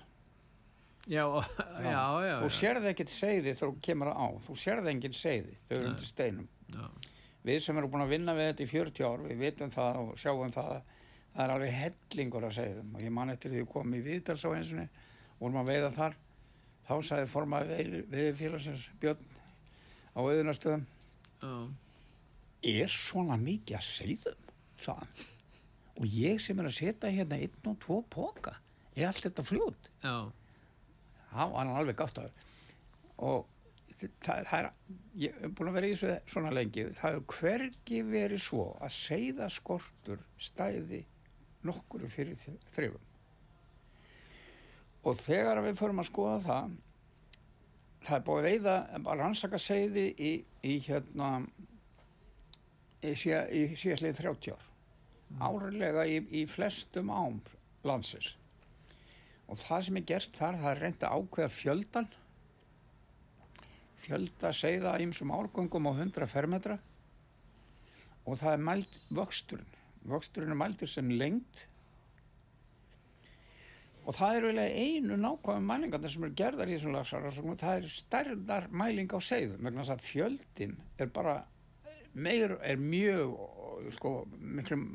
já, 1.06 1.24
já, 1.82 2.02
já. 2.26 2.36
Þú 2.42 2.48
já. 2.48 2.56
sérði 2.58 2.90
ekkert 2.92 3.12
segði 3.12 3.54
þegar 3.54 3.72
þú 3.72 3.84
kemur 3.88 4.10
á, 4.14 4.26
þú 4.46 4.56
sérði 4.58 4.92
engin 4.94 5.16
segði 5.18 5.56
þú 5.68 5.78
erum 5.78 5.94
Nei. 5.94 6.00
til 6.02 6.10
steinum. 6.10 6.48
Já, 6.72 6.84
Við 7.42 7.58
sem 7.64 7.78
erum 7.78 7.90
búin 7.90 8.04
að 8.04 8.12
vinna 8.14 8.34
við 8.38 8.48
þetta 8.52 8.62
í 8.62 8.70
40 8.70 9.06
ár, 9.08 9.22
við 9.26 9.40
vitum 9.42 9.70
það 9.74 9.96
og 9.98 10.10
sjáum 10.22 10.52
það 10.54 10.68
að 10.76 10.82
það 11.32 11.44
er 11.44 11.52
alveg 11.54 11.72
hellingur 11.78 12.44
að 12.46 12.54
segja 12.58 12.74
þeim 12.76 12.92
og 12.94 13.02
ég 13.02 13.14
man 13.16 13.32
eftir 13.32 13.52
því 13.52 13.62
að 13.64 13.70
kom 13.72 13.94
í 13.96 14.02
Viðdals 14.04 14.44
á 14.46 14.50
einsunni, 14.52 14.84
vorum 15.40 15.60
að 15.62 15.70
veiða 15.72 15.90
þar, 15.96 16.16
þá 16.86 16.94
sagði 17.08 17.30
formaði 17.32 18.02
veiðfélagsins 18.12 18.84
Björn 19.02 19.24
á 20.12 20.20
auðunastöðum, 20.20 20.84
já, 21.42 21.54
er 22.62 22.92
svona 22.92 23.38
mikið 23.40 23.78
að 23.78 23.86
segðum 23.88 24.50
það 24.82 25.24
og 25.92 26.06
ég 26.16 26.40
sem 26.42 26.60
er 26.60 26.68
að 26.68 26.78
setja 26.78 27.12
hérna 27.12 27.38
einn 27.42 27.70
og 27.70 27.80
tvo 27.82 28.00
póka 28.10 28.56
er 28.94 29.08
allt 29.08 29.24
þetta 29.26 29.44
fljót? 29.46 29.90
Já, 30.02 30.30
það 31.32 31.54
var 31.54 31.58
hann 31.58 31.74
alveg 31.80 31.98
gátt 32.00 32.22
að 32.22 32.38
og 33.22 33.48
það, 34.02 34.44
það 34.48 34.58
er 34.58 34.68
ég 35.22 35.38
er 35.38 35.52
búin 35.52 35.70
að 35.70 35.78
vera 35.78 35.88
í 35.88 35.94
þessu 35.94 36.32
svona 36.32 36.52
lengi. 36.54 36.88
Það 36.98 37.16
hefur 37.16 37.38
hvergi 37.38 38.02
verið 38.08 38.44
svo 38.44 38.66
að 38.82 38.94
segða 38.96 39.48
skortur 39.52 40.22
stæði 40.40 41.02
nokkuru 41.66 42.10
fyrir 42.10 42.38
þrifum 42.74 43.10
og 45.02 45.18
þegar 45.18 45.60
við 45.64 45.78
förum 45.78 46.00
að 46.02 46.08
skoða 46.10 46.38
það 46.46 46.74
það 48.02 48.16
er 48.16 48.24
búið 48.26 48.68
að 48.72 49.08
rannsaka 49.18 49.60
segði 49.62 50.06
í, 50.18 50.32
í 50.66 50.76
hérna 50.86 51.30
í, 53.02 53.14
síða, 53.18 53.42
í 53.50 53.76
síðastlegin 53.76 54.20
30 54.20 54.54
ár. 54.54 54.68
Árlega 55.42 56.06
í, 56.06 56.18
í 56.42 56.46
flestum 56.50 57.10
ám 57.12 57.40
landsins. 57.86 58.34
Og 59.50 59.58
það 59.60 59.86
sem 59.86 60.00
er 60.00 60.08
gert 60.08 60.36
þar 60.38 60.60
það 60.62 60.72
er 60.72 60.82
reynd 60.86 61.06
að 61.06 61.16
ákveða 61.18 61.54
fjöldan 61.56 62.12
fjölda 64.02 64.50
segða 64.56 64.96
ímsum 65.02 65.30
árgöngum 65.34 65.86
á 65.86 65.92
100 65.94 66.26
fermetra. 66.30 66.78
Og 68.26 68.38
það 68.38 68.56
er 68.56 68.64
mælt 68.68 68.98
vöxturinn. 69.14 69.76
Vöxturinn 70.10 70.54
er 70.54 70.58
mæltur 70.58 70.90
sem 70.90 71.10
lengt 71.10 71.68
og 74.02 74.16
það 74.16 74.36
er 74.36 74.44
eiginlega 74.48 74.82
einu 74.82 75.16
nákvæmum 75.20 75.68
mælingarnir 75.70 76.10
sem 76.10 76.24
eru 76.26 76.34
gerðar 76.34 76.70
í 76.70 76.74
þessum 76.74 76.96
lagsarásögnum 76.96 77.58
það 77.60 77.76
er 77.76 77.92
stærðar 77.92 78.64
mæling 78.74 79.12
á 79.14 79.18
segðum 79.22 79.62
vegna 79.62 79.84
þess 79.84 79.94
að 79.94 80.06
fjöldin 80.08 80.72
er 80.98 81.12
bara 81.14 81.36
meir, 82.14 82.56
er 82.62 82.80
mjög 82.80 83.36
sko, 83.96 84.12
miklum 84.38 84.86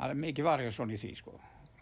það 0.00 0.12
er 0.12 0.20
mikið 0.24 0.46
varja 0.46 0.74
svona 0.74 0.96
í 0.96 1.00
því 1.00 1.12
sko. 1.18 1.38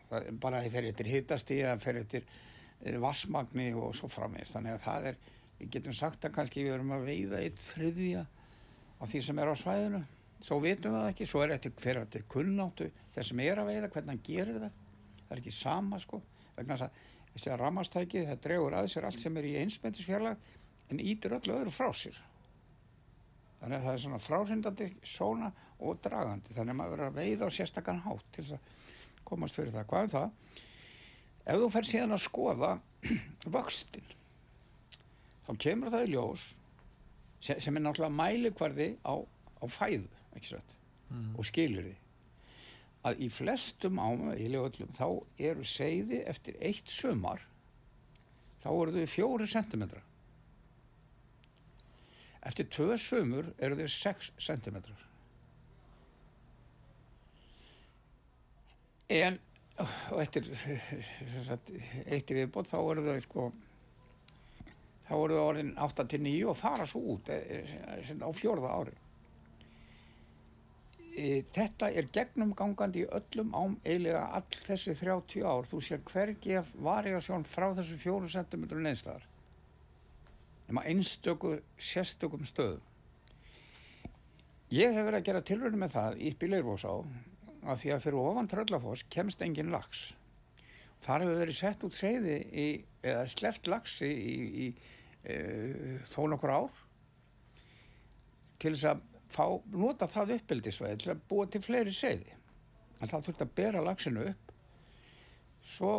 Bara 0.08 0.62
það 0.62 0.74
fer 0.74 0.88
eftir 0.90 1.10
hittasti 1.12 1.58
það 1.62 1.82
fer 1.84 2.00
eftir 2.02 2.28
eh, 2.28 2.96
vassmagni 3.02 3.68
og 3.76 3.92
svo 3.96 4.08
framins 4.10 4.54
þannig 4.54 4.78
að 4.78 4.84
það 4.86 5.10
er, 5.10 5.18
við 5.58 5.72
getum 5.76 5.96
sagt 5.96 6.24
að 6.24 6.34
kannski 6.38 6.64
við 6.64 6.78
erum 6.78 6.94
að 6.96 7.08
veiða 7.10 7.42
eitt 7.42 7.60
þriðja 7.66 8.24
af 8.98 9.12
því 9.12 9.22
sem 9.26 9.42
er 9.42 9.52
á 9.52 9.54
svæðinu. 9.58 10.02
Svo 10.38 10.60
vitum 10.62 10.94
við 10.94 11.02
það 11.02 11.12
ekki, 11.12 11.26
svo 11.26 11.42
er 11.42 11.54
eftir 11.56 11.74
hver 11.82 12.02
eftir 12.04 12.26
kunnáttu 12.30 12.88
þess 13.14 13.32
sem 13.32 13.40
er 13.42 13.58
að 13.58 13.72
veiða, 13.72 13.92
hvernig 13.94 14.14
hann 14.14 14.26
gerir 14.26 14.60
það. 14.62 14.82
Það 15.24 15.34
er 15.34 15.42
ekki 15.42 15.54
sama 15.54 15.98
sko 16.02 16.22
vegna 16.56 16.78
að 16.78 17.02
þessi 17.34 17.58
ramastæki 17.60 18.24
það 18.26 18.42
dregur 18.46 18.76
að 18.78 18.90
sér 18.92 19.06
allt 19.08 19.20
sem 19.22 19.36
er 19.38 19.46
í 19.46 19.56
einsmendisfjarlag 19.60 20.54
en 20.88 21.02
ítur 21.04 21.36
öllu 21.38 21.58
öðru 21.58 21.74
frá 21.74 21.90
sér 21.94 22.18
þannig 23.60 23.78
að 23.78 23.86
það 23.86 23.92
er 23.94 24.02
svona 24.04 24.22
fráhrindandi 24.22 24.88
sóna 25.06 25.52
og 25.78 26.00
dragandi. 26.04 26.54
Þannig 26.54 26.74
að 26.74 26.80
maður 26.80 26.94
verður 26.96 27.10
að 27.10 27.18
veiða 27.18 27.48
á 27.48 27.56
sérstakann 27.56 28.04
hátt 28.06 28.32
til 28.34 28.44
þess 28.44 28.58
að 28.58 29.22
komast 29.28 29.58
fyrir 29.58 29.74
það. 29.74 29.88
Hvað 29.90 30.06
er 30.06 30.14
það? 30.14 30.30
ef 31.48 31.62
þú 31.62 31.68
fer 31.72 31.88
síðan 31.88 32.16
að 32.16 32.24
skoða 32.26 32.72
vöxtin 33.56 34.14
þá 35.46 35.52
kemur 35.64 35.92
það 35.94 36.04
í 36.04 36.10
ljós 36.12 36.44
sem, 37.40 37.60
sem 37.62 37.78
er 37.78 37.84
náttúrulega 37.84 38.18
mælikvarði 38.18 38.90
á, 39.00 39.14
á 39.16 39.64
fæðu 39.72 40.10
mm. 40.34 41.32
og 41.38 41.48
skilir 41.48 41.88
því 41.88 41.94
að 43.08 43.22
í 43.24 43.28
flestum 43.32 44.00
lögullum 44.02 44.90
þá 44.96 45.06
eru 45.50 45.64
segði 45.64 46.20
eftir 46.28 46.58
eitt 46.60 46.90
sumar 46.92 47.40
þá 48.64 48.68
eru 48.74 48.98
þau 48.98 49.12
fjóri 49.14 49.48
sentimetra 49.48 50.02
eftir 52.48 52.68
tvö 52.72 52.96
sumur 53.00 53.52
eru 53.58 53.76
þau 53.78 53.90
sex 53.92 54.32
sentimetrar. 54.40 55.04
En 59.08 59.38
og 59.78 60.20
eftir 60.22 60.48
eitt 62.10 62.30
í 62.32 62.36
viðbót 62.40 62.70
þá 62.70 62.78
eru 62.80 63.04
þau 63.06 63.20
sko 63.24 63.44
þá 65.08 65.12
eru 65.16 65.36
þau 65.36 65.44
orðin 65.44 65.74
8 65.86 66.06
til 66.12 66.24
9 66.24 66.48
og 66.50 66.58
fara 66.58 66.86
svo 66.88 67.04
út 67.14 67.30
eh, 67.32 67.68
eh, 68.00 68.10
á 68.18 68.30
fjórða 68.34 68.72
ári. 68.74 68.96
E, 71.18 71.44
þetta 71.54 71.92
er 71.94 72.10
gegnumgangandi 72.14 73.04
í 73.04 73.08
öllum 73.20 73.54
ám 73.56 73.78
eiginlega 73.84 74.26
all 74.38 74.60
þessi 74.66 74.96
30 74.98 75.46
ár. 75.46 75.70
Þú 75.70 75.80
sér 75.86 76.04
hvergi 76.10 76.58
að 76.58 76.74
variasjón 76.90 77.46
frá 77.48 77.70
þessu 77.78 77.98
fjóru 78.02 78.30
sentimetru 78.32 78.82
neinstæðar 78.82 79.27
nema 80.68 80.84
einstöku 80.88 81.56
sérstökum 81.80 82.44
stöðum. 82.48 82.84
Ég 84.68 84.92
hef 84.92 85.06
verið 85.06 85.18
að 85.22 85.26
gera 85.30 85.44
tilröðinu 85.48 85.80
með 85.80 85.94
það 85.96 86.18
í 86.20 86.32
Bíleirvósá 86.36 86.90
að 87.68 87.82
því 87.82 87.92
að 87.94 88.02
fyrir 88.04 88.22
ofan 88.22 88.48
Tröllafoss 88.50 89.06
kemst 89.08 89.42
engin 89.44 89.72
lags 89.72 90.10
þar 91.04 91.24
hefur 91.24 91.40
verið 91.42 91.58
sett 91.58 91.84
út 91.86 91.96
seiði 91.96 92.36
í, 92.50 92.66
eða 93.06 93.24
sleft 93.30 93.70
lagsi 93.70 94.08
í, 94.08 94.34
í 94.64 94.66
e, 95.22 95.38
þó 96.12 96.20
nokkur 96.32 96.54
ár 96.54 96.82
til 98.58 98.74
þess 98.74 98.88
að 98.92 99.02
fá, 99.32 99.44
nota 99.72 100.08
það 100.10 100.36
uppeldisveið 100.38 101.02
til 101.04 101.12
að 101.14 101.24
búa 101.30 101.48
til 101.48 101.62
fleiri 101.64 101.94
seiði 101.94 102.34
en 102.98 103.10
það 103.10 103.28
þurfti 103.28 103.44
að 103.46 103.52
bera 103.60 103.82
lagsinu 103.86 104.24
upp. 104.26 104.54
Svo 105.62 105.92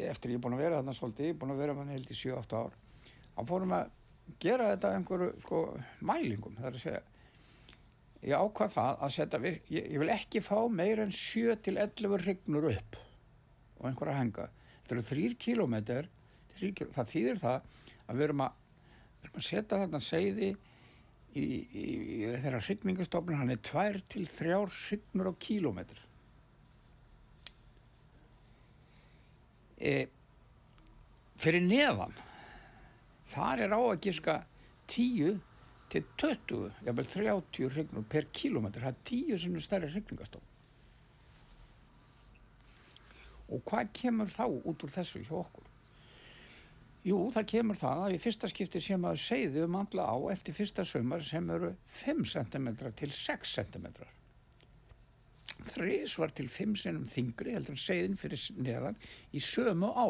eftir 0.00 0.32
ég 0.32 0.38
er 0.38 0.44
búin 0.44 0.56
að 0.56 0.62
vera 0.64 0.78
þarna 0.78 0.94
svolítið, 0.96 1.26
ég 1.26 1.34
er 1.34 1.40
búin 1.42 1.52
að 1.52 1.60
vera 1.60 1.74
með 1.76 1.92
held 1.92 2.12
í 2.14 2.16
7-8 2.16 2.62
ár 2.62 2.78
þá 3.32 3.42
fórum 3.48 3.74
að 3.76 3.90
gera 4.42 4.72
þetta 4.72 4.92
einhverju 4.96 5.32
sko 5.42 5.62
mælingum. 6.04 6.58
Það 6.58 6.68
er 6.68 6.78
að 6.78 6.84
segja 6.84 7.02
ég 8.22 8.38
ákvað 8.38 8.74
það 8.76 9.00
að 9.02 9.14
setja 9.16 9.40
ég, 9.42 9.62
ég 9.72 9.98
vil 9.98 10.10
ekki 10.14 10.42
fá 10.44 10.56
meir 10.70 11.02
en 11.02 11.14
7 11.14 11.56
til 11.64 11.78
11 11.82 12.20
hrygnur 12.22 12.68
upp 12.70 12.98
og 13.80 13.88
einhverja 13.88 14.18
henga 14.20 14.48
þetta 14.82 14.94
eru 14.94 15.06
3 15.08 15.30
kilometr 15.42 16.10
það 16.54 17.10
þýðir 17.14 17.40
það 17.42 17.66
að 18.06 18.20
við 18.20 18.26
erum 18.28 18.44
að, 18.46 18.60
við 19.18 19.26
erum 19.26 19.40
að 19.42 19.48
setja 19.48 19.80
þarna 19.82 20.02
segði 20.06 20.52
í, 20.52 21.42
í, 21.42 21.44
í 21.82 22.16
þeirra 22.44 22.62
hrygningastofnun 22.62 23.40
hann 23.40 23.54
er 23.56 23.62
2 23.72 24.02
til 24.14 24.26
3 24.30 24.62
hrygnur 24.78 25.32
á 25.32 25.34
kilometr 25.42 26.02
e, 29.82 29.96
fyrir 31.42 31.66
neðan 31.66 32.14
þar 33.32 33.64
er 33.66 33.74
á 33.74 33.80
að 33.80 34.00
giska 34.06 34.38
10 34.92 35.40
til 35.92 36.04
20, 36.20 36.70
jafnvel 36.86 37.10
30 37.10 37.74
hrygnur 37.74 38.08
per 38.08 38.28
kilometr, 38.32 38.84
það 38.84 38.94
er 38.94 39.04
10 39.10 39.42
sem 39.44 39.58
er 39.58 39.66
stærri 39.66 39.92
hrygningastofn 39.92 40.48
og 43.52 43.60
hvað 43.68 43.90
kemur 43.98 44.30
þá 44.32 44.46
út 44.48 44.84
úr 44.86 44.92
þessu 44.94 45.20
hjá 45.26 45.34
okkur 45.42 45.68
Jú, 47.02 47.16
það 47.34 47.46
kemur 47.50 47.78
það 47.80 48.00
að 48.04 48.12
í 48.14 48.18
fyrsta 48.22 48.48
skipti 48.50 48.80
sem 48.82 49.04
að 49.08 49.16
segði 49.18 49.64
um 49.64 49.74
andla 49.74 50.04
á 50.06 50.16
eftir 50.30 50.54
fyrsta 50.54 50.84
sömar 50.86 51.24
sem 51.26 51.48
eru 51.50 51.72
5 51.98 52.20
cm 52.30 52.68
til 52.94 53.08
6 53.10 53.54
cm. 53.56 53.88
Þrís 55.72 56.14
var 56.22 56.30
til 56.38 56.46
5 56.46 56.76
cm 56.78 57.08
þingri 57.10 57.56
heldur 57.56 57.74
en 57.74 57.82
segðin 57.82 58.14
fyrir 58.20 58.46
neðan 58.54 59.00
í 59.34 59.42
sömu 59.42 59.90
á. 59.90 60.06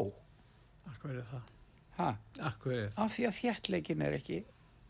Akkur 0.93 1.15
er 1.15 1.25
það? 1.31 1.49
Ha? 1.97 2.13
Akkur 2.41 2.73
það? 2.73 3.01
Af 3.03 3.15
því 3.15 3.27
að 3.29 3.37
þjættleikin 3.39 4.05
er 4.05 4.17
ekki 4.17 4.39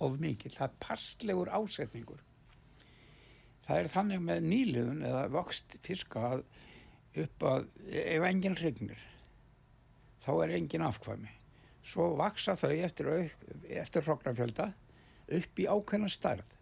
of 0.04 0.20
mikil. 0.22 0.51
Það 0.54 0.68
er 0.70 0.78
passlegur 0.84 1.51
ásetningur. 1.54 2.22
það 3.64 3.80
er 3.80 3.89
þannig 3.93 4.24
með 4.28 4.45
nýliðun 4.51 5.04
eða 5.08 5.24
vöxt 5.32 5.78
fiska 5.84 6.24
að 6.34 6.41
upp 7.24 7.45
að 7.47 7.68
ef 7.93 8.26
enginn 8.28 8.58
hrygnir 8.58 9.01
þá 10.24 10.32
er 10.43 10.54
enginn 10.58 10.86
afkvæmi 10.86 11.32
svo 11.84 12.14
vaksa 12.20 12.56
þau 12.60 12.72
eftir, 12.74 13.10
eftir 13.70 14.06
hrognarfjölda 14.08 14.70
upp 15.38 15.60
í 15.60 15.68
ákveðna 15.68 16.10
stærð 16.12 16.56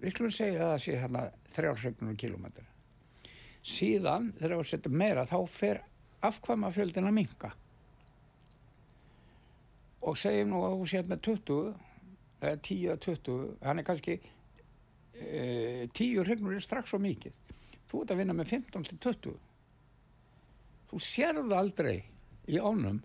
við 0.00 0.14
skulum 0.14 0.34
segja 0.34 0.62
að 0.62 0.72
það 0.72 0.84
sé 0.84 0.96
hérna 1.02 1.24
þrjár 1.56 1.82
hrygnur 1.82 2.18
kilometr 2.24 2.70
síðan 3.64 4.32
þegar 4.38 4.56
við 4.60 4.70
setjum 4.72 4.98
meira 5.04 5.26
þá 5.28 5.38
fer 5.50 5.82
afkvæma 6.24 6.72
fjöldin 6.74 7.10
að 7.10 7.18
minka 7.18 7.52
og 10.04 10.18
segjum 10.20 10.52
nú 10.52 10.62
að 10.66 10.78
þú 10.80 10.88
sétt 10.90 11.10
með 11.10 11.22
20 11.28 11.58
eða 12.44 12.56
10 12.68 12.88
eða 12.90 13.00
20 13.06 13.36
hann 13.64 13.80
er 13.80 13.86
kannski 13.86 14.16
e, 14.20 15.88
10 15.96 16.24
hrygnur 16.26 16.56
er 16.56 16.64
strax 16.64 16.92
svo 16.92 17.00
mikið. 17.00 17.32
Þú 17.88 18.02
ert 18.02 18.12
að 18.12 18.20
vinna 18.20 18.36
með 18.36 18.52
15 18.58 18.88
til 18.90 18.98
20 19.06 19.38
þú 20.90 21.00
sérðu 21.02 21.56
aldrei 21.56 21.96
í 22.50 22.60
ánum 22.60 23.00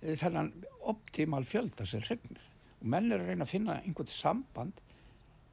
e, 0.00 0.14
þennan 0.14 0.52
optimal 0.92 1.42
fjölda 1.48 1.86
sem 1.88 2.04
hrygnur 2.06 2.46
og 2.80 2.86
menn 2.94 3.10
er 3.10 3.20
að 3.20 3.32
reyna 3.32 3.44
að 3.44 3.52
finna 3.52 3.80
einhvern 3.82 4.08
samband. 4.14 4.78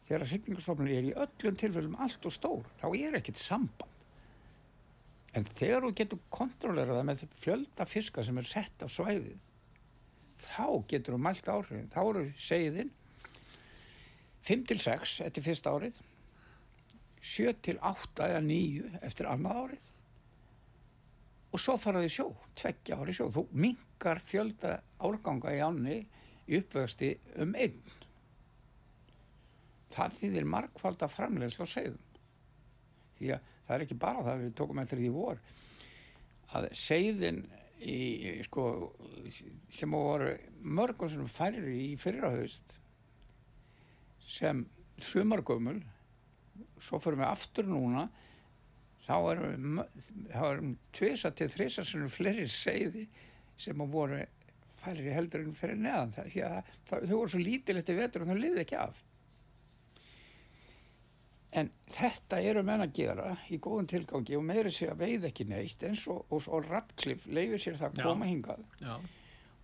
Þegar 0.07 0.29
hrygningastofnun 0.29 0.93
er 0.93 1.09
í 1.09 1.15
öllum 1.17 1.57
tilfellum 1.59 1.97
allt 1.99 2.29
og 2.29 2.31
stór 2.31 2.69
þá 2.79 2.87
er 2.93 3.17
ekkert 3.19 3.41
samband. 3.41 3.93
En 5.35 5.43
þegar 5.57 5.83
þú 5.83 5.91
getur 5.97 6.21
kontrollerað 6.33 7.03
með 7.09 7.25
fjölda 7.41 7.85
fiska 7.89 8.23
sem 8.23 8.37
er 8.39 8.47
sett 8.47 8.85
á 8.85 8.87
svæðið 8.87 9.35
þá 10.41 10.67
getur 10.89 11.15
þú 11.15 11.21
mælt 11.23 11.49
áhrifin. 11.51 11.89
Þá 11.93 12.01
eru 12.03 12.23
segðin 12.41 12.93
5 14.47 14.63
til 14.69 14.79
6 14.79 15.17
eftir 15.25 15.45
fyrsta 15.45 15.73
árið 15.75 15.99
7 17.27 17.53
til 17.65 17.77
8 17.83 18.29
eða 18.29 18.41
9 18.45 19.01
eftir 19.03 19.29
annað 19.29 19.61
árið 19.63 19.85
og 21.51 21.61
svo 21.63 21.77
faraði 21.81 22.11
sjó 22.11 22.27
tveggja 22.59 22.97
ári 22.99 23.15
sjó, 23.15 23.29
þú 23.33 23.47
minkar 23.55 24.19
fjölda 24.23 24.77
árganga 25.03 25.53
í 25.55 25.61
ánni 25.63 25.97
í 26.47 26.59
uppvexti 26.59 27.13
um 27.41 27.55
einn. 27.57 27.79
Það 29.95 30.17
þýðir 30.21 30.49
markvalda 30.51 31.09
framlegslu 31.09 31.65
á 31.65 31.67
segðum 31.71 32.03
því 33.17 33.31
að 33.33 33.53
það 33.67 33.75
er 33.75 33.85
ekki 33.87 33.99
bara 33.99 34.25
það 34.27 34.43
við 34.43 34.57
tókum 34.59 34.81
eftir 34.83 35.01
því 35.01 35.13
vor 35.15 35.39
að 36.57 36.67
segðin 36.77 37.41
í, 37.81 38.41
sko, 38.47 38.93
sem 39.69 39.93
voru 39.93 40.33
mörgum 40.61 41.11
sem 41.11 41.27
færri 41.29 41.75
í 41.91 41.91
fyrrahaust 41.99 42.77
sem 44.27 44.65
sumargömmul 45.03 45.79
svo 46.81 46.99
fyrir 47.01 47.21
við 47.21 47.29
aftur 47.29 47.69
núna. 47.69 48.07
Þá 49.07 49.15
erum 49.31 49.81
erum 50.33 50.71
tvisa 50.95 51.31
til 51.31 51.47
þrisa 51.53 51.85
sem 51.85 52.07
fleiri 52.11 52.47
segði 52.51 53.05
sem 53.57 53.83
voru 53.93 54.23
færri 54.81 55.13
heldur 55.13 55.45
en 55.45 55.55
fyrir 55.57 55.77
neðan. 55.79 56.15
Það, 56.15 56.31
því 56.33 56.43
að 56.47 56.57
það, 56.89 57.05
þau 57.05 57.15
voru 57.15 57.33
svo 57.33 57.43
lítilegt 57.43 57.93
í 57.93 57.97
vetur 57.97 58.25
og 58.25 58.31
þau 58.31 58.41
liði 58.41 58.63
ekki 58.65 58.79
af 58.81 59.03
En 61.57 61.69
þetta 61.89 62.37
eru 62.45 62.61
menn 62.67 62.83
að 62.83 62.91
gera 62.99 63.31
í 63.49 63.57
góðum 63.63 63.87
tilgangi 63.89 64.35
og 64.37 64.43
meiri 64.45 64.71
sér 64.75 64.91
að 64.93 64.99
veið 65.05 65.27
ekki 65.31 65.45
neitt 65.49 65.83
eins 65.87 66.03
og, 66.11 66.25
og, 66.29 66.43
og 66.53 66.67
Radcliffe 66.69 67.31
leifir 67.33 67.61
sér 67.63 67.79
það 67.79 67.87
að 67.95 68.03
koma 68.09 68.27
hingað 68.29 68.61
Já, 68.83 68.93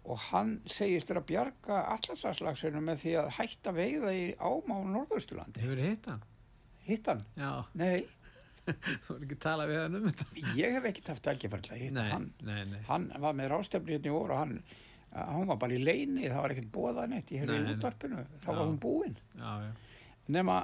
og 0.04 0.20
hann 0.32 0.56
segist 0.68 1.12
að 1.14 1.22
bjarga 1.30 1.82
allarsaslagsinu 1.94 2.82
með 2.84 3.04
því 3.04 3.14
að 3.22 3.30
hætta 3.38 3.72
veiða 3.78 4.14
í 4.18 4.24
ám 4.39 4.74
á 4.74 4.78
Norðausturlandi. 4.96 5.62
hefur 5.64 5.80
þið 5.84 5.89
hitt 5.91 6.10
hann? 6.12 6.24
Hitt 6.88 7.08
hann? 7.12 7.22
Já, 7.39 7.52
Nei, 7.80 8.04
þú 9.06 9.16
er 9.18 9.24
ekki 9.28 9.38
að 9.38 9.44
tala 9.46 9.68
við 9.70 9.80
hann 9.84 9.96
um 10.00 10.08
þetta. 10.10 10.28
ég 10.60 10.76
hef 10.78 10.89
ekkert 10.89 11.12
haft 11.14 11.24
tækifærlega 11.30 11.78
að 11.78 11.84
hitta 11.86 12.08
hann. 12.10 12.28
nei, 12.48 12.62
nei. 12.74 12.82
Hann 12.89 13.10
var 13.24 13.38
með 13.39 13.52
rástefni 13.54 13.96
hérna 13.98 14.12
í 14.12 14.16
óra 14.18 14.36
og 14.38 14.41
hann, 14.44 14.58
hann 15.14 15.48
var 15.54 15.60
bara 15.64 15.76
í 15.78 15.82
leini, 15.84 16.26
það 16.28 16.41
var 16.48 16.56
ekkert 16.58 16.72
bóða 16.76 17.08
neitt 17.12 17.32
í 17.32 17.39
hérna 17.39 17.58
Nei, 17.58 17.62
í 17.62 17.68
nei. 17.70 17.74
útvarpinu, 17.78 18.24
þá 18.44 18.50
var 18.54 18.64
hún 18.66 18.80
búin. 18.84 19.16
Já, 19.39 19.52
já. 19.68 19.72
Nema, 20.36 20.58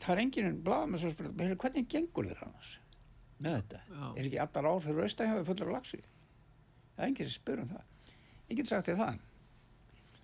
það 0.00 0.12
er 0.14 0.22
enginn 0.22 0.50
að 0.64 0.98
spyrja, 1.12 1.32
"Heyrðu, 1.40 1.56
hvernig 1.62 1.88
gengur 1.88 2.28
þér 2.30 2.42
annars 2.46 2.78
með 3.40 3.56
þetta? 3.60 3.80
Já. 3.90 4.04
Er 4.16 4.24
ekki 4.24 4.40
allar 4.44 4.68
ár 4.70 4.82
fyrir 4.84 5.06
austahjáði 5.06 5.46
fullar 5.46 5.68
af 5.68 5.74
laxi? 5.76 6.02
Það 6.96 7.04
er 7.04 7.08
enginn 7.08 7.28
sem 7.30 7.42
spyr 7.42 7.62
um 7.62 7.68
það. 7.68 7.84
Ég 8.50 8.56
get 8.56 8.66
sagt 8.66 8.86
þér 8.86 9.00
það. 9.02 9.18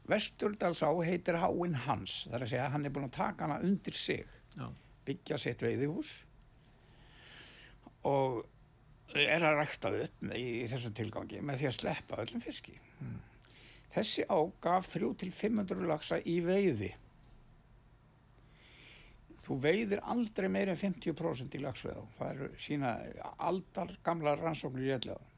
Vesturdalsá 0.09 0.89
heitir 1.07 1.39
Háinn 1.39 1.75
Hans, 1.87 2.27
það 2.27 2.35
er 2.35 2.45
að 2.45 2.51
segja 2.53 2.67
að 2.67 2.73
hann 2.73 2.87
er 2.87 2.91
búin 2.91 3.05
að 3.09 3.17
taka 3.17 3.47
hana 3.47 3.61
undir 3.63 3.95
sig, 3.95 4.27
Já, 4.57 4.67
byggja 5.07 5.39
sitt 5.39 5.63
veiðihús 5.63 6.11
og 8.05 8.47
er 9.15 9.45
að 9.45 9.59
rækta 9.61 9.93
upp 10.05 10.25
í, 10.35 10.65
í 10.65 10.67
þessu 10.71 10.91
tilgangi 10.97 11.41
með 11.45 11.61
því 11.63 11.69
að 11.69 11.77
sleppa 11.79 12.19
öllum 12.23 12.43
fiski. 12.43 12.75
Þessi 13.93 14.25
á 14.27 14.39
gaf 14.65 14.89
3-500 14.95 15.87
laxa 15.87 16.19
í 16.25 16.39
veiði. 16.45 16.95
Þú 19.43 19.59
veiðir 19.59 20.03
aldrei 20.07 20.47
meira 20.53 20.75
en 20.77 20.79
50% 20.79 21.57
í 21.59 21.61
laxveða. 21.63 22.03
Það 22.19 22.33
eru 22.33 22.49
sína 22.63 22.93
aldar 23.43 23.95
gamla 24.07 24.37
rannsóknir 24.39 24.87
í 24.87 24.93
ellega. 24.95 25.31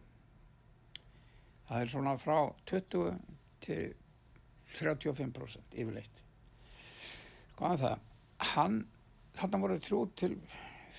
Það 1.68 1.80
er 1.80 1.92
svona 1.92 2.16
frá 2.20 2.38
20 2.68 3.14
til 3.64 3.94
35% 4.74 5.78
yfirleitt. 5.80 6.20
Hvað 7.56 7.76
er 7.76 7.80
það? 7.84 8.04
Hann, 8.54 8.76
þarna 9.38 9.62
voru 9.62 9.78
3 9.80 10.02
til 10.20 10.36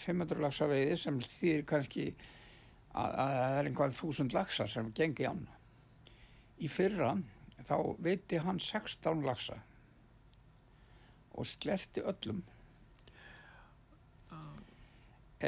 500 0.05 0.41
laxa 0.41 0.69
veiði 0.71 0.97
sem 0.97 1.19
þýðir 1.21 1.65
kannski 1.69 2.07
að, 2.09 3.11
að 3.11 3.35
það 3.35 3.59
er 3.59 3.69
einhvað 3.69 3.95
þúsund 3.99 4.35
laxar 4.35 4.71
sem 4.71 4.89
gengi 4.97 5.27
ána. 5.29 5.59
Í 6.57 6.71
fyrra 6.71 7.13
þá 7.67 7.77
veiti 8.01 8.39
hann 8.41 8.59
16 8.63 9.23
laxa 9.25 9.59
og 11.35 11.47
slefti 11.49 12.03
öllum 12.07 12.41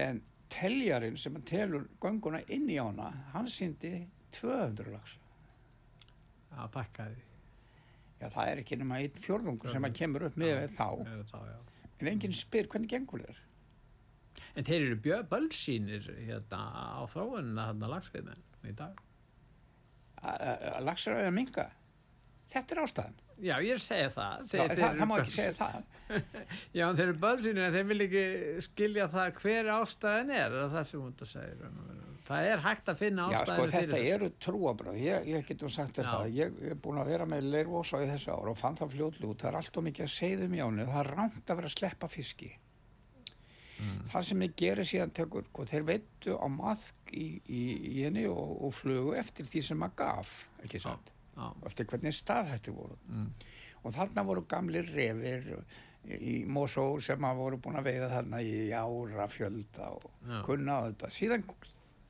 en 0.02 0.22
teljarinn 0.54 1.18
sem 1.20 1.38
telur 1.48 1.88
gönguna 2.04 2.42
inn 2.54 2.70
í 2.72 2.78
ána 2.80 3.10
hann 3.34 3.50
síndi 3.52 3.94
200 4.38 4.92
laxa 4.94 5.20
já, 6.52 6.68
bakkaði. 6.74 7.18
já 8.22 8.30
það 8.34 8.52
er 8.52 8.62
ekki 8.64 8.78
nema 8.82 9.02
einn 9.04 9.20
fjórðungur 9.26 9.74
sem 9.74 9.88
að 9.88 9.98
kemur 10.00 10.28
upp 10.30 10.38
með 10.40 10.64
þá. 10.76 10.88
þá, 11.32 11.38
en 12.00 12.12
enginn 12.14 12.34
spyr 12.38 12.70
hvernig 12.72 12.90
gengur 12.94 13.24
þér. 13.26 13.44
En 14.58 14.66
þeir 14.68 14.82
eru 14.86 14.98
bjö- 15.02 15.24
bölsýnir 15.32 16.08
hérna 16.28 16.60
á 16.98 17.02
þróunina 17.10 17.68
þarna 17.72 17.92
lagsveiðmenn 17.96 18.44
í 18.70 18.76
dag. 18.78 19.00
að 20.24 20.82
að 21.30 21.34
minga 21.34 21.68
þetta 22.54 22.76
er 22.76 22.84
ástæðan 22.84 23.18
Já, 23.38 23.54
ég 23.62 23.76
að 23.76 23.82
segja 23.84 24.10
það. 24.10 24.38
Já, 24.42 24.48
Þeir, 24.50 24.72
það, 24.80 24.96
það 24.98 25.10
má 25.10 25.16
ekki 25.22 25.34
segja 25.36 25.54
það 25.58 25.76
Já, 26.78 26.84
en 26.88 26.98
þeir 26.98 27.06
eru 27.08 27.18
bölsýnir 27.22 27.66
en 27.68 27.76
þeir 27.76 27.88
vil 27.92 28.00
ekki 28.08 28.24
skilja 28.66 29.08
það 29.14 29.40
hver 29.44 29.70
ástæðan 29.76 30.32
er, 30.34 30.56
er 30.64 30.72
það 30.74 30.86
sem 30.90 31.02
hún 31.04 31.14
þetta 31.14 31.30
segir. 31.34 31.66
og. 31.68 32.04
Það 32.28 32.46
er 32.52 32.64
hægt 32.66 32.90
að 32.92 32.98
finna 33.00 33.26
Já, 33.32 33.38
ástæðan 33.40 33.60
sko, 33.60 33.68
þetta 33.78 34.00
eru 34.14 34.30
trúabröð, 34.44 34.98
ég, 35.00 35.28
ég 35.32 35.46
getur 35.48 35.72
sagt 35.72 36.00
Já. 36.02 36.08
það, 36.10 36.32
ég 36.36 36.58
er 36.72 36.80
búin 36.84 37.00
að 37.00 37.12
vera 37.14 37.28
með 37.30 37.50
leirvosa 37.54 38.02
í 38.04 38.08
þessu 38.10 38.34
ára 38.34 38.52
og 38.52 38.58
fann 38.60 38.80
það 38.80 38.96
fljótlu 38.96 39.30
út, 39.32 39.44
það 39.44 39.52
er 39.52 39.60
alltaf 39.62 39.86
mikið 39.86 40.08
að 40.08 40.16
segja 40.16 40.48
um 40.48 40.56
jánu, 40.58 40.88
það 40.90 41.04
er 41.04 41.12
rangt 41.14 41.54
að 41.54 41.62
vera 41.62 41.72
að 41.72 41.76
sleppa 41.78 42.10
fiski. 42.12 42.50
Það 44.10 44.24
sem 44.26 44.42
ég 44.42 44.54
gerir 44.58 44.88
síðan 44.90 45.12
tekur, 45.14 45.46
sko, 45.52 45.66
þeir 45.70 45.84
veitu 45.86 46.34
á 46.34 46.48
maðk 46.50 47.12
í, 47.14 47.26
í, 47.46 47.62
í 47.92 47.96
henni 48.08 48.24
og, 48.32 48.56
og 48.66 48.74
flugu 48.74 49.14
eftir 49.20 49.46
því 49.48 49.62
sem 49.68 49.78
maður 49.78 50.00
gaf, 50.02 50.32
ekki 50.66 50.82
sant, 50.82 51.12
Já, 51.12 51.17
eftir 51.66 51.86
hvernig 51.90 52.14
staðhætti 52.18 52.74
voru. 52.76 52.98
mm, 53.08 53.28
Og 53.86 53.94
þarna 53.94 54.24
voru 54.26 54.42
gamlir 54.50 54.88
refir 54.96 55.46
í 56.08 56.38
Mosó 56.50 56.86
sem 57.04 57.24
að 57.28 57.38
voru 57.42 57.58
búin 57.62 57.78
að 57.80 57.88
veiða 57.92 58.08
þarna 58.16 58.40
í 58.42 58.72
ára 58.74 59.28
fjölda 59.30 59.90
og 59.94 60.06
Já. 60.28 60.42
kunna 60.48 60.80
á 60.80 60.86
þetta. 60.88 61.10
Síðan 61.14 61.44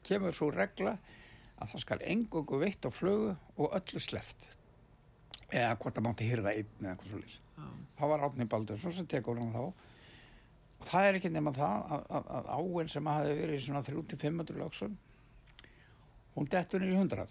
kemur 0.08 0.32
svo 0.34 0.52
regla 0.54 0.98
að 1.60 1.72
það 1.74 1.82
skal 1.84 2.00
engungu 2.06 2.60
veitt 2.62 2.86
á 2.86 2.92
flugu 2.94 3.36
og 3.58 3.74
öllu 3.78 4.00
sleft. 4.00 4.48
Eða 5.52 5.76
hvort 5.80 5.96
það 5.98 6.06
mátti 6.08 6.28
hýrða 6.30 6.54
einn 6.54 6.72
eða 6.82 6.94
eitthvað 6.96 7.12
svo 7.12 7.20
lýs. 7.24 7.38
já, 7.58 7.68
Það 7.98 8.10
var 8.14 8.26
Átni 8.28 8.46
Baldursson 8.52 8.94
sem 8.94 9.08
tekur 9.08 9.40
hann 9.40 9.54
þá. 9.54 9.64
Og 10.78 10.86
það 10.92 11.08
er 11.10 11.18
ekki 11.18 11.30
nema 11.34 11.52
það 11.56 11.92
að, 11.98 12.04
að, 12.20 12.28
að 12.38 12.50
áin 12.78 12.90
sem 12.94 13.06
hafi 13.10 13.34
verið 13.42 13.56
í 13.58 13.64
svona 13.66 13.82
300-500 13.88 14.60
lögsum, 14.62 14.98
hún 16.36 16.50
dettur 16.54 16.80
niður 16.84 16.94
í 16.94 17.00
100 17.02 17.28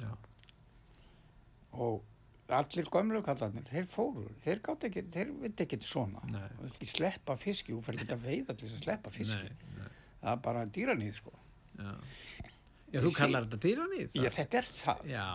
já. 0.00 0.10
Og 1.80 2.06
allir 2.50 2.88
gömlu 2.90 3.20
kallarnir, 3.22 3.62
þeir 3.70 3.86
fóru, 3.92 4.24
þeir 4.44 4.58
gátt 4.66 4.86
ekki, 4.88 5.04
þeir 5.14 5.28
veit 5.44 5.60
ekki 5.64 5.78
svona. 5.86 6.22
Ekki 6.66 6.88
sleppa 6.90 7.36
fiski, 7.38 7.72
þú 7.76 7.84
fyrir 7.86 8.02
ekki 8.04 8.16
að 8.16 8.24
veiða 8.26 8.56
til 8.58 8.66
þess 8.66 8.78
að 8.80 8.84
sleppa 8.88 9.12
fiski. 9.14 9.52
Nei, 9.52 9.76
nei, 9.78 9.90
Það 10.20 10.32
er 10.34 10.40
bara 10.44 10.64
dýranýð, 10.76 11.12
sko. 11.20 11.32
já. 11.78 11.92
Já, 12.90 12.98
þú 13.04 13.10
kallar 13.14 13.44
þetta 13.46 13.58
dýranýð? 13.62 14.16
Já, 14.18 14.30
þetta 14.34 14.58
er 14.58 14.66
það. 14.74 15.04
Já, 15.12 15.26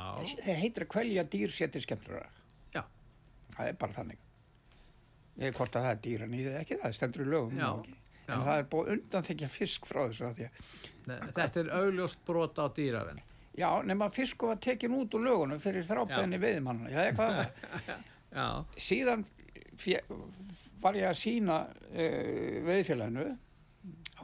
Það 0.44 0.58
heitir 0.60 0.84
að 0.86 0.90
kvelja 0.92 1.24
dýr 1.36 1.54
sér 1.56 1.72
til 1.72 1.82
skemmturar. 1.86 2.28
já, 2.76 2.82
Það 3.56 3.70
er 3.72 3.78
bara 3.80 3.96
þannig. 3.96 4.20
Ég 5.40 5.56
hvort 5.56 5.76
að 5.76 5.86
það 5.88 5.94
er 5.96 6.02
dýran 6.04 6.34
í 6.36 6.44
það 6.46 6.58
ekki, 6.62 6.78
það 6.84 6.94
stendur 7.00 7.24
í 7.24 7.30
lögum. 7.32 7.56
Já, 7.60 7.70
já. 8.28 8.34
En 8.36 8.44
það 8.44 8.60
er 8.60 8.68
búið 8.76 8.92
undan 8.98 9.26
þykja 9.30 9.50
fisk 9.56 9.88
frá 9.88 10.02
þessu 10.10 10.50
Nei, 11.06 11.18
Þetta 11.38 11.60
er 11.64 11.68
augljóst 11.80 12.22
brot 12.26 12.58
á 12.60 12.66
dýravend. 12.76 13.22
Já, 13.58 13.70
nema 13.88 14.10
fisku 14.14 14.48
var 14.52 14.60
tekin 14.62 14.96
út 14.98 15.16
úr 15.16 15.26
lögunum 15.26 15.62
fyrir 15.64 15.86
þrábæðinni 15.88 16.40
veiðmann. 16.42 16.86
Já, 16.92 17.02
eitthvað. 17.08 17.46
Já, 18.36 18.66
Síðan 18.84 19.22
var 20.84 20.98
ég 21.00 21.08
að 21.08 21.20
sína 21.22 21.60
uh, 21.72 22.58
veiðfélaginu, 22.68 23.30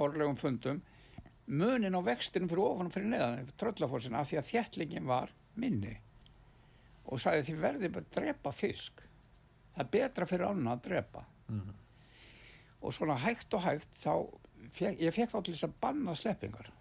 árlegum 0.02 0.36
fundum, 0.40 0.82
munin 1.48 1.96
á 1.96 2.02
vextinum 2.04 2.50
fyrir 2.52 2.66
ofan 2.66 2.90
og 2.90 2.96
fyrir 2.96 3.08
neðan, 3.14 3.48
tröllafórsina, 3.60 4.20
af 4.20 4.28
því 4.32 4.40
að 4.42 4.50
þjætlingin 4.50 5.08
var 5.08 5.32
minni. 5.60 5.94
Og 7.08 7.24
sagði 7.24 7.48
því 7.48 7.56
verði 7.64 7.92
bara 7.96 8.06
að 8.08 8.12
drepa 8.18 8.54
fisk. 8.56 9.00
Það 9.72 9.86
er 9.86 9.92
betra 9.96 10.28
fyrir 10.28 10.50
annan 10.50 10.74
að 10.76 10.84
drepa. 10.90 11.24
Mhm. 11.48 11.80
Og 12.82 12.94
svona 12.98 13.16
hægt 13.22 13.54
og 13.54 13.64
hægt 13.64 13.96
þá, 13.96 14.14
ég 14.82 15.14
fekk 15.14 15.32
þá 15.36 15.40
til 15.40 15.54
þess 15.54 15.68
að 15.70 15.80
banna 15.84 16.16
sleppingar. 16.18 16.72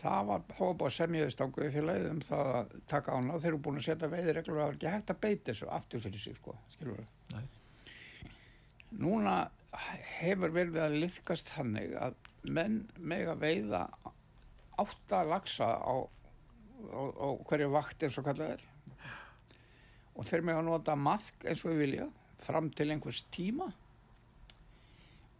Það 0.00 0.28
var, 0.30 0.44
búið 0.56 0.86
að 0.86 0.92
semjaði 0.96 1.32
stanguði 1.34 1.70
félagið 1.74 2.06
um 2.08 2.20
það 2.24 2.50
að 2.56 2.74
taka 2.88 3.16
ána 3.16 3.34
og 3.34 3.42
þeir 3.42 3.50
eru 3.50 3.62
búin 3.66 3.80
að 3.80 3.86
setja 3.88 4.08
veiðireglur 4.14 4.54
og 4.54 4.60
það 4.60 4.68
var 4.70 4.78
ekki 4.78 4.92
hægt 4.94 5.12
að 5.12 5.18
beita 5.24 5.50
þessu 5.50 5.68
aftur 5.76 6.04
fyrir 6.04 6.22
sig, 6.22 6.38
sko, 6.40 6.54
skilur 6.72 7.02
við. 7.02 7.10
Núna 9.00 9.34
hefur 10.20 10.54
verið 10.54 10.80
að 10.82 10.96
liðkast 11.04 11.52
þannig 11.54 11.92
að 12.00 12.16
menn 12.48 12.80
mega 12.96 13.36
veiða 13.38 13.82
átta 14.80 15.20
lagsa 15.28 15.68
á, 15.76 15.94
á, 16.00 17.02
á 17.20 17.28
hverju 17.44 17.68
vakt 17.74 18.06
eins 18.06 18.18
og 18.18 18.26
kallað 18.26 18.56
er. 18.56 18.66
Og 20.16 20.26
þeir 20.26 20.46
mega 20.48 20.64
nota 20.64 20.96
maðk 20.96 21.44
eins 21.44 21.62
og 21.64 21.74
við 21.74 21.84
vilja 21.84 22.08
fram 22.40 22.72
til 22.72 22.88
einhvers 22.90 23.22
tíma. 23.34 23.68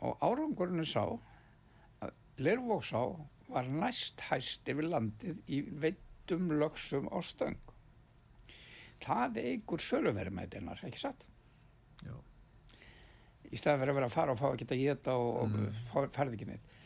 Og 0.05 0.21
árangurinn 0.25 0.85
er 0.85 0.89
sá 0.89 1.05
að 1.09 2.13
Lervóksá 2.41 3.03
var 3.51 3.69
næst 3.69 4.21
hæst 4.31 4.69
yfir 4.71 4.87
landið 4.93 5.41
í 5.51 5.61
veitum 5.83 6.51
lögsum 6.61 7.09
á 7.11 7.19
stöng. 7.25 7.59
Það 9.01 9.39
eigur 9.45 9.81
söluverðmætinar, 9.85 10.83
ekki 10.85 11.01
satt? 11.01 11.25
já, 12.05 12.15
í 13.51 13.57
staðan 13.61 13.81
fyrir 13.83 13.93
að 13.93 13.99
vera 14.01 14.09
að 14.11 14.15
fara 14.15 14.33
og 14.35 14.39
fá 14.41 14.47
að 14.51 14.59
geta 14.63 14.77
geta 14.81 15.15
og, 15.21 15.31
og 15.43 15.49
Mm. 15.51 15.71
mm. 15.71 16.11
ferði 16.15 16.37
ekki 16.39 16.47
neitt 16.51 16.77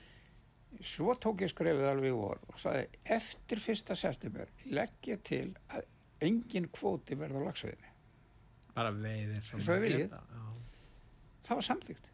svo 0.83 1.15
tók 1.23 1.45
ég 1.45 1.53
skrefið 1.53 1.87
alveg 1.87 2.11
í 2.11 2.17
vor 2.19 2.41
og 2.51 2.57
sagði 2.59 2.89
eftir 3.15 3.61
fyrsta 3.63 3.95
september 3.95 4.49
legg 4.67 5.07
ég 5.07 5.21
til 5.23 5.53
að 5.71 5.85
engin 6.27 6.67
kvóti 6.75 7.15
verða 7.21 7.39
á 7.39 7.47
lagsveiðinni 7.47 7.93
bara 8.75 8.91
veiðin 8.91 9.43
sem 9.47 9.61
Svo 9.63 9.77
að 9.77 9.85
viljið. 9.87 10.09
geta, 10.09 10.23
já. 10.35 10.47
það 11.47 11.61
var 11.61 11.67
samþygt 11.69 12.11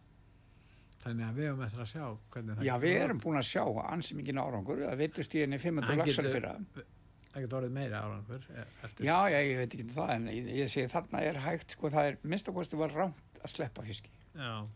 Þannig 1.01 1.25
að 1.31 1.37
við 1.41 1.47
höfum 1.49 1.63
eftir 1.65 1.81
að 1.81 1.91
sjá 1.95 2.05
hvernig 2.35 2.57
það 2.59 2.65
já 2.67 2.73
getur 2.75 2.83
við 2.87 3.03
erum 3.05 3.21
búin 3.25 3.39
að 3.41 3.47
sjá 3.49 3.63
ansi 3.93 4.15
mikið 4.19 4.41
árangur. 4.43 4.81
Það 4.85 4.99
veitust 5.01 5.35
ég 5.39 5.47
henni 5.47 5.59
500 5.63 5.89
Hann 5.89 5.99
lagsar 6.03 6.25
getur- 6.25 6.35
fyrir 6.37 6.51
Það 7.31 7.43
getur 7.45 7.59
orðið 7.61 7.71
meira 7.79 8.01
árangur 8.05 8.45
e- 8.51 8.65
eftir. 8.85 9.05
já 9.07 9.19
já 9.31 9.39
ég 9.47 9.57
veit 9.61 9.75
ekki 9.75 9.85
um 9.87 9.95
það 9.95 10.11
en 10.17 10.27
ég, 10.29 10.47
ég 10.61 10.69
segi 10.69 10.91
þarna 10.93 11.21
er 11.23 11.37
hægt 11.45 11.71
sko 11.77 11.91
það 11.95 12.09
er 12.11 12.17
minnstakosti 12.25 12.77
var 12.77 12.91
rámt 12.91 13.41
að 13.45 13.53
sleppa 13.55 13.83
fiski. 13.87 14.11
Já, 14.35 14.67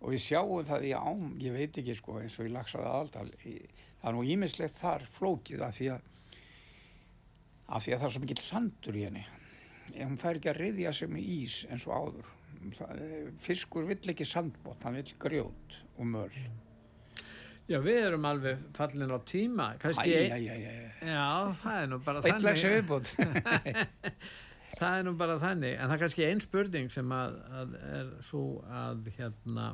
og 0.00 0.10
við 0.10 0.20
sjáum 0.26 0.64
það 0.66 0.84
í 0.88 0.92
ám, 0.98 1.38
ég 1.40 1.52
veit 1.54 1.78
ekki 1.78 1.94
sko 1.96 2.18
eins 2.20 2.38
og 2.40 2.46
í 2.46 2.52
lagsaði 2.52 2.90
aðaldal 2.90 3.30
í- 3.46 3.68
það 4.02 4.08
er 4.10 4.12
nú 4.18 4.24
ímislegt 4.34 4.76
þar 4.82 5.06
flókið 5.16 5.62
af 5.62 5.74
því 5.78 5.88
að 5.94 6.00
af 7.70 7.84
því 7.86 7.92
að 7.94 7.98
það 8.00 8.06
er 8.08 8.10
svo 8.16 8.20
mikill 8.24 8.42
sandur 8.42 8.96
í 8.98 9.04
henni. 9.06 9.24
Hún 9.94 10.18
fær 10.18 10.36
ekki 10.40 10.50
að 10.50 10.58
riðja 10.60 10.92
sig 10.92 11.08
með 11.08 11.22
ís 11.38 11.64
eins 11.70 11.86
og 11.86 11.94
áður. 11.94 12.24
það, 12.26 12.39
fiskur 13.40 13.86
vill 13.88 14.12
ekki 14.12 14.26
sandbót, 14.28 14.82
hann 14.84 14.98
vill 15.00 15.14
grjót 15.20 15.78
og 15.96 16.06
möl 16.10 16.34
já 17.70 17.78
við 17.84 18.00
erum 18.02 18.24
alveg 18.26 18.62
fallin 18.74 19.12
á 19.14 19.18
tíma. 19.22 19.66
Kannski, 19.78 20.10
Æ, 20.10 20.26
æ, 20.26 20.38
æ, 20.42 20.54
æ, 20.58 21.06
já, 21.06 21.26
það 21.62 21.82
er 21.82 21.90
nú 21.92 21.98
bara 22.02 22.22
eitt 22.24 22.42
þannig. 22.42 22.64
viðbót 22.74 23.12
Það 24.80 24.96
er 24.96 25.04
nú 25.06 25.12
bara 25.18 25.36
þannig, 25.42 25.76
en 25.76 25.88
það 25.90 25.94
er 25.94 26.02
kannski 26.04 26.24
einn 26.26 26.42
spurning 26.42 26.90
sem 26.94 27.12
að, 27.14 27.38
að 27.60 27.72
er 27.90 28.10
svo 28.24 28.42
að 28.70 29.08
hérna 29.16 29.68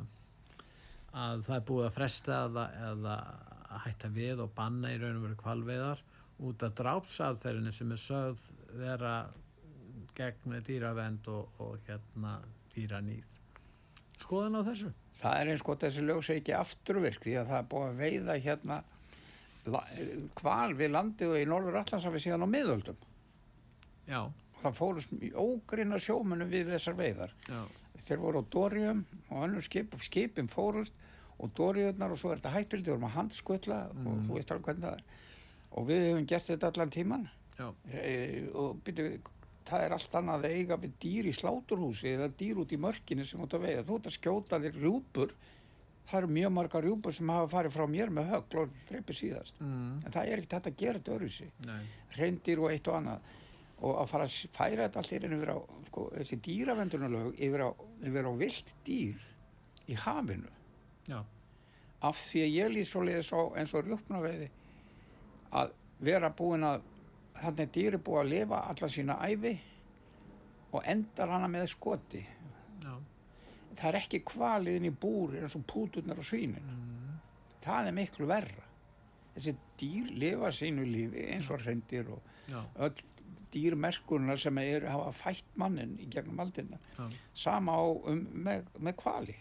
að 1.17 1.43
það 1.47 1.55
er 1.57 1.65
búið 1.69 1.87
að 1.87 1.95
fresta 1.97 2.39
eða, 2.47 2.65
eða 2.91 3.17
að 3.67 3.83
hætta 3.85 4.11
við 4.13 4.43
og 4.45 4.53
banna 4.57 4.93
í 4.93 4.99
raun 5.01 5.19
og 5.19 5.25
veru 5.27 5.39
kvalveiðar 5.41 6.01
út 6.47 6.65
af 6.65 6.75
drápsaðferðinni 6.77 7.73
sem 7.73 7.93
er 7.93 8.01
sögð 8.01 8.43
vera 8.77 9.13
gegn 10.17 10.57
dýravend 10.65 11.29
og, 11.33 11.49
og 11.61 11.77
hérna 11.87 12.37
dýranýð. 12.77 13.35
Skoðan 14.21 14.59
á 14.59 14.61
þessu? 14.69 14.93
það 15.17 15.39
er 15.41 15.49
eins 15.49 15.63
að 15.65 15.79
þessi 15.81 16.01
lög 16.05 16.19
segi 16.25 16.41
ekki 16.43 16.53
afturvirk 16.53 17.23
því 17.23 17.31
að 17.41 17.47
það 17.51 17.59
er 17.63 17.69
búið 17.71 17.87
að 17.87 18.01
veiða 18.03 18.35
hérna 18.45 18.75
hval 20.37 20.73
við 20.79 20.91
landið 20.93 21.31
og 21.33 21.39
í 21.41 21.47
norður 21.49 21.79
allansafi 21.81 22.21
síðan 22.23 22.45
á 22.45 22.53
miðöldum. 22.53 22.99
Já, 24.07 24.19
og 24.29 24.61
það 24.63 24.77
fórust 24.77 25.15
ógrinna 25.35 25.99
sjómunum 25.99 26.51
við 26.53 26.69
þessar 26.75 26.95
veiðar. 26.99 27.33
Já, 27.49 27.63
þeir 28.07 28.21
voru 28.23 28.43
á 28.45 28.49
Dórium 28.53 29.01
og 29.27 29.41
önnur 29.47 29.65
skip, 29.65 29.97
skipin 30.05 30.47
fórust 30.47 30.93
og 31.37 31.51
Dóriurnar 31.57 32.13
og 32.13 32.21
svo 32.21 32.31
er 32.31 32.39
þetta 32.39 32.53
hættulítið, 32.55 32.87
við 32.87 32.95
vorum 32.95 33.09
að 33.09 33.17
handskutla 33.17 33.79
og 33.91 33.97
Mm. 34.05 34.27
þú 34.29 34.37
veist 34.37 34.51
alveg 34.53 34.65
hvernig 34.69 34.85
það 34.87 34.93
er. 34.93 35.03
Og 35.77 35.87
við 35.89 36.05
hefum 36.07 36.25
gert 36.27 36.47
þetta 36.47 36.67
allan 36.71 36.89
tíman 36.95 37.27
já, 37.57 37.73
e, 37.91 38.49
og 38.53 38.79
byrju, 38.85 39.19
það 39.67 39.83
er 39.85 39.95
allt 39.95 40.15
annað 40.19 40.47
að 40.47 40.55
eiga 40.57 40.77
við 40.81 40.95
dýr 41.03 41.29
í 41.29 41.35
sláturhúsi 41.35 42.13
eða 42.13 42.31
dýr 42.39 42.61
út 42.63 42.73
í 42.73 42.79
mörkinni 42.81 43.25
sem 43.27 43.43
út 43.43 43.55
að 43.57 43.67
veiða. 43.67 43.85
Þú 43.87 43.99
ert 43.99 44.09
að 44.09 44.15
skjóta 44.17 44.59
þér 44.63 44.81
rjúpur. 44.81 45.33
Það 46.07 46.19
eru 46.21 46.33
mjög 46.37 46.53
margar 46.55 46.85
rjúpur 46.87 47.15
sem 47.15 47.31
hafa 47.33 47.49
farið 47.51 47.75
frá 47.75 47.85
mér 47.91 48.13
með 48.15 48.29
högl 48.31 48.61
og 48.63 48.75
dreipið 48.87 49.19
síðast. 49.21 49.59
Mm, 49.59 49.95
en 50.05 50.15
það 50.15 50.31
er 50.31 50.41
ekkert 50.41 50.57
hægt 50.57 50.69
að 50.71 50.77
gera 50.81 51.01
þetta 51.03 51.49
nei, 51.67 51.81
reyndir 52.15 52.61
og 52.63 52.71
eitt 52.71 52.87
og 52.87 52.99
annað. 53.01 53.31
Og 53.77 53.97
að 54.01 54.11
fara 54.13 54.27
að 54.27 54.37
færa 54.55 54.85
þetta 54.87 55.01
allir 55.03 55.25
yfir 55.37 55.51
á 55.51 55.57
sko, 55.89 56.05
þessi 56.15 56.39
dýravendunarlög 56.47 57.41
yfir 57.47 57.65
á, 57.67 57.69
yfir 58.07 58.29
á 58.29 58.33
vilt 58.39 58.71
dýr 58.87 59.27
í 59.87 59.97
hafinu. 59.99 60.53
Já, 61.07 61.19
af 62.07 62.19
því 62.21 62.43
að 62.45 62.55
ég 62.55 62.71
lýs 62.73 62.91
svoleiðis 62.93 63.33
á 63.33 63.41
eins 63.57 63.73
og 63.75 63.85
rjúpnaveiði 63.85 64.49
að 65.57 65.75
vera 66.03 66.29
búin 66.35 66.65
að 66.67 66.85
þannig 67.41 67.73
dýri 67.75 67.99
búið 68.03 68.21
að 68.21 68.31
lifa 68.33 68.61
alla 68.71 68.89
sína 68.91 69.17
æfi 69.27 69.53
og 70.75 70.81
endar 70.93 71.33
hana 71.33 71.49
með 71.51 71.67
skoti. 71.71 72.23
Já, 72.83 72.93
það 73.73 73.89
er 73.89 73.99
ekki 74.01 74.23
kvaliðin 74.27 74.89
í 74.89 74.93
búri 75.05 75.41
eins 75.41 75.57
og 75.57 75.65
púturnar 75.69 76.19
og 76.19 76.27
svínin. 76.27 76.71
Mm, 76.73 77.19
það 77.65 77.91
er 77.91 77.97
miklu 77.99 78.29
verra. 78.29 78.65
Þessi 79.35 79.55
dýr 79.79 80.11
lifa 80.23 80.51
sínu 80.55 80.85
lífi 80.87 81.27
eins 81.33 81.49
og 81.53 81.63
reyndir 81.63 82.09
og 82.15 82.33
já, 82.49 82.59
öll 82.87 83.03
dýrmerkunar 83.53 84.39
sem 84.41 84.57
er, 84.59 84.89
hafa 84.91 85.11
fætt 85.15 85.51
mannin 85.55 85.95
í 86.03 86.09
gegnum 86.11 86.39
aldina. 86.43 86.79
Já, 86.97 87.05
sama 87.47 87.77
á 87.79 87.85
um, 87.87 88.25
með, 88.43 88.67
með 88.81 88.97
kvali 88.99 89.37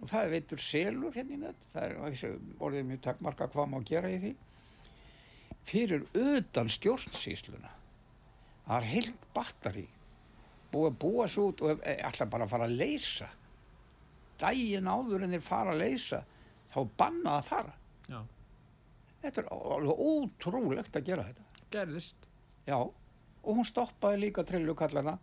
og 0.00 0.08
það 0.08 0.22
er 0.22 0.32
veitur 0.34 0.62
selur 0.64 1.16
hérna 1.16 1.36
í 1.36 1.40
nött 1.42 1.66
það 1.74 1.86
er 1.86 1.96
að 2.00 2.62
orðið 2.64 2.86
mjög 2.88 3.02
takkmarka 3.06 3.48
hvað 3.52 3.72
má 3.72 3.78
gera 3.88 4.12
í 4.12 4.20
því 4.22 4.30
fyrir 5.70 6.04
utan 6.18 6.70
stjórnsýsluna. 6.70 7.70
Það 8.66 8.76
er 8.76 8.88
heilt 8.90 9.24
batteri 9.34 9.86
búið 10.70 10.90
að 10.90 10.98
búa 11.02 11.26
svo 11.30 11.48
út 11.50 11.62
og 11.66 11.84
alltaf 11.90 12.30
bara 12.30 12.46
að 12.46 12.52
fara 12.54 12.68
að 12.68 12.76
leysa. 12.78 13.28
Daginn 14.40 14.88
áður 14.88 15.26
en 15.26 15.34
þeir 15.36 15.44
fara 15.46 15.74
að 15.74 15.82
leysa 15.82 16.22
þá 16.70 16.80
bannað 17.00 17.36
að 17.36 17.48
fara. 17.50 17.74
Já, 18.10 18.20
þetta 19.22 19.42
er 19.42 19.50
alveg 19.56 20.04
ótrúlegt 20.06 20.96
að 20.96 21.10
gera 21.10 21.26
þetta. 21.28 21.46
Gerðist, 21.70 22.28
já, 22.66 22.78
og 23.42 23.56
hún 23.56 23.66
stoppaði 23.66 24.24
líka 24.24 24.44
trillukallana 24.46 25.16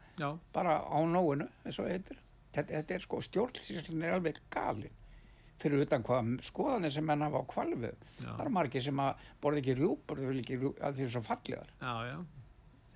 bara 0.53 0.79
á 0.83 0.99
nóinu 1.05 1.47
þetta, 1.67 2.15
þetta 2.53 2.95
er 2.95 3.03
sko 3.03 3.19
stjórnsýslun 3.21 4.05
er 4.07 4.15
alveg 4.17 4.39
galin 4.53 4.93
fyrir 5.61 5.81
utan 5.87 6.03
hvað 6.05 6.31
skoðanir 6.45 6.91
sem 6.93 7.05
menn 7.07 7.23
hafa 7.25 7.41
á 7.41 7.45
kvalfið 7.49 7.93
já, 7.93 8.27
það 8.27 8.41
eru 8.45 8.53
margir 8.57 8.83
sem 8.85 8.99
að 9.03 9.23
borða 9.41 9.61
ekki 9.63 9.75
rjúpur 9.79 10.21
þau 10.21 10.27
vil 10.31 10.41
ekki 10.43 10.59
rjúpur 10.61 10.83
að 10.89 10.99
því 10.99 11.05
er 11.07 11.13
svo 11.15 11.21
fallegar. 11.25 11.71
Já, 11.81 11.93
já, 12.11 12.17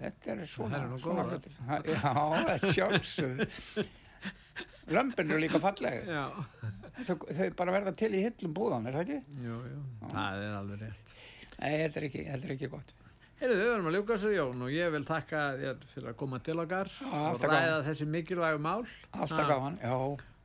þetta 0.01 0.31
er 0.35 0.45
svona, 0.51 0.77
Það 0.77 0.91
nú 0.91 0.99
svona. 1.01 1.25
Ha- 1.71 1.81
já, 1.85 1.97
þetta 2.51 2.71
sjálfsög 2.75 3.35
lömpin 4.91 5.31
eru 5.31 5.39
líka 5.41 5.59
fallega 5.63 6.01
já, 6.05 6.23
þau, 7.07 7.15
þau 7.31 7.49
bara 7.61 7.75
verða 7.77 7.93
til 7.97 8.11
í 8.17 8.23
hillum 8.25 8.53
búðan 8.57 8.89
er 8.89 8.97
það 8.97 9.05
ekki? 9.05 9.19
jú, 9.45 9.59
jú, 9.71 9.83
það 10.11 10.41
er 10.47 10.57
alveg 10.57 10.81
rétt. 10.85 11.13
Nei, 11.61 11.71
þetta 11.83 12.01
er 12.01 12.07
ekki, 12.09 12.23
þetta 12.27 12.47
er 12.49 12.53
ekki 12.57 12.69
gott. 12.73 12.93
Heyrðu, 13.41 13.55
við 13.57 13.69
verðum 13.71 13.87
að 13.89 13.95
ljúka 13.97 14.15
svo 14.21 14.31
Jón 14.35 14.59
og 14.65 14.73
ég 14.73 14.91
vil 14.93 15.05
takka 15.07 15.39
þér 15.57 15.79
fyrir 15.93 16.09
að 16.11 16.17
koma 16.19 16.39
til 16.45 16.57
okkar 16.61 16.91
og 17.09 17.45
ræða 17.45 17.79
þessi 17.87 18.05
mikilvægu 18.13 18.61
mál. 18.61 18.83
alltaf 19.15 19.39
Ha, 19.41 19.47
gaman, 19.49 19.79
já 19.81 19.95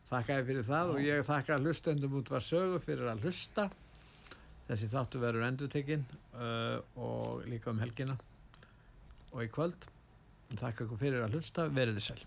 Þakka 0.07 0.37
þér 0.37 0.47
fyrir 0.47 0.67
það 0.67 0.93
og 0.93 1.03
ég 1.03 1.27
þakka 1.27 1.59
hlustendum 1.63 2.17
út 2.21 2.31
var 2.31 2.45
sögu 2.47 2.79
fyrir 2.83 3.11
að 3.11 3.27
hlusta. 3.27 3.67
Þessi 4.69 4.91
þáttu 4.91 5.23
verður 5.23 5.47
endurtekinn 5.49 6.05
uh, 6.35 6.79
og 6.99 7.47
líka 7.51 7.73
um 7.73 7.83
helgina 7.83 8.17
og 9.33 9.43
í 9.43 9.51
kvöld. 9.51 9.89
Þakka 10.55 10.87
ykkur 10.87 11.01
fyrir 11.01 11.27
að 11.27 11.39
hlusta, 11.39 11.67
verið 11.75 11.99
þið 11.99 12.07
sæl. 12.07 12.21